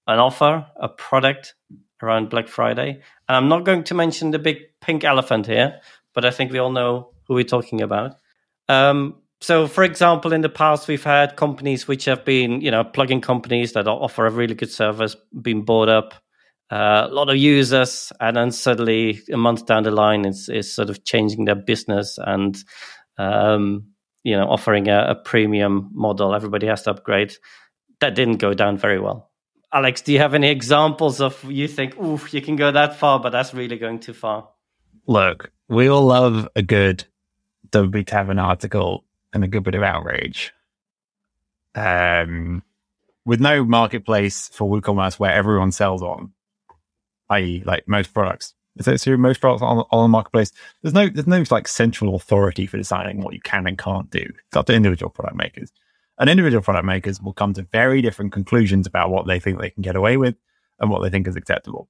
an 0.08 0.20
offer, 0.20 0.66
a 0.78 0.90
product 0.90 1.56
around 2.02 2.30
Black 2.30 2.48
Friday? 2.48 3.02
And 3.28 3.36
I'm 3.36 3.50
not 3.50 3.66
going 3.66 3.84
to 3.86 3.94
mention 3.94 4.32
the 4.32 4.40
big 4.40 4.58
pink 4.82 5.04
elephant 5.04 5.46
here, 5.46 5.80
but 6.14 6.26
I 6.26 6.32
think 6.32 6.52
we 6.52 6.60
all 6.60 6.72
know 6.72 7.12
who 7.28 7.36
we're 7.36 7.44
talking 7.44 7.82
about. 7.82 8.16
Um, 8.68 9.16
so, 9.42 9.68
for 9.68 9.84
example, 9.84 10.34
in 10.34 10.42
the 10.42 10.50
past, 10.50 10.88
we've 10.88 11.04
had 11.04 11.38
companies 11.38 11.88
which 11.88 12.06
have 12.06 12.26
been, 12.26 12.60
you 12.62 12.72
know, 12.72 12.84
plugin 12.84 13.22
companies 13.22 13.74
that 13.74 13.88
offer 13.88 14.26
a 14.26 14.32
really 14.32 14.56
good 14.56 14.72
service, 14.72 15.16
being 15.42 15.64
bought 15.64 15.88
up 15.88 16.14
a 16.70 17.08
lot 17.12 17.30
of 17.30 17.38
users, 17.38 18.12
and 18.20 18.38
then 18.38 18.52
suddenly 18.52 19.22
a 19.32 19.38
month 19.38 19.66
down 19.66 19.84
the 19.84 19.92
line, 19.92 20.26
it's, 20.26 20.50
it's 20.50 20.72
sort 20.72 20.90
of 20.90 21.04
changing 21.04 21.46
their 21.46 21.56
business 21.56 22.20
and 22.22 22.58
um, 23.18 23.86
you 24.24 24.36
know 24.36 24.48
offering 24.48 24.88
a, 24.88 25.08
a, 25.10 25.16
premium 25.16 25.90
model. 25.94 26.36
Everybody 26.36 26.68
has 26.68 26.84
to 26.84 26.92
upgrade. 26.92 27.34
That 28.02 28.16
didn't 28.16 28.38
go 28.38 28.54
down 28.54 28.78
very 28.78 29.00
well. 29.00 29.32
Alex, 29.74 30.02
do 30.02 30.14
you 30.14 30.20
have 30.20 30.34
any 30.34 30.50
examples 30.50 31.22
of 31.22 31.44
you 31.50 31.68
think, 31.68 31.98
"Ooh, 32.00 32.20
you 32.32 32.42
can 32.42 32.56
go 32.56 32.72
that 32.72 32.96
far, 32.96 33.20
but 33.20 33.32
that's 33.32 33.54
really 33.54 33.78
going 33.78 34.00
too 34.00 34.14
far"? 34.14 34.50
Look, 35.08 35.52
we 35.68 35.88
all 35.88 36.06
love 36.06 36.48
a 36.56 36.62
good 36.62 37.06
WP 37.72 38.06
Tavern 38.06 38.40
article 38.40 39.06
and 39.34 39.44
a 39.44 39.48
good 39.48 39.64
bit 39.64 39.76
of 39.76 39.84
outrage. 39.84 40.54
Um, 41.76 42.64
with 43.26 43.40
no 43.40 43.64
marketplace 43.64 44.50
for 44.50 44.70
WooCommerce 44.70 45.20
where 45.20 45.32
everyone 45.32 45.72
sells 45.72 46.02
on, 46.02 46.34
i.e., 47.30 47.64
like 47.66 47.88
most 47.88 48.14
products. 48.14 48.54
So, 48.82 49.18
most 49.18 49.42
products 49.42 49.62
on, 49.62 49.84
on 49.92 50.04
the 50.04 50.08
marketplace, 50.08 50.52
there's 50.82 50.94
no 50.94 51.10
there's 51.10 51.28
no 51.28 51.44
like 51.52 51.68
central 51.68 52.16
authority 52.16 52.66
for 52.66 52.78
deciding 52.78 53.22
what 53.22 53.34
you 53.34 53.42
can 53.42 53.68
and 53.68 53.78
can't 53.78 54.10
do. 54.10 54.20
It's 54.20 54.56
up 54.56 54.68
to 54.68 54.74
individual 54.74 55.10
product 55.10 55.36
makers. 55.36 55.72
And 56.18 56.30
individual 56.30 56.62
product 56.62 56.86
makers 56.86 57.22
will 57.22 57.34
come 57.34 57.54
to 57.54 57.64
very 57.72 58.02
different 58.02 58.32
conclusions 58.32 58.86
about 58.88 59.10
what 59.10 59.28
they 59.28 59.40
think 59.40 59.60
they 59.60 59.70
can 59.70 59.82
get 59.82 59.96
away 59.96 60.18
with 60.18 60.36
and 60.80 60.90
what 60.90 61.02
they 61.02 61.10
think 61.10 61.28
is 61.28 61.36
acceptable. 61.36 61.90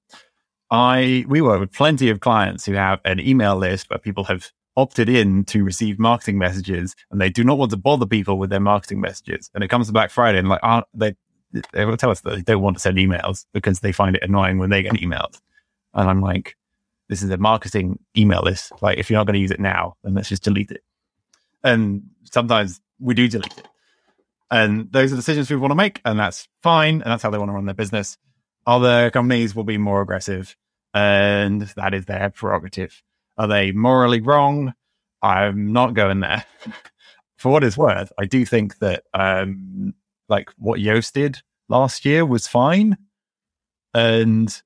I 0.72 1.26
we 1.28 1.42
work 1.42 1.60
with 1.60 1.74
plenty 1.74 2.10
of 2.10 2.20
clients 2.20 2.66
who 2.66 2.74
have 2.74 3.00
an 3.06 3.20
email 3.20 3.56
list 3.56 3.90
where 3.90 4.00
people 4.00 4.24
have 4.26 4.52
opted 4.78 5.10
in 5.10 5.44
to 5.44 5.64
receive 5.64 6.00
marketing 6.00 6.38
messages 6.38 6.96
and 7.12 7.20
they 7.20 7.30
do 7.30 7.44
not 7.44 7.58
want 7.58 7.72
to 7.72 7.78
bother 7.78 8.06
people 8.06 8.38
with 8.38 8.50
their 8.50 8.60
marketing 8.60 9.02
messages. 9.02 9.50
And 9.54 9.64
it 9.64 9.68
comes 9.68 9.88
to 9.88 9.94
Black 9.94 10.10
Friday 10.10 10.40
and 10.40 10.48
like, 10.48 10.62
are 10.64 10.86
they 10.94 11.16
they 11.74 11.86
will 11.86 11.98
tell 11.98 12.12
us 12.12 12.22
that 12.22 12.36
they 12.36 12.42
don't 12.42 12.62
want 12.62 12.78
to 12.78 12.82
send 12.82 12.98
emails 12.98 13.46
because 13.54 13.80
they 13.80 13.92
find 13.92 14.16
it 14.16 14.24
annoying 14.24 14.58
when 14.58 14.70
they 14.70 14.84
get 14.84 14.94
emails. 14.94 15.40
And 15.94 16.10
I'm 16.10 16.22
like, 16.22 16.56
this 17.08 17.24
is 17.24 17.30
a 17.32 17.38
marketing 17.38 18.00
email 18.16 18.42
list. 18.44 18.72
Like, 18.82 18.98
if 18.98 19.10
you're 19.10 19.20
not 19.20 19.26
going 19.26 19.34
to 19.34 19.40
use 19.40 19.52
it 19.52 19.60
now, 19.60 19.96
then 20.04 20.14
let's 20.14 20.30
just 20.30 20.44
delete 20.44 20.72
it. 20.72 20.84
And 21.64 22.04
sometimes 22.24 22.80
we 23.00 23.16
do 23.16 23.28
delete 23.28 23.58
it. 23.58 23.68
And 24.52 24.92
those 24.92 25.12
are 25.12 25.16
decisions 25.16 25.50
we 25.50 25.58
want 25.58 25.72
to 25.72 25.76
make, 25.76 26.02
and 26.06 26.20
that's 26.20 26.48
fine. 26.64 26.96
And 26.96 27.12
that's 27.12 27.24
how 27.24 27.30
they 27.30 27.38
want 27.38 27.50
to 27.50 27.54
run 27.54 27.66
their 27.66 27.76
business. 27.76 28.18
Other 28.66 29.10
companies 29.12 29.56
will 29.56 29.64
be 29.64 29.78
more 29.78 30.02
aggressive, 30.02 30.56
and 30.94 31.62
that 31.76 31.94
is 31.94 32.06
their 32.06 32.30
prerogative. 32.30 33.02
Are 33.38 33.48
they 33.48 33.72
morally 33.72 34.22
wrong? 34.22 34.74
I'm 35.22 35.72
not 35.72 35.94
going 35.94 36.20
there. 36.20 36.46
For 37.38 37.52
what 37.52 37.64
it's 37.64 37.78
worth, 37.78 38.12
I 38.18 38.26
do 38.26 38.46
think 38.46 38.80
that 38.80 39.04
um, 39.14 39.94
like 40.30 40.50
what 40.58 40.80
Yoast 40.80 41.14
did 41.14 41.40
last 41.68 42.06
year 42.06 42.26
was 42.26 42.48
fine. 42.48 42.98
And 43.94 44.62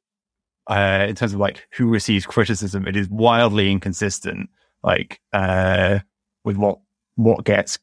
uh, 0.68 1.06
in 1.10 1.16
terms 1.16 1.34
of 1.34 1.40
like 1.40 1.68
who 1.74 1.88
receives 1.88 2.26
criticism, 2.26 2.88
it 2.88 2.96
is 2.96 3.10
wildly 3.10 3.72
inconsistent. 3.72 4.50
Like 4.84 5.22
uh, 5.32 6.00
with 6.44 6.58
what 6.58 6.80
what 7.16 7.46
gets 7.46 7.80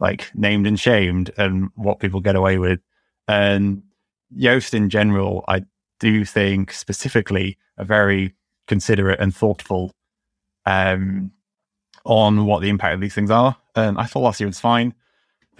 like 0.00 0.30
named 0.34 0.66
and 0.66 0.78
shamed 0.78 1.30
and 1.36 1.70
what 1.74 2.00
people 2.00 2.20
get 2.20 2.36
away 2.36 2.58
with. 2.58 2.80
And 3.28 3.82
Yoast 4.36 4.74
in 4.74 4.90
general, 4.90 5.44
I 5.48 5.64
do 5.98 6.24
think 6.24 6.72
specifically 6.72 7.58
a 7.76 7.84
very 7.84 8.34
considerate 8.66 9.20
and 9.20 9.34
thoughtful 9.34 9.92
um, 10.66 11.30
on 12.04 12.46
what 12.46 12.62
the 12.62 12.68
impact 12.68 12.94
of 12.94 13.00
these 13.00 13.14
things 13.14 13.30
are. 13.30 13.56
And 13.74 13.98
I 13.98 14.04
thought 14.04 14.20
last 14.20 14.40
year 14.40 14.48
was 14.48 14.60
fine. 14.60 14.94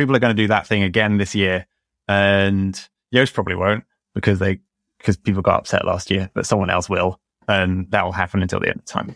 People 0.00 0.16
are 0.16 0.18
going 0.18 0.34
to 0.34 0.42
do 0.42 0.48
that 0.48 0.66
thing 0.66 0.82
again 0.82 1.18
this 1.18 1.34
year, 1.34 1.66
and 2.08 2.88
Yoast 3.14 3.34
probably 3.34 3.54
won't 3.54 3.84
because 4.14 4.38
they 4.38 4.60
because 4.96 5.18
people 5.18 5.42
got 5.42 5.58
upset 5.58 5.84
last 5.84 6.10
year, 6.10 6.30
but 6.32 6.46
someone 6.46 6.70
else 6.70 6.88
will, 6.88 7.20
and 7.48 7.90
that 7.90 8.02
will 8.02 8.12
happen 8.12 8.40
until 8.40 8.60
the 8.60 8.68
end 8.68 8.78
of 8.78 8.86
time. 8.86 9.14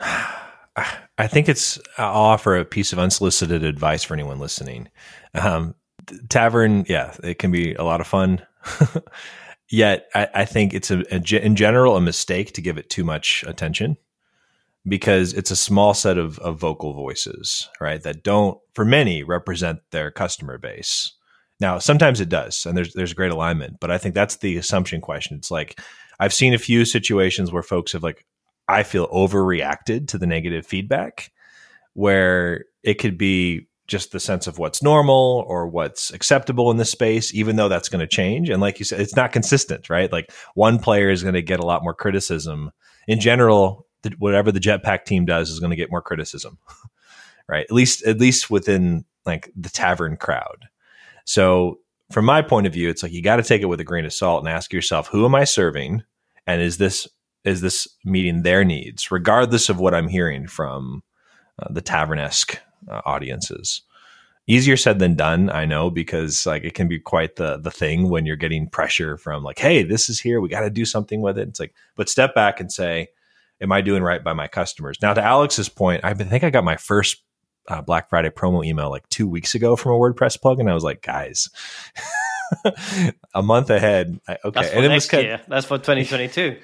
I 1.18 1.26
think 1.26 1.50
it's. 1.50 1.78
I'll 1.98 2.14
offer 2.14 2.56
a 2.56 2.64
piece 2.64 2.94
of 2.94 2.98
unsolicited 2.98 3.62
advice 3.62 4.02
for 4.02 4.14
anyone 4.14 4.38
listening. 4.38 4.88
Um, 5.34 5.74
tavern, 6.30 6.86
yeah, 6.88 7.14
it 7.22 7.38
can 7.38 7.52
be 7.52 7.74
a 7.74 7.84
lot 7.84 8.00
of 8.00 8.06
fun. 8.06 8.40
Yet, 9.68 10.08
I, 10.14 10.28
I, 10.34 10.44
think 10.46 10.72
it's 10.72 10.90
a, 10.90 11.00
a, 11.14 11.44
in 11.44 11.56
general 11.56 11.98
a 11.98 12.00
mistake 12.00 12.54
to 12.54 12.62
give 12.62 12.78
it 12.78 12.88
too 12.88 13.04
much 13.04 13.44
attention 13.46 13.98
because 14.86 15.32
it's 15.34 15.50
a 15.50 15.56
small 15.56 15.94
set 15.94 16.18
of, 16.18 16.38
of 16.38 16.58
vocal 16.58 16.94
voices, 16.94 17.68
right? 17.80 18.02
That 18.02 18.22
don't, 18.22 18.58
for 18.74 18.84
many, 18.84 19.22
represent 19.22 19.80
their 19.90 20.10
customer 20.10 20.58
base. 20.58 21.12
Now, 21.60 21.78
sometimes 21.78 22.20
it 22.20 22.30
does, 22.30 22.64
and 22.64 22.76
there's 22.76 22.94
there's 22.94 23.12
great 23.12 23.32
alignment, 23.32 23.80
but 23.80 23.90
I 23.90 23.98
think 23.98 24.14
that's 24.14 24.36
the 24.36 24.56
assumption 24.56 25.02
question. 25.02 25.36
It's 25.36 25.50
like 25.50 25.78
I've 26.18 26.32
seen 26.32 26.54
a 26.54 26.58
few 26.58 26.86
situations 26.86 27.52
where 27.52 27.62
folks 27.62 27.92
have 27.92 28.02
like 28.02 28.24
I 28.66 28.82
feel 28.82 29.08
overreacted 29.08 30.08
to 30.08 30.18
the 30.18 30.26
negative 30.26 30.66
feedback, 30.66 31.30
where 31.92 32.64
it 32.82 32.94
could 32.94 33.18
be 33.18 33.68
just 33.90 34.12
the 34.12 34.20
sense 34.20 34.46
of 34.46 34.56
what's 34.56 34.82
normal 34.82 35.44
or 35.48 35.66
what's 35.66 36.12
acceptable 36.12 36.70
in 36.70 36.76
this 36.78 36.92
space, 36.92 37.34
even 37.34 37.56
though 37.56 37.68
that's 37.68 37.88
going 37.88 38.00
to 38.00 38.06
change. 38.06 38.48
And 38.48 38.62
like 38.62 38.78
you 38.78 38.84
said, 38.84 39.00
it's 39.00 39.16
not 39.16 39.32
consistent, 39.32 39.90
right? 39.90 40.10
Like 40.10 40.32
one 40.54 40.78
player 40.78 41.10
is 41.10 41.22
going 41.22 41.34
to 41.34 41.42
get 41.42 41.58
a 41.58 41.66
lot 41.66 41.82
more 41.82 41.92
criticism. 41.92 42.70
In 43.08 43.18
general, 43.18 43.86
the, 44.02 44.10
whatever 44.18 44.52
the 44.52 44.60
Jetpack 44.60 45.04
team 45.04 45.24
does 45.24 45.50
is 45.50 45.60
going 45.60 45.70
to 45.70 45.76
get 45.76 45.90
more 45.90 46.02
criticism, 46.02 46.58
right? 47.48 47.64
At 47.64 47.72
least, 47.72 48.04
at 48.06 48.18
least 48.18 48.50
within 48.50 49.04
like 49.26 49.50
the 49.56 49.70
tavern 49.70 50.16
crowd. 50.16 50.68
So 51.24 51.78
from 52.10 52.24
my 52.24 52.42
point 52.42 52.66
of 52.66 52.72
view, 52.72 52.88
it's 52.88 53.02
like 53.02 53.12
you 53.12 53.22
got 53.22 53.36
to 53.36 53.42
take 53.42 53.62
it 53.62 53.66
with 53.66 53.80
a 53.80 53.84
grain 53.84 54.04
of 54.04 54.12
salt 54.12 54.44
and 54.44 54.48
ask 54.48 54.72
yourself, 54.72 55.08
who 55.08 55.24
am 55.24 55.34
I 55.34 55.44
serving? 55.44 56.02
And 56.46 56.60
is 56.60 56.78
this 56.78 57.06
is 57.44 57.60
this 57.60 57.88
meeting 58.04 58.42
their 58.42 58.64
needs, 58.64 59.10
regardless 59.10 59.68
of 59.68 59.80
what 59.80 59.94
I'm 59.94 60.08
hearing 60.08 60.46
from 60.46 61.02
uh, 61.58 61.72
the 61.72 61.80
tavernesque 61.80 62.58
uh, 62.90 63.00
audiences. 63.06 63.82
Easier 64.46 64.76
said 64.76 64.98
than 64.98 65.14
done, 65.14 65.48
I 65.50 65.64
know, 65.64 65.90
because 65.90 66.44
like 66.44 66.64
it 66.64 66.74
can 66.74 66.88
be 66.88 66.98
quite 66.98 67.36
the 67.36 67.58
the 67.58 67.70
thing 67.70 68.08
when 68.08 68.26
you're 68.26 68.36
getting 68.36 68.68
pressure 68.68 69.16
from 69.16 69.44
like, 69.44 69.58
hey, 69.58 69.82
this 69.82 70.08
is 70.08 70.18
here, 70.20 70.40
we 70.40 70.48
got 70.48 70.60
to 70.60 70.70
do 70.70 70.84
something 70.84 71.20
with 71.20 71.38
it. 71.38 71.48
It's 71.48 71.60
like, 71.60 71.74
but 71.94 72.08
step 72.08 72.34
back 72.34 72.58
and 72.58 72.72
say, 72.72 73.08
am 73.60 73.72
I 73.72 73.80
doing 73.80 74.02
right 74.02 74.22
by 74.22 74.32
my 74.32 74.48
customers? 74.48 74.98
Now, 75.02 75.14
to 75.14 75.22
Alex's 75.22 75.68
point, 75.68 76.04
I 76.04 76.14
think 76.14 76.44
I 76.44 76.50
got 76.50 76.64
my 76.64 76.76
first 76.76 77.22
uh, 77.68 77.82
Black 77.82 78.08
Friday 78.08 78.30
promo 78.30 78.64
email 78.64 78.90
like 78.90 79.08
two 79.08 79.28
weeks 79.28 79.54
ago 79.54 79.76
from 79.76 79.92
a 79.92 79.98
WordPress 79.98 80.38
plugin. 80.38 80.68
I 80.70 80.74
was 80.74 80.84
like, 80.84 81.02
guys. 81.02 81.48
a 83.34 83.42
month 83.42 83.70
ahead. 83.70 84.18
I, 84.28 84.38
okay, 84.44 84.60
That's 84.60 84.68
for 84.70 84.78
and 84.78 84.88
next 84.88 84.92
it 84.92 84.94
was 84.94 85.06
kind 85.06 85.22
year. 85.24 85.40
That's 85.48 85.66
for 85.66 85.78
2022. 85.78 86.56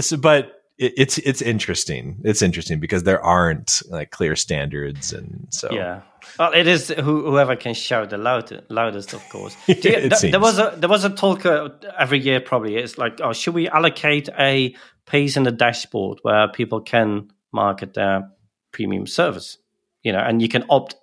so, 0.00 0.16
but 0.18 0.62
it, 0.78 0.94
it's 0.96 1.18
it's 1.18 1.42
interesting. 1.42 2.20
It's 2.24 2.42
interesting 2.42 2.80
because 2.80 3.04
there 3.04 3.22
aren't 3.22 3.82
like 3.88 4.10
clear 4.10 4.36
standards, 4.36 5.12
and 5.12 5.46
so 5.50 5.68
yeah. 5.70 6.02
Well, 6.38 6.52
it 6.52 6.66
is 6.66 6.88
who, 6.88 7.24
whoever 7.30 7.56
can 7.56 7.74
shout 7.74 8.10
the 8.10 8.18
loud, 8.18 8.64
loudest, 8.68 9.12
of 9.12 9.28
course. 9.28 9.56
You, 9.66 9.74
th- 9.74 10.20
there 10.20 10.40
was 10.40 10.58
a 10.58 10.74
there 10.76 10.88
was 10.88 11.04
a 11.04 11.10
talk 11.10 11.44
uh, 11.46 11.68
every 11.98 12.20
year. 12.20 12.40
Probably 12.40 12.76
it's 12.76 12.98
like, 12.98 13.20
oh, 13.20 13.32
should 13.32 13.54
we 13.54 13.68
allocate 13.68 14.28
a 14.38 14.74
piece 15.06 15.36
in 15.36 15.42
the 15.42 15.52
dashboard 15.52 16.18
where 16.22 16.48
people 16.48 16.80
can 16.80 17.30
market 17.52 17.94
their 17.94 18.30
premium 18.72 19.06
service? 19.06 19.58
You 20.02 20.12
know, 20.12 20.20
and 20.20 20.42
you 20.42 20.48
can 20.48 20.64
opt 20.68 20.96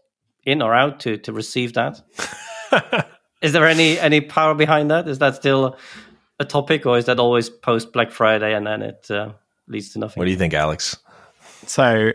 in 0.44 0.62
or 0.62 0.74
out 0.74 1.00
to 1.02 1.18
to 1.18 1.34
receive 1.34 1.74
that. 1.74 2.02
is 3.42 3.54
there 3.54 3.66
any 3.66 4.00
any 4.00 4.22
power 4.22 4.54
behind 4.54 4.92
that? 4.92 5.08
Is 5.08 5.20
that 5.20 5.36
still 5.36 5.78
a 6.40 6.46
topic, 6.46 6.86
or 6.86 6.98
is 6.98 7.06
that 7.06 7.20
always 7.20 7.50
post 7.50 7.94
Black 7.94 8.12
Friday 8.12 8.54
and 8.54 8.66
then 8.66 8.82
it? 8.82 9.10
Uh, 9.10 9.34
leads 9.70 9.90
to 9.90 10.00
nothing. 10.00 10.20
What 10.20 10.26
do 10.26 10.32
you 10.32 10.38
think, 10.38 10.54
Alex? 10.54 10.98
So, 11.66 12.12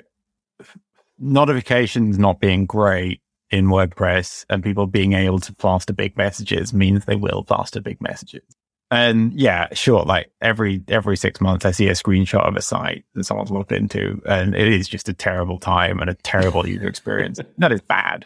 notifications 1.18 2.18
not 2.18 2.41
being 2.41 2.66
great 2.66 3.20
in 3.51 3.66
WordPress 3.66 4.45
and 4.51 4.62
people 4.62 4.87
being 4.87 5.12
able 5.12 5.39
to 5.39 5.55
plaster 5.55 5.93
big 5.93 6.16
messages 6.16 6.74
means 6.74 7.05
they 7.05 7.16
will 7.16 7.45
plaster 7.45 7.80
big 7.80 8.01
messages. 8.01 8.43
And 8.91 9.32
yeah, 9.32 9.68
sure, 9.72 10.05
like 10.05 10.30
every 10.41 10.82
every 10.89 11.16
six 11.16 11.41
months 11.41 11.64
I 11.64 11.70
see 11.70 11.89
a 11.89 11.93
screenshot 11.93 12.47
of 12.47 12.57
a 12.57 12.62
site 12.62 13.05
that 13.14 13.24
someone's 13.24 13.51
looked 13.51 13.72
into 13.72 14.20
and 14.26 14.55
it 14.55 14.68
is 14.68 14.89
just 14.89 15.09
a 15.09 15.14
terrible 15.14 15.59
time 15.59 16.01
and 16.01 16.11
a 16.11 16.14
terrible 16.14 16.66
user 16.68 16.87
experience. 16.87 17.41
that 17.59 17.72
is 17.72 17.80
bad. 17.80 18.24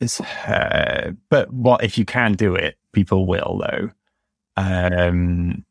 It's, 0.00 0.20
uh, 0.20 1.12
but 1.30 1.52
what 1.52 1.82
if 1.82 1.96
you 1.96 2.04
can 2.04 2.34
do 2.34 2.54
it, 2.54 2.76
people 2.92 3.26
will 3.26 3.60
though. 3.66 3.90
Um, 4.56 5.64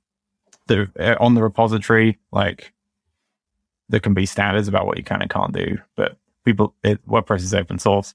the 0.67 0.89
uh, 0.99 1.15
on 1.19 1.35
the 1.35 1.43
repository, 1.43 2.19
like 2.31 2.73
there 3.89 3.99
can 3.99 4.13
be 4.13 4.25
standards 4.25 4.67
about 4.67 4.85
what 4.85 4.97
you 4.97 5.03
can 5.03 5.21
and 5.21 5.29
can't 5.29 5.53
do. 5.53 5.77
But 5.95 6.17
people, 6.45 6.73
it, 6.83 7.05
WordPress 7.07 7.41
is 7.41 7.53
open 7.53 7.79
source, 7.79 8.13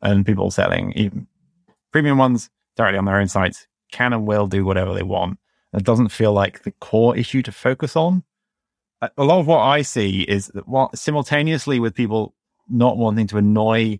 and 0.00 0.24
people 0.24 0.50
selling 0.50 0.92
even 0.92 1.26
premium 1.92 2.18
ones 2.18 2.50
directly 2.76 2.98
on 2.98 3.04
their 3.04 3.16
own 3.16 3.28
sites 3.28 3.66
can 3.90 4.12
and 4.12 4.26
will 4.26 4.46
do 4.46 4.64
whatever 4.64 4.94
they 4.94 5.02
want. 5.02 5.38
It 5.72 5.84
doesn't 5.84 6.08
feel 6.08 6.32
like 6.32 6.62
the 6.62 6.72
core 6.72 7.16
issue 7.16 7.42
to 7.42 7.52
focus 7.52 7.96
on. 7.96 8.24
A 9.16 9.24
lot 9.24 9.40
of 9.40 9.46
what 9.46 9.60
I 9.60 9.82
see 9.82 10.22
is 10.22 10.48
that 10.48 10.68
what, 10.68 10.98
simultaneously 10.98 11.80
with 11.80 11.94
people 11.94 12.34
not 12.68 12.98
wanting 12.98 13.26
to 13.28 13.38
annoy 13.38 13.98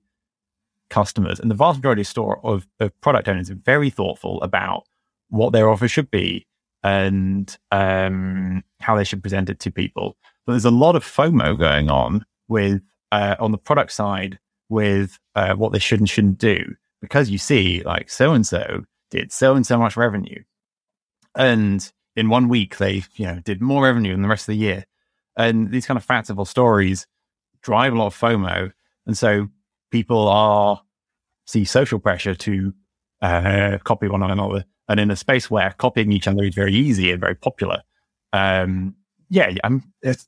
customers, 0.90 1.40
and 1.40 1.50
the 1.50 1.54
vast 1.54 1.78
majority 1.78 2.02
of 2.02 2.06
store 2.06 2.44
of, 2.44 2.66
of 2.80 2.98
product 3.00 3.28
owners 3.28 3.50
are 3.50 3.54
very 3.54 3.88
thoughtful 3.88 4.42
about 4.42 4.84
what 5.28 5.52
their 5.52 5.70
offer 5.70 5.88
should 5.88 6.10
be 6.10 6.46
and 6.82 7.56
um, 7.70 8.62
how 8.80 8.96
they 8.96 9.04
should 9.04 9.22
present 9.22 9.48
it 9.48 9.60
to 9.60 9.70
people. 9.70 10.16
But 10.44 10.52
there's 10.52 10.64
a 10.64 10.70
lot 10.70 10.96
of 10.96 11.04
FOMO 11.04 11.58
going 11.58 11.88
on 11.90 12.24
with 12.48 12.82
uh, 13.12 13.36
on 13.38 13.52
the 13.52 13.58
product 13.58 13.92
side 13.92 14.38
with 14.68 15.18
uh, 15.34 15.54
what 15.54 15.72
they 15.72 15.78
should 15.78 16.00
and 16.00 16.08
shouldn't 16.08 16.38
do 16.38 16.74
because 17.00 17.30
you 17.30 17.38
see 17.38 17.82
like 17.84 18.10
so 18.10 18.32
and 18.32 18.46
so 18.46 18.84
did 19.10 19.32
so 19.32 19.54
and 19.54 19.66
so 19.66 19.78
much 19.78 19.96
revenue, 19.96 20.42
and 21.36 21.92
in 22.16 22.28
one 22.28 22.48
week 22.48 22.76
they 22.78 23.04
you 23.14 23.26
know 23.26 23.40
did 23.44 23.60
more 23.60 23.82
revenue 23.84 24.12
than 24.12 24.22
the 24.22 24.28
rest 24.28 24.42
of 24.42 24.52
the 24.52 24.58
year, 24.58 24.84
and 25.36 25.70
these 25.70 25.86
kind 25.86 25.98
of 25.98 26.04
fanciful 26.04 26.44
stories 26.44 27.06
drive 27.62 27.92
a 27.92 27.96
lot 27.96 28.06
of 28.06 28.16
FOMO, 28.16 28.72
and 29.06 29.16
so 29.16 29.48
people 29.90 30.28
are 30.28 30.82
see 31.46 31.64
social 31.64 31.98
pressure 31.98 32.34
to 32.34 32.72
uh, 33.22 33.78
copy 33.84 34.08
one 34.08 34.22
another, 34.22 34.64
and 34.88 35.00
in 35.00 35.10
a 35.10 35.16
space 35.16 35.50
where 35.50 35.74
copying 35.78 36.12
each 36.12 36.28
other 36.28 36.44
is 36.44 36.54
very 36.54 36.74
easy 36.74 37.10
and 37.10 37.20
very 37.20 37.34
popular, 37.34 37.82
um, 38.32 38.94
yeah, 39.28 39.50
it, 40.02 40.26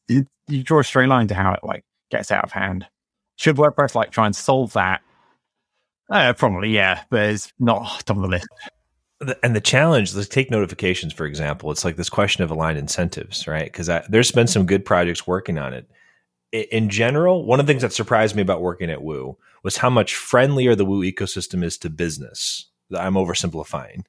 you 0.48 0.62
draw 0.62 0.80
a 0.80 0.84
straight 0.84 1.08
line 1.08 1.28
to 1.28 1.34
how 1.34 1.52
it 1.52 1.60
like 1.62 1.84
gets 2.10 2.30
out 2.30 2.44
of 2.44 2.52
hand. 2.52 2.86
Should 3.36 3.56
WordPress 3.56 3.94
like 3.94 4.10
try 4.10 4.26
and 4.26 4.36
solve 4.36 4.72
that? 4.74 5.00
Uh, 6.10 6.32
probably, 6.34 6.70
yeah, 6.70 7.02
but 7.10 7.30
it's 7.30 7.52
not 7.58 8.04
top 8.04 8.16
of 8.16 8.22
the 8.22 8.28
list. 8.28 8.46
And 9.42 9.54
the 9.54 9.60
challenge, 9.60 10.14
let's 10.14 10.28
take 10.28 10.50
notifications 10.50 11.12
for 11.12 11.26
example. 11.26 11.70
It's 11.70 11.84
like 11.84 11.96
this 11.96 12.10
question 12.10 12.44
of 12.44 12.50
aligned 12.50 12.78
incentives, 12.78 13.46
right? 13.46 13.72
Because 13.72 13.90
there's 14.08 14.32
been 14.32 14.46
some 14.46 14.66
good 14.66 14.84
projects 14.84 15.26
working 15.26 15.58
on 15.58 15.72
it. 15.72 15.88
In 16.52 16.90
general, 16.90 17.46
one 17.46 17.60
of 17.60 17.66
the 17.66 17.72
things 17.72 17.82
that 17.82 17.92
surprised 17.92 18.36
me 18.36 18.42
about 18.42 18.60
working 18.60 18.90
at 18.90 19.02
Woo 19.02 19.38
was 19.62 19.78
how 19.78 19.88
much 19.88 20.16
friendlier 20.16 20.74
the 20.74 20.84
Woo 20.84 21.02
ecosystem 21.02 21.64
is 21.64 21.78
to 21.78 21.88
business. 21.88 22.68
I'm 22.94 23.14
oversimplifying. 23.14 24.04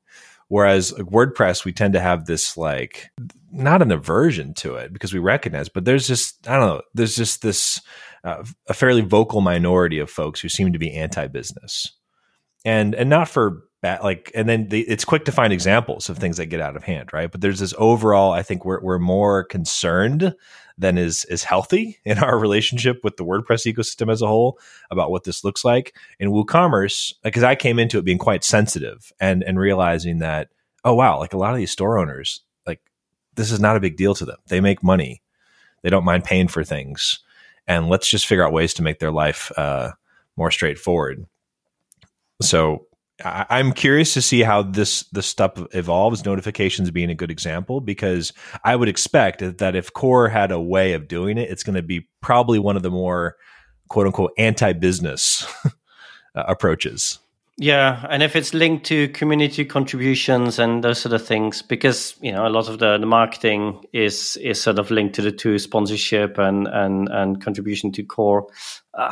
Whereas 0.50 0.92
WordPress, 0.94 1.66
we 1.66 1.72
tend 1.72 1.94
to 1.94 2.00
have 2.00 2.26
this 2.26 2.58
like 2.58 3.10
not 3.52 3.82
an 3.82 3.92
aversion 3.92 4.54
to 4.56 4.76
it 4.76 4.92
because 4.92 5.14
we 5.14 5.20
recognize, 5.20 5.70
but 5.70 5.86
there's 5.86 6.08
just 6.08 6.48
I 6.48 6.58
don't 6.58 6.68
know, 6.68 6.82
there's 6.94 7.16
just 7.16 7.42
this 7.42 7.82
uh, 8.24 8.44
a 8.68 8.74
fairly 8.74 9.02
vocal 9.02 9.42
minority 9.42 10.00
of 10.00 10.10
folks 10.10 10.40
who 10.40 10.50
seem 10.50 10.74
to 10.74 10.80
be 10.80 10.94
anti-business, 10.94 11.92
and 12.66 12.94
and 12.94 13.10
not 13.10 13.30
for 13.30 13.64
bad 13.84 14.02
like, 14.02 14.32
and 14.34 14.50
then 14.50 14.70
the, 14.70 14.82
it's 14.82 15.06
quick 15.06 15.26
to 15.26 15.32
find 15.32 15.54
examples 15.54 16.10
of 16.10 16.18
things 16.18 16.38
that 16.38 16.48
get 16.48 16.62
out 16.62 16.76
of 16.76 16.84
hand, 16.84 17.14
right? 17.14 17.30
But 17.30 17.42
there's 17.42 17.60
this 17.60 17.74
overall, 17.78 18.32
I 18.32 18.42
think 18.42 18.66
we're 18.66 18.82
we're 18.82 18.98
more 18.98 19.44
concerned 19.44 20.34
than 20.76 20.98
is 20.98 21.26
is 21.26 21.44
healthy 21.44 22.00
in 22.06 22.18
our 22.18 22.40
relationship 22.40 23.02
with 23.04 23.18
the 23.18 23.26
WordPress 23.26 23.72
ecosystem 23.72 24.12
as 24.12 24.24
a 24.24 24.28
whole 24.28 24.58
about 24.90 25.12
what 25.12 25.26
this 25.26 25.44
looks 25.44 25.64
like. 25.64 25.96
In 26.20 26.32
WooCommerce 26.32 27.14
because 27.24 27.44
I 27.44 27.54
came 27.54 27.78
into 27.78 28.00
it 28.00 28.06
being 28.06 28.18
quite 28.18 28.44
sensitive 28.44 29.12
and 29.20 29.44
and 29.44 29.60
realizing 29.60 30.18
that 30.20 30.50
oh 30.84 30.96
wow 30.96 31.20
like 31.20 31.34
a 31.34 31.38
lot 31.38 31.52
of 31.52 31.58
these 31.58 31.72
store 31.72 32.00
owners 32.00 32.42
like 32.66 32.80
this 33.36 33.52
is 33.52 33.60
not 33.60 33.78
a 33.78 33.82
big 33.82 33.98
deal 33.98 34.16
to 34.16 34.26
them. 34.26 34.38
They 34.48 34.62
make 34.62 34.82
money. 34.82 35.22
They 35.84 35.90
don't 35.90 36.06
mind 36.06 36.24
paying 36.24 36.48
for 36.48 36.64
things. 36.64 37.20
And 37.68 37.90
let's 37.90 38.10
just 38.10 38.26
figure 38.26 38.46
out 38.46 38.54
ways 38.54 38.74
to 38.76 38.82
make 38.82 39.00
their 39.00 39.12
life 39.12 39.52
uh, 39.58 39.92
more 40.36 40.52
straightforward. 40.52 41.26
So 42.42 42.88
I, 43.24 43.46
I'm 43.50 43.74
curious 43.74 44.14
to 44.14 44.22
see 44.22 44.42
how 44.42 44.64
this 44.64 45.04
this 45.12 45.26
stuff 45.26 45.54
evolves. 45.74 46.26
Notifications 46.26 46.92
being 46.92 47.10
a 47.10 47.16
good 47.16 47.32
example 47.32 47.82
because 47.82 48.34
I 48.64 48.76
would 48.76 48.90
expect 48.90 49.58
that 49.58 49.76
if 49.76 49.94
Core 49.94 50.30
had 50.30 50.52
a 50.52 50.60
way 50.60 50.94
of 50.94 51.08
doing 51.08 51.38
it, 51.38 51.50
it's 51.50 51.64
going 51.64 51.76
to 51.76 51.82
be 51.82 52.08
probably 52.22 52.60
one 52.60 52.76
of 52.76 52.84
the 52.84 52.92
more 52.92 53.36
quote 53.90 54.08
unquote 54.08 54.32
anti 54.38 54.74
business 54.74 55.46
approaches. 56.36 57.20
Yeah, 57.58 58.08
and 58.10 58.24
if 58.24 58.36
it's 58.36 58.56
linked 58.56 58.88
to 58.88 59.10
community 59.10 59.64
contributions 59.64 60.58
and 60.58 60.84
those 60.84 61.00
sort 61.00 61.14
of 61.14 61.26
things, 61.26 61.62
because 61.62 62.16
you 62.20 62.32
know 62.32 62.48
a 62.48 62.50
lot 62.50 62.68
of 62.68 62.80
the, 62.80 62.98
the 62.98 63.06
marketing 63.06 63.84
is 63.94 64.38
is 64.38 64.60
sort 64.60 64.80
of 64.80 64.90
linked 64.90 65.14
to 65.16 65.22
the 65.22 65.32
two 65.32 65.60
sponsorship 65.60 66.40
and 66.40 66.68
and 66.68 67.10
and 67.10 67.44
contribution 67.44 67.92
to 67.92 68.04
core. 68.04 68.48
Uh, 68.94 69.12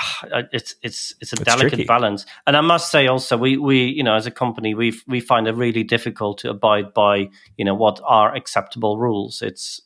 it's 0.52 0.76
it's 0.84 1.16
it's 1.22 1.34
a 1.34 1.36
it's 1.36 1.44
delicate 1.44 1.70
tricky. 1.70 1.86
balance, 1.86 2.26
and 2.46 2.56
I 2.56 2.62
must 2.62 2.92
say 2.92 3.08
also 3.08 3.36
we 3.36 3.58
we 3.58 3.86
you 3.86 4.04
know 4.04 4.16
as 4.16 4.28
a 4.28 4.32
company 4.32 4.76
we 4.76 4.94
we 5.08 5.20
find 5.20 5.48
it 5.48 5.56
really 5.56 5.84
difficult 5.84 6.38
to 6.40 6.52
abide 6.52 6.94
by 6.94 7.30
you 7.58 7.66
know 7.66 7.74
what 7.74 8.00
are 8.06 8.36
acceptable 8.36 9.00
rules. 9.00 9.42
It's 9.42 9.82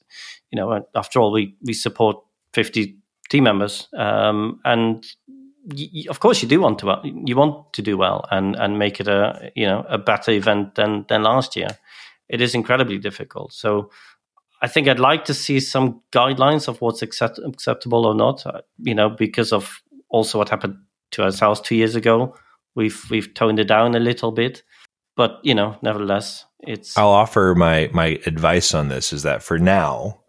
you 0.52 0.58
know 0.58 0.86
after 0.96 1.20
all 1.20 1.32
we 1.32 1.56
we 1.62 1.74
support 1.74 2.18
fifty 2.52 2.98
team 3.30 3.46
members, 3.46 3.88
um, 3.96 4.60
and 4.66 5.06
of 6.10 6.20
course 6.20 6.42
you 6.42 6.48
do 6.48 6.62
want 6.62 6.80
to 6.80 7.00
you 7.26 7.36
want 7.36 7.74
to 7.74 7.82
do 7.82 7.98
well 7.98 8.26
and 8.32 8.56
and 8.56 8.78
make 8.78 9.00
it 9.00 9.08
a 9.08 9.52
you 9.56 9.66
know 9.66 9.86
a 9.90 9.98
better 9.98 10.32
event 10.32 10.76
than 10.76 11.06
than 11.10 11.24
last 11.24 11.56
year 11.56 11.70
it 12.30 12.42
is 12.42 12.54
incredibly 12.54 13.00
difficult 13.00 13.52
so 13.52 13.90
i 14.62 14.68
think 14.68 14.88
i'd 14.88 15.00
like 15.00 15.26
to 15.26 15.34
see 15.34 15.60
some 15.60 16.02
guidelines 16.12 16.68
of 16.68 16.80
what's 16.82 17.02
accept, 17.02 17.40
acceptable 17.40 18.06
or 18.06 18.14
not 18.14 18.46
uh, 18.46 18.62
you 18.78 18.94
know 18.94 19.10
because 19.10 19.52
of 19.52 19.82
also 20.16 20.38
what 20.38 20.50
happened 20.50 20.78
to 21.12 21.24
ourselves 21.24 21.62
two 21.62 21.76
years 21.76 21.96
ago 21.96 22.36
we've 22.76 23.04
we've 23.10 23.34
toned 23.34 23.60
it 23.60 23.68
down 23.68 23.96
a 23.96 24.00
little 24.00 24.32
bit 24.32 24.64
but 25.16 25.40
you 25.44 25.54
know 25.54 25.78
nevertheless 25.82 26.46
it's 26.62 26.98
i'll 26.98 27.10
offer 27.10 27.54
my 27.56 27.90
my 27.94 28.20
advice 28.26 28.74
on 28.74 28.88
this 28.88 29.12
is 29.12 29.24
that 29.24 29.44
for 29.44 29.60
now 29.60 30.20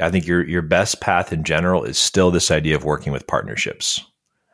i 0.00 0.10
think 0.10 0.26
your 0.26 0.46
your 0.46 0.62
best 0.62 1.00
path 1.00 1.32
in 1.32 1.44
general 1.44 1.84
is 1.84 1.98
still 1.98 2.30
this 2.30 2.50
idea 2.50 2.74
of 2.74 2.84
working 2.84 3.12
with 3.12 3.26
partnerships 3.26 4.04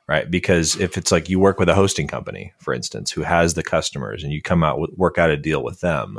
right? 0.09 0.31
Because 0.31 0.75
if 0.81 0.97
it's 0.97 1.13
like 1.13 1.29
you 1.29 1.39
work 1.39 1.59
with 1.59 1.69
a 1.69 1.75
hosting 1.75 2.09
company, 2.09 2.53
for 2.59 2.75
instance, 2.75 3.11
who 3.11 3.23
has 3.23 3.55
the 3.55 3.63
customers, 3.63 4.25
and 4.25 4.33
you 4.33 4.43
come 4.43 4.65
out 4.65 4.81
with 4.81 4.91
work 4.97 5.19
out 5.19 5.31
a 5.31 5.37
deal 5.37 5.63
with 5.63 5.81
them, 5.81 6.19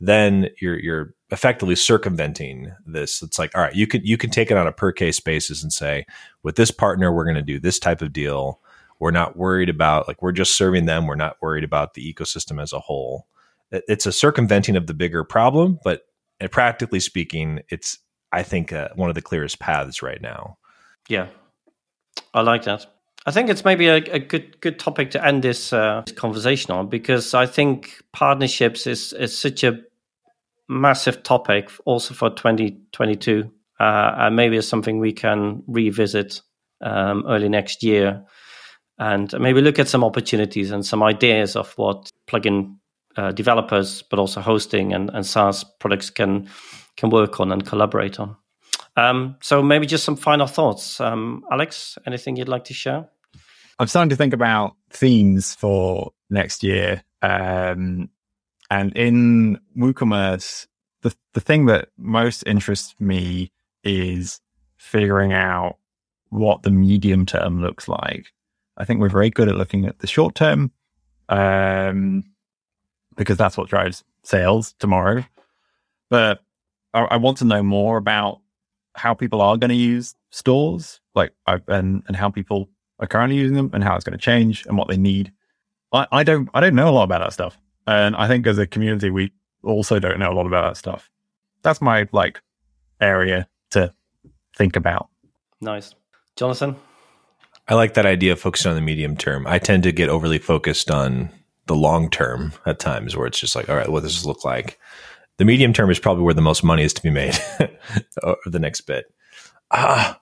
then 0.00 0.48
you're 0.60 0.78
you're 0.78 1.14
effectively 1.30 1.74
circumventing 1.74 2.72
this. 2.84 3.22
It's 3.22 3.38
like, 3.38 3.54
all 3.54 3.62
right, 3.62 3.74
you 3.74 3.86
can 3.86 4.04
you 4.04 4.16
can 4.16 4.30
take 4.30 4.50
it 4.50 4.56
on 4.56 4.66
a 4.66 4.72
per 4.72 4.92
case 4.92 5.20
basis 5.20 5.62
and 5.62 5.72
say, 5.72 6.04
with 6.42 6.56
this 6.56 6.70
partner, 6.70 7.12
we're 7.12 7.24
going 7.24 7.36
to 7.36 7.42
do 7.42 7.58
this 7.58 7.78
type 7.78 8.02
of 8.02 8.12
deal. 8.12 8.60
We're 8.98 9.10
not 9.10 9.36
worried 9.36 9.68
about 9.68 10.08
like 10.08 10.22
we're 10.22 10.32
just 10.32 10.56
serving 10.56 10.86
them. 10.86 11.06
We're 11.06 11.16
not 11.16 11.36
worried 11.40 11.64
about 11.64 11.94
the 11.94 12.14
ecosystem 12.14 12.62
as 12.62 12.72
a 12.72 12.80
whole. 12.80 13.26
It's 13.70 14.06
a 14.06 14.12
circumventing 14.12 14.76
of 14.76 14.86
the 14.86 14.94
bigger 14.94 15.24
problem, 15.24 15.80
but 15.82 16.02
practically 16.50 17.00
speaking, 17.00 17.60
it's 17.68 17.98
I 18.32 18.42
think 18.42 18.72
uh, 18.72 18.88
one 18.94 19.08
of 19.08 19.14
the 19.14 19.22
clearest 19.22 19.58
paths 19.58 20.02
right 20.02 20.20
now. 20.20 20.58
Yeah, 21.08 21.28
I 22.32 22.42
like 22.42 22.64
that. 22.64 22.86
I 23.26 23.32
think 23.32 23.50
it's 23.50 23.64
maybe 23.64 23.88
a, 23.88 23.96
a 23.96 24.20
good 24.20 24.60
good 24.60 24.78
topic 24.78 25.10
to 25.10 25.24
end 25.24 25.42
this, 25.42 25.72
uh, 25.72 26.04
conversation 26.14 26.70
on 26.70 26.88
because 26.88 27.34
I 27.34 27.46
think 27.46 28.00
partnerships 28.12 28.86
is 28.86 29.12
is 29.12 29.36
such 29.36 29.64
a 29.64 29.80
massive 30.68 31.22
topic 31.24 31.70
also 31.84 32.14
for 32.14 32.30
2022 32.30 33.50
uh, 33.80 34.12
and 34.16 34.36
maybe 34.36 34.56
it's 34.56 34.68
something 34.68 34.98
we 34.98 35.12
can 35.12 35.62
revisit 35.66 36.40
um, 36.80 37.24
early 37.28 37.48
next 37.48 37.82
year 37.82 38.24
and 38.98 39.32
maybe 39.40 39.60
look 39.60 39.78
at 39.78 39.88
some 39.88 40.04
opportunities 40.04 40.70
and 40.70 40.86
some 40.86 41.02
ideas 41.02 41.56
of 41.56 41.72
what 41.76 42.10
plugin 42.26 42.76
uh, 43.16 43.32
developers 43.32 44.02
but 44.02 44.18
also 44.18 44.40
hosting 44.40 44.92
and, 44.92 45.10
and 45.10 45.26
SaaS 45.26 45.64
products 45.80 46.10
can 46.10 46.48
can 46.96 47.10
work 47.10 47.40
on 47.40 47.52
and 47.52 47.66
collaborate 47.66 48.20
on. 48.20 48.36
Um, 48.96 49.36
so 49.42 49.62
maybe 49.62 49.86
just 49.86 50.04
some 50.04 50.16
final 50.16 50.46
thoughts. 50.46 51.00
Um, 51.00 51.44
Alex, 51.52 51.98
anything 52.06 52.36
you'd 52.36 52.48
like 52.48 52.64
to 52.64 52.74
share? 52.74 53.08
I'm 53.78 53.86
starting 53.86 54.10
to 54.10 54.16
think 54.16 54.32
about 54.32 54.74
themes 54.90 55.54
for 55.54 56.12
next 56.30 56.62
year. 56.62 57.02
Um, 57.22 58.08
and 58.70 58.96
in 58.96 59.60
WooCommerce, 59.76 60.66
the, 61.02 61.14
the 61.34 61.40
thing 61.40 61.66
that 61.66 61.88
most 61.98 62.42
interests 62.46 62.94
me 62.98 63.52
is 63.84 64.40
figuring 64.76 65.32
out 65.32 65.76
what 66.30 66.62
the 66.62 66.70
medium 66.70 67.26
term 67.26 67.60
looks 67.60 67.86
like. 67.88 68.32
I 68.76 68.84
think 68.84 69.00
we're 69.00 69.08
very 69.08 69.30
good 69.30 69.48
at 69.48 69.56
looking 69.56 69.86
at 69.86 69.98
the 69.98 70.06
short 70.06 70.34
term 70.34 70.72
um, 71.28 72.24
because 73.16 73.36
that's 73.36 73.56
what 73.56 73.68
drives 73.68 74.04
sales 74.22 74.74
tomorrow. 74.78 75.24
But 76.10 76.40
I, 76.92 77.02
I 77.02 77.16
want 77.16 77.38
to 77.38 77.44
know 77.44 77.62
more 77.62 77.96
about 77.96 78.40
how 78.94 79.14
people 79.14 79.42
are 79.42 79.56
going 79.56 79.70
to 79.70 79.74
use 79.74 80.14
stores, 80.30 81.00
like 81.14 81.32
and 81.46 82.02
and 82.06 82.16
how 82.16 82.30
people 82.30 82.68
are 82.98 83.06
currently 83.06 83.36
using 83.36 83.56
them 83.56 83.70
and 83.72 83.84
how 83.84 83.94
it's 83.94 84.04
going 84.04 84.18
to 84.18 84.22
change 84.22 84.64
and 84.66 84.76
what 84.76 84.88
they 84.88 84.96
need. 84.96 85.32
I, 85.92 86.06
I 86.12 86.22
don't 86.24 86.48
I 86.54 86.60
don't 86.60 86.74
know 86.74 86.88
a 86.88 86.90
lot 86.90 87.04
about 87.04 87.20
that 87.20 87.32
stuff. 87.32 87.58
And 87.86 88.16
I 88.16 88.26
think 88.28 88.46
as 88.46 88.58
a 88.58 88.66
community 88.66 89.10
we 89.10 89.32
also 89.62 89.98
don't 89.98 90.18
know 90.18 90.32
a 90.32 90.34
lot 90.34 90.46
about 90.46 90.68
that 90.68 90.76
stuff. 90.76 91.10
That's 91.62 91.80
my 91.80 92.08
like 92.12 92.40
area 93.00 93.48
to 93.70 93.92
think 94.56 94.76
about. 94.76 95.08
Nice. 95.60 95.94
Jonathan? 96.36 96.76
I 97.68 97.74
like 97.74 97.94
that 97.94 98.06
idea 98.06 98.32
of 98.32 98.40
focusing 98.40 98.70
on 98.70 98.76
the 98.76 98.82
medium 98.82 99.16
term. 99.16 99.46
I 99.46 99.58
tend 99.58 99.82
to 99.84 99.92
get 99.92 100.08
overly 100.08 100.38
focused 100.38 100.90
on 100.90 101.30
the 101.66 101.74
long 101.74 102.10
term 102.10 102.52
at 102.64 102.78
times 102.78 103.16
where 103.16 103.26
it's 103.26 103.40
just 103.40 103.56
like, 103.56 103.68
all 103.68 103.76
right, 103.76 103.88
what 103.88 104.02
does 104.02 104.14
this 104.14 104.24
look 104.24 104.44
like? 104.44 104.78
The 105.38 105.44
medium 105.44 105.72
term 105.72 105.90
is 105.90 105.98
probably 105.98 106.22
where 106.22 106.34
the 106.34 106.40
most 106.40 106.62
money 106.62 106.84
is 106.84 106.94
to 106.94 107.02
be 107.02 107.10
made 107.10 107.36
or 108.22 108.36
the 108.46 108.58
next 108.58 108.82
bit. 108.82 109.06
Ah, 109.70 110.20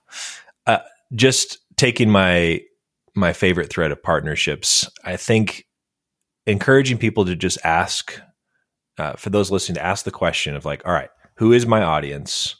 uh, 0.67 0.79
just 1.15 1.59
taking 1.77 2.11
my 2.11 2.61
my 3.15 3.33
favorite 3.33 3.71
thread 3.71 3.93
of 3.93 4.03
partnerships, 4.03 4.89
I 5.05 5.17
think 5.17 5.67
encouraging 6.47 6.99
people 6.99 7.25
to 7.25 7.37
just 7.37 7.59
ask 7.65 8.21
uh, 8.99 9.15
for 9.15 9.31
those 9.31 9.51
listening 9.51 9.77
to 9.77 9.85
ask 9.85 10.05
the 10.05 10.11
question 10.11 10.57
of 10.57 10.65
like, 10.65 10.87
all 10.87 10.93
right, 10.93 11.11
who 11.37 11.53
is 11.53 11.67
my 11.67 11.83
audience? 11.83 12.57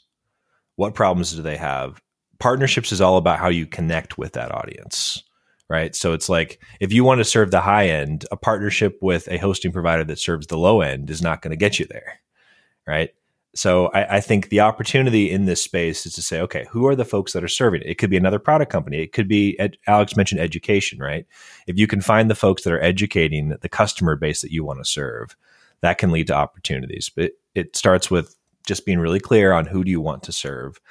What 0.75 0.93
problems 0.93 1.33
do 1.33 1.41
they 1.41 1.57
have? 1.57 2.01
Partnerships 2.39 2.91
is 2.91 3.01
all 3.01 3.17
about 3.17 3.39
how 3.39 3.47
you 3.47 3.65
connect 3.65 4.17
with 4.17 4.33
that 4.33 4.53
audience, 4.53 5.23
right? 5.69 5.95
So 5.95 6.13
it's 6.13 6.27
like 6.27 6.59
if 6.79 6.91
you 6.91 7.03
want 7.03 7.19
to 7.19 7.25
serve 7.25 7.51
the 7.51 7.61
high 7.61 7.87
end, 7.87 8.25
a 8.31 8.37
partnership 8.37 8.97
with 9.01 9.27
a 9.29 9.37
hosting 9.37 9.71
provider 9.71 10.03
that 10.05 10.19
serves 10.19 10.47
the 10.47 10.57
low 10.57 10.81
end 10.81 11.09
is 11.09 11.21
not 11.21 11.41
going 11.41 11.51
to 11.51 11.57
get 11.57 11.79
you 11.79 11.85
there, 11.85 12.19
right? 12.85 13.11
So 13.55 13.87
I, 13.87 14.17
I, 14.17 14.21
think 14.21 14.49
the 14.49 14.59
opportunity 14.59 15.31
in 15.31 15.45
this 15.45 15.63
space 15.63 16.05
is 16.05 16.13
to 16.15 16.21
say, 16.21 16.41
okay, 16.41 16.67
who 16.69 16.85
are 16.87 16.95
the 16.95 17.05
folks 17.05 17.31
that 17.33 17.43
are 17.43 17.47
serving 17.47 17.81
it? 17.81 17.87
It 17.87 17.97
could 17.97 18.09
be 18.09 18.17
another 18.17 18.37
product 18.37 18.69
company. 18.69 19.01
It 19.01 19.13
could 19.13 19.29
be 19.29 19.57
ed, 19.59 19.77
Alex 19.87 20.17
mentioned 20.17 20.41
education, 20.41 20.99
right? 20.99 21.25
If 21.65 21.77
you 21.77 21.87
can 21.87 22.01
find 22.01 22.29
the 22.29 22.35
folks 22.35 22.63
that 22.63 22.73
are 22.73 22.83
educating 22.83 23.55
the 23.61 23.69
customer 23.69 24.17
base 24.17 24.41
that 24.41 24.51
you 24.51 24.65
want 24.65 24.79
to 24.79 24.85
serve, 24.85 25.37
that 25.81 25.97
can 25.97 26.11
lead 26.11 26.27
to 26.27 26.35
opportunities. 26.35 27.09
But 27.09 27.25
it, 27.25 27.33
it 27.55 27.75
starts 27.77 28.11
with 28.11 28.35
just 28.67 28.85
being 28.85 28.99
really 28.99 29.21
clear 29.21 29.53
on 29.53 29.65
who 29.65 29.83
do 29.85 29.91
you 29.91 30.01
want 30.01 30.23
to 30.23 30.33
serve. 30.33 30.81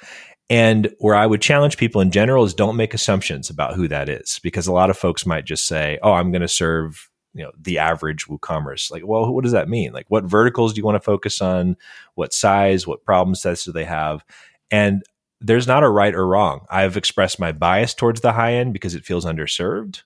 And 0.49 0.93
where 0.99 1.15
I 1.15 1.25
would 1.25 1.41
challenge 1.41 1.77
people 1.77 2.01
in 2.01 2.11
general 2.11 2.45
is 2.45 2.53
don't 2.53 2.75
make 2.75 2.93
assumptions 2.93 3.49
about 3.49 3.75
who 3.75 3.87
that 3.87 4.09
is, 4.09 4.39
because 4.43 4.67
a 4.67 4.73
lot 4.73 4.89
of 4.89 4.97
folks 4.97 5.25
might 5.25 5.45
just 5.45 5.65
say, 5.65 5.97
"Oh, 6.03 6.13
I'm 6.13 6.31
going 6.31 6.43
to 6.43 6.47
serve 6.47 7.09
you 7.35 7.43
know 7.43 7.51
the 7.61 7.77
average 7.77 8.27
WooCommerce. 8.27 8.89
Like, 8.89 9.05
well, 9.05 9.31
what 9.31 9.43
does 9.43 9.53
that 9.53 9.69
mean? 9.69 9.93
Like, 9.93 10.05
what 10.09 10.23
verticals 10.23 10.73
do 10.73 10.79
you 10.79 10.85
want 10.85 10.95
to 10.95 10.99
focus 11.01 11.41
on? 11.41 11.77
What 12.15 12.33
size? 12.33 12.87
What 12.87 13.05
problem 13.05 13.35
sets 13.35 13.65
do 13.65 13.71
they 13.71 13.83
have? 13.83 14.25
And 14.71 15.03
there's 15.41 15.67
not 15.67 15.83
a 15.83 15.89
right 15.89 16.15
or 16.15 16.25
wrong. 16.25 16.65
I've 16.71 16.97
expressed 16.97 17.39
my 17.39 17.51
bias 17.51 17.93
towards 17.93 18.21
the 18.21 18.31
high 18.31 18.53
end 18.53 18.73
because 18.73 18.95
it 18.95 19.05
feels 19.05 19.25
underserved. 19.25 20.01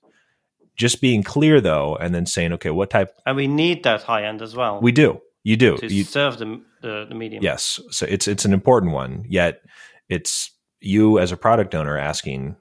Just 0.76 1.02
being 1.02 1.24
clear 1.24 1.62
though, 1.62 1.96
and 1.96 2.16
then 2.16 2.26
saying, 2.26 2.54
okay, 2.54 2.72
what 2.72 2.90
type? 2.90 3.14
And 3.26 3.36
we 3.36 3.48
need 3.48 3.84
that 3.84 4.04
high 4.04 4.26
end 4.26 4.42
as 4.42 4.56
well. 4.56 4.82
We 4.82 4.92
do. 4.92 5.22
You 5.44 5.56
do. 5.56 5.78
To 5.78 5.88
you, 5.88 6.04
serve 6.04 6.40
the, 6.40 6.62
the 6.82 7.06
the 7.08 7.16
medium. 7.16 7.44
Yes. 7.44 7.80
So 7.92 8.06
it's 8.10 8.28
it's 8.28 8.44
an 8.44 8.54
important 8.54 8.92
one. 8.94 9.26
Yet 9.30 9.62
it's 10.10 10.52
you 10.82 11.20
as 11.20 11.32
a 11.32 11.38
product 11.38 11.76
owner 11.76 11.98
asking, 11.98 12.56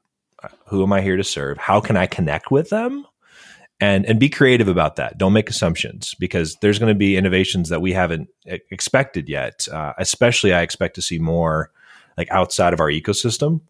who 0.67 0.83
am 0.83 0.93
I 0.93 1.01
here 1.01 1.17
to 1.17 1.25
serve? 1.25 1.59
How 1.59 1.81
can 1.81 1.97
I 1.97 2.07
connect 2.07 2.51
with 2.51 2.71
them? 2.71 3.07
And 3.81 4.05
and 4.07 4.19
be 4.19 4.29
creative 4.29 4.69
about 4.69 4.97
that. 4.97 5.19
Don't 5.19 5.33
make 5.33 5.49
assumptions 5.49 6.15
because 6.19 6.57
there's 6.61 6.79
going 6.79 6.93
to 6.93 6.99
be 6.99 7.17
innovations 7.17 7.69
that 7.69 7.81
we 7.81 7.93
haven't 7.93 8.29
expected 8.47 9.29
yet. 9.29 9.67
Uh, 9.71 9.93
especially, 9.99 10.53
I 10.53 10.63
expect 10.63 10.95
to 10.97 11.03
see 11.03 11.19
more 11.19 11.71
like 12.17 12.31
outside 12.31 12.73
of 12.73 12.81
our 12.81 12.89
ecosystem, 12.89 13.61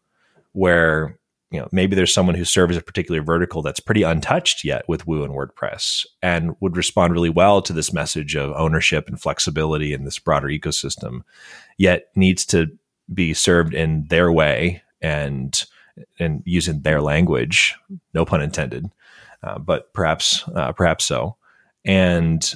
where 0.53 1.19
you 1.51 1.61
know 1.61 1.69
maybe 1.73 1.95
there's 1.95 2.15
someone 2.15 2.35
who 2.35 2.45
serves 2.45 2.77
a 2.77 2.83
particular 2.83 3.23
vertical 3.23 3.61
that's 3.61 3.81
pretty 3.81 4.03
untouched 4.03 4.65
yet 4.65 4.89
with 4.89 5.07
Woo 5.07 5.25
and 5.25 5.35
WordPress, 5.35 6.07
and 6.23 6.57
would 6.61 6.77
respond 6.77 7.13
really 7.13 7.31
well 7.31 7.61
to 7.63 7.73
this 7.73 7.93
message 7.93 8.35
of 8.35 8.53
ownership 8.57 9.09
and 9.09 9.21
flexibility 9.21 9.93
in 9.93 10.05
this 10.05 10.19
broader 10.19 10.49
ecosystem, 10.49 11.23
yet 11.77 12.07
needs 12.17 12.47
to 12.47 12.69
be 13.13 13.35
served 13.35 13.75
in 13.75 14.07
their 14.09 14.33
way 14.33 14.83
and 15.03 15.65
and 16.19 16.43
using 16.47 16.81
their 16.81 17.03
language, 17.03 17.75
no 18.15 18.25
pun 18.25 18.41
intended 18.41 18.89
uh, 19.43 19.59
but 19.59 19.93
perhaps 19.93 20.45
uh, 20.55 20.73
perhaps 20.73 21.05
so. 21.05 21.37
And 21.85 22.55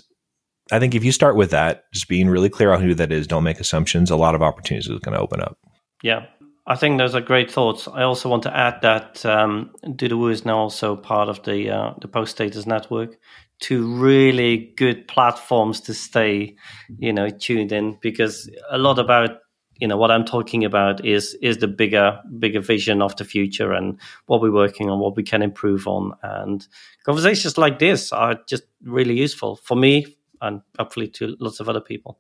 I 0.71 0.79
think 0.79 0.95
if 0.95 1.05
you 1.05 1.13
start 1.13 1.37
with 1.37 1.51
that, 1.51 1.85
just 1.93 2.09
being 2.09 2.29
really 2.29 2.49
clear 2.49 2.73
on 2.73 2.83
who 2.83 2.95
that 2.95 3.13
is, 3.13 3.27
don't 3.27 3.45
make 3.45 3.61
assumptions, 3.61 4.11
a 4.11 4.17
lot 4.17 4.35
of 4.35 4.43
opportunities 4.43 4.89
is 4.89 5.01
going 5.01 5.15
to 5.15 5.21
open 5.21 5.41
up. 5.41 5.59
Yeah. 6.03 6.27
I 6.67 6.77
think 6.77 6.99
those 6.99 7.15
are 7.15 7.21
great 7.21 7.51
thoughts. 7.51 7.89
I 7.89 8.03
also 8.03 8.29
want 8.29 8.45
to 8.45 8.57
add 8.57 8.83
that 8.83 9.27
um, 9.27 9.73
Do 9.97 10.29
is 10.29 10.45
now 10.45 10.59
also 10.59 10.95
part 10.95 11.29
of 11.29 11.43
the 11.43 11.71
uh, 11.71 11.95
the 12.01 12.07
Post 12.07 12.33
Status 12.33 12.67
Network. 12.67 13.19
Two 13.59 13.97
really 13.97 14.73
good 14.77 15.09
platforms 15.09 15.81
to 15.83 15.95
stay, 15.95 16.55
you 16.99 17.13
know, 17.13 17.31
tuned 17.31 17.73
in 17.73 17.99
because 18.01 18.49
a 18.71 18.79
lot 18.79 19.01
about 19.01 19.39
you 19.81 19.89
know 19.89 19.97
what 19.97 20.11
I'm 20.11 20.25
talking 20.25 20.65
about 20.65 21.05
is 21.05 21.35
is 21.43 21.59
the 21.59 21.69
bigger 21.69 22.21
bigger 22.39 22.61
vision 22.61 23.03
of 23.03 23.17
the 23.17 23.25
future 23.25 23.73
and 23.73 23.99
what 24.27 24.41
we're 24.41 24.53
working 24.53 24.91
on, 24.91 24.99
what 24.99 25.17
we 25.17 25.23
can 25.23 25.43
improve 25.43 25.87
on, 25.87 26.13
and 26.23 26.67
conversations 27.05 27.59
like 27.59 27.79
this 27.79 28.13
are 28.13 28.39
just 28.49 28.65
really 28.85 29.19
useful 29.19 29.57
for 29.57 29.77
me 29.77 30.07
and 30.41 30.61
hopefully 30.79 31.09
to 31.09 31.37
lots 31.41 31.61
of 31.61 31.69
other 31.69 31.81
people. 31.81 32.19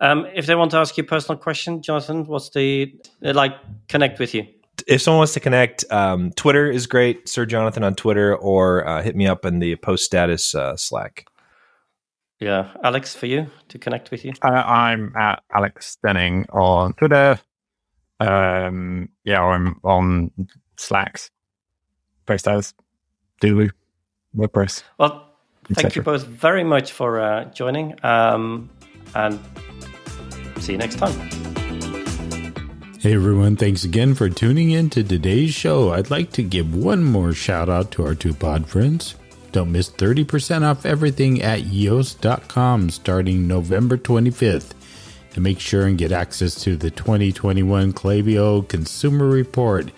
Um, 0.00 0.26
if 0.34 0.46
they 0.46 0.54
want 0.54 0.70
to 0.70 0.78
ask 0.78 0.96
you 0.96 1.04
a 1.04 1.06
personal 1.06 1.38
question, 1.38 1.82
Jonathan, 1.82 2.24
what's 2.24 2.50
the 2.50 2.94
like 3.20 3.52
connect 3.88 4.18
with 4.18 4.34
you? 4.34 4.46
If 4.86 5.02
someone 5.02 5.18
wants 5.18 5.34
to 5.34 5.40
connect, 5.40 5.84
um, 5.90 6.32
Twitter 6.32 6.70
is 6.70 6.86
great, 6.86 7.28
Sir 7.28 7.46
Jonathan 7.46 7.84
on 7.84 7.94
Twitter, 7.94 8.34
or 8.36 8.86
uh, 8.86 9.02
hit 9.02 9.16
me 9.16 9.26
up 9.26 9.44
in 9.44 9.58
the 9.58 9.76
post 9.76 10.04
status 10.04 10.54
uh, 10.54 10.76
Slack. 10.76 11.26
Yeah, 12.44 12.76
Alex, 12.82 13.14
for 13.14 13.24
you 13.24 13.46
to 13.68 13.78
connect 13.78 14.10
with 14.10 14.22
you. 14.22 14.34
Uh, 14.42 14.48
I'm 14.50 15.16
at 15.16 15.42
Alex 15.50 15.96
Denning 16.04 16.44
on 16.52 16.92
Twitter. 16.92 17.40
Um, 18.20 19.08
yeah, 19.24 19.42
I'm 19.42 19.80
on 19.82 20.30
Slacks, 20.76 21.30
post 22.26 22.46
as 22.46 22.74
Dulu, 23.40 23.70
WordPress. 24.36 24.82
Well, 24.98 25.26
thank 25.72 25.96
you 25.96 26.02
both 26.02 26.26
very 26.26 26.64
much 26.64 26.92
for 26.92 27.18
uh, 27.18 27.46
joining, 27.46 27.94
um, 28.04 28.68
and 29.14 29.40
see 30.58 30.72
you 30.72 30.78
next 30.78 30.96
time. 30.96 31.14
Hey 33.00 33.14
everyone, 33.14 33.56
thanks 33.56 33.84
again 33.84 34.14
for 34.14 34.28
tuning 34.28 34.70
in 34.70 34.90
to 34.90 35.02
today's 35.02 35.54
show. 35.54 35.94
I'd 35.94 36.10
like 36.10 36.30
to 36.32 36.42
give 36.42 36.74
one 36.74 37.04
more 37.04 37.32
shout 37.32 37.70
out 37.70 37.90
to 37.92 38.04
our 38.04 38.14
two 38.14 38.34
pod 38.34 38.68
friends. 38.68 39.14
Don't 39.54 39.70
miss 39.70 39.88
30% 39.88 40.64
off 40.68 40.84
everything 40.84 41.40
at 41.40 41.60
yoast.com 41.60 42.90
starting 42.90 43.46
November 43.46 43.96
25th. 43.96 44.72
And 45.36 45.44
make 45.44 45.60
sure 45.60 45.86
and 45.86 45.96
get 45.96 46.10
access 46.10 46.56
to 46.64 46.76
the 46.76 46.90
2021 46.90 47.92
Klaviyo 47.92 48.68
Consumer 48.68 49.28
Report. 49.28 49.92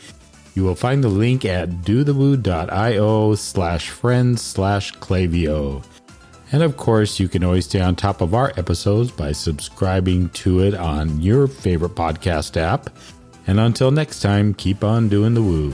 You 0.54 0.62
will 0.62 0.74
find 0.74 1.02
the 1.02 1.08
link 1.08 1.46
at 1.46 1.70
dothewoo.io 1.70 3.34
slash 3.34 3.88
friends 3.88 4.42
slash 4.42 4.92
Klaviyo. 4.92 5.82
And 6.52 6.62
of 6.62 6.76
course, 6.76 7.18
you 7.18 7.26
can 7.26 7.42
always 7.42 7.64
stay 7.64 7.80
on 7.80 7.96
top 7.96 8.20
of 8.20 8.34
our 8.34 8.52
episodes 8.58 9.10
by 9.10 9.32
subscribing 9.32 10.28
to 10.30 10.60
it 10.60 10.74
on 10.74 11.22
your 11.22 11.46
favorite 11.46 11.94
podcast 11.94 12.58
app. 12.58 12.90
And 13.46 13.58
until 13.58 13.90
next 13.90 14.20
time, 14.20 14.52
keep 14.52 14.84
on 14.84 15.08
doing 15.08 15.32
the 15.32 15.42
woo. 15.42 15.72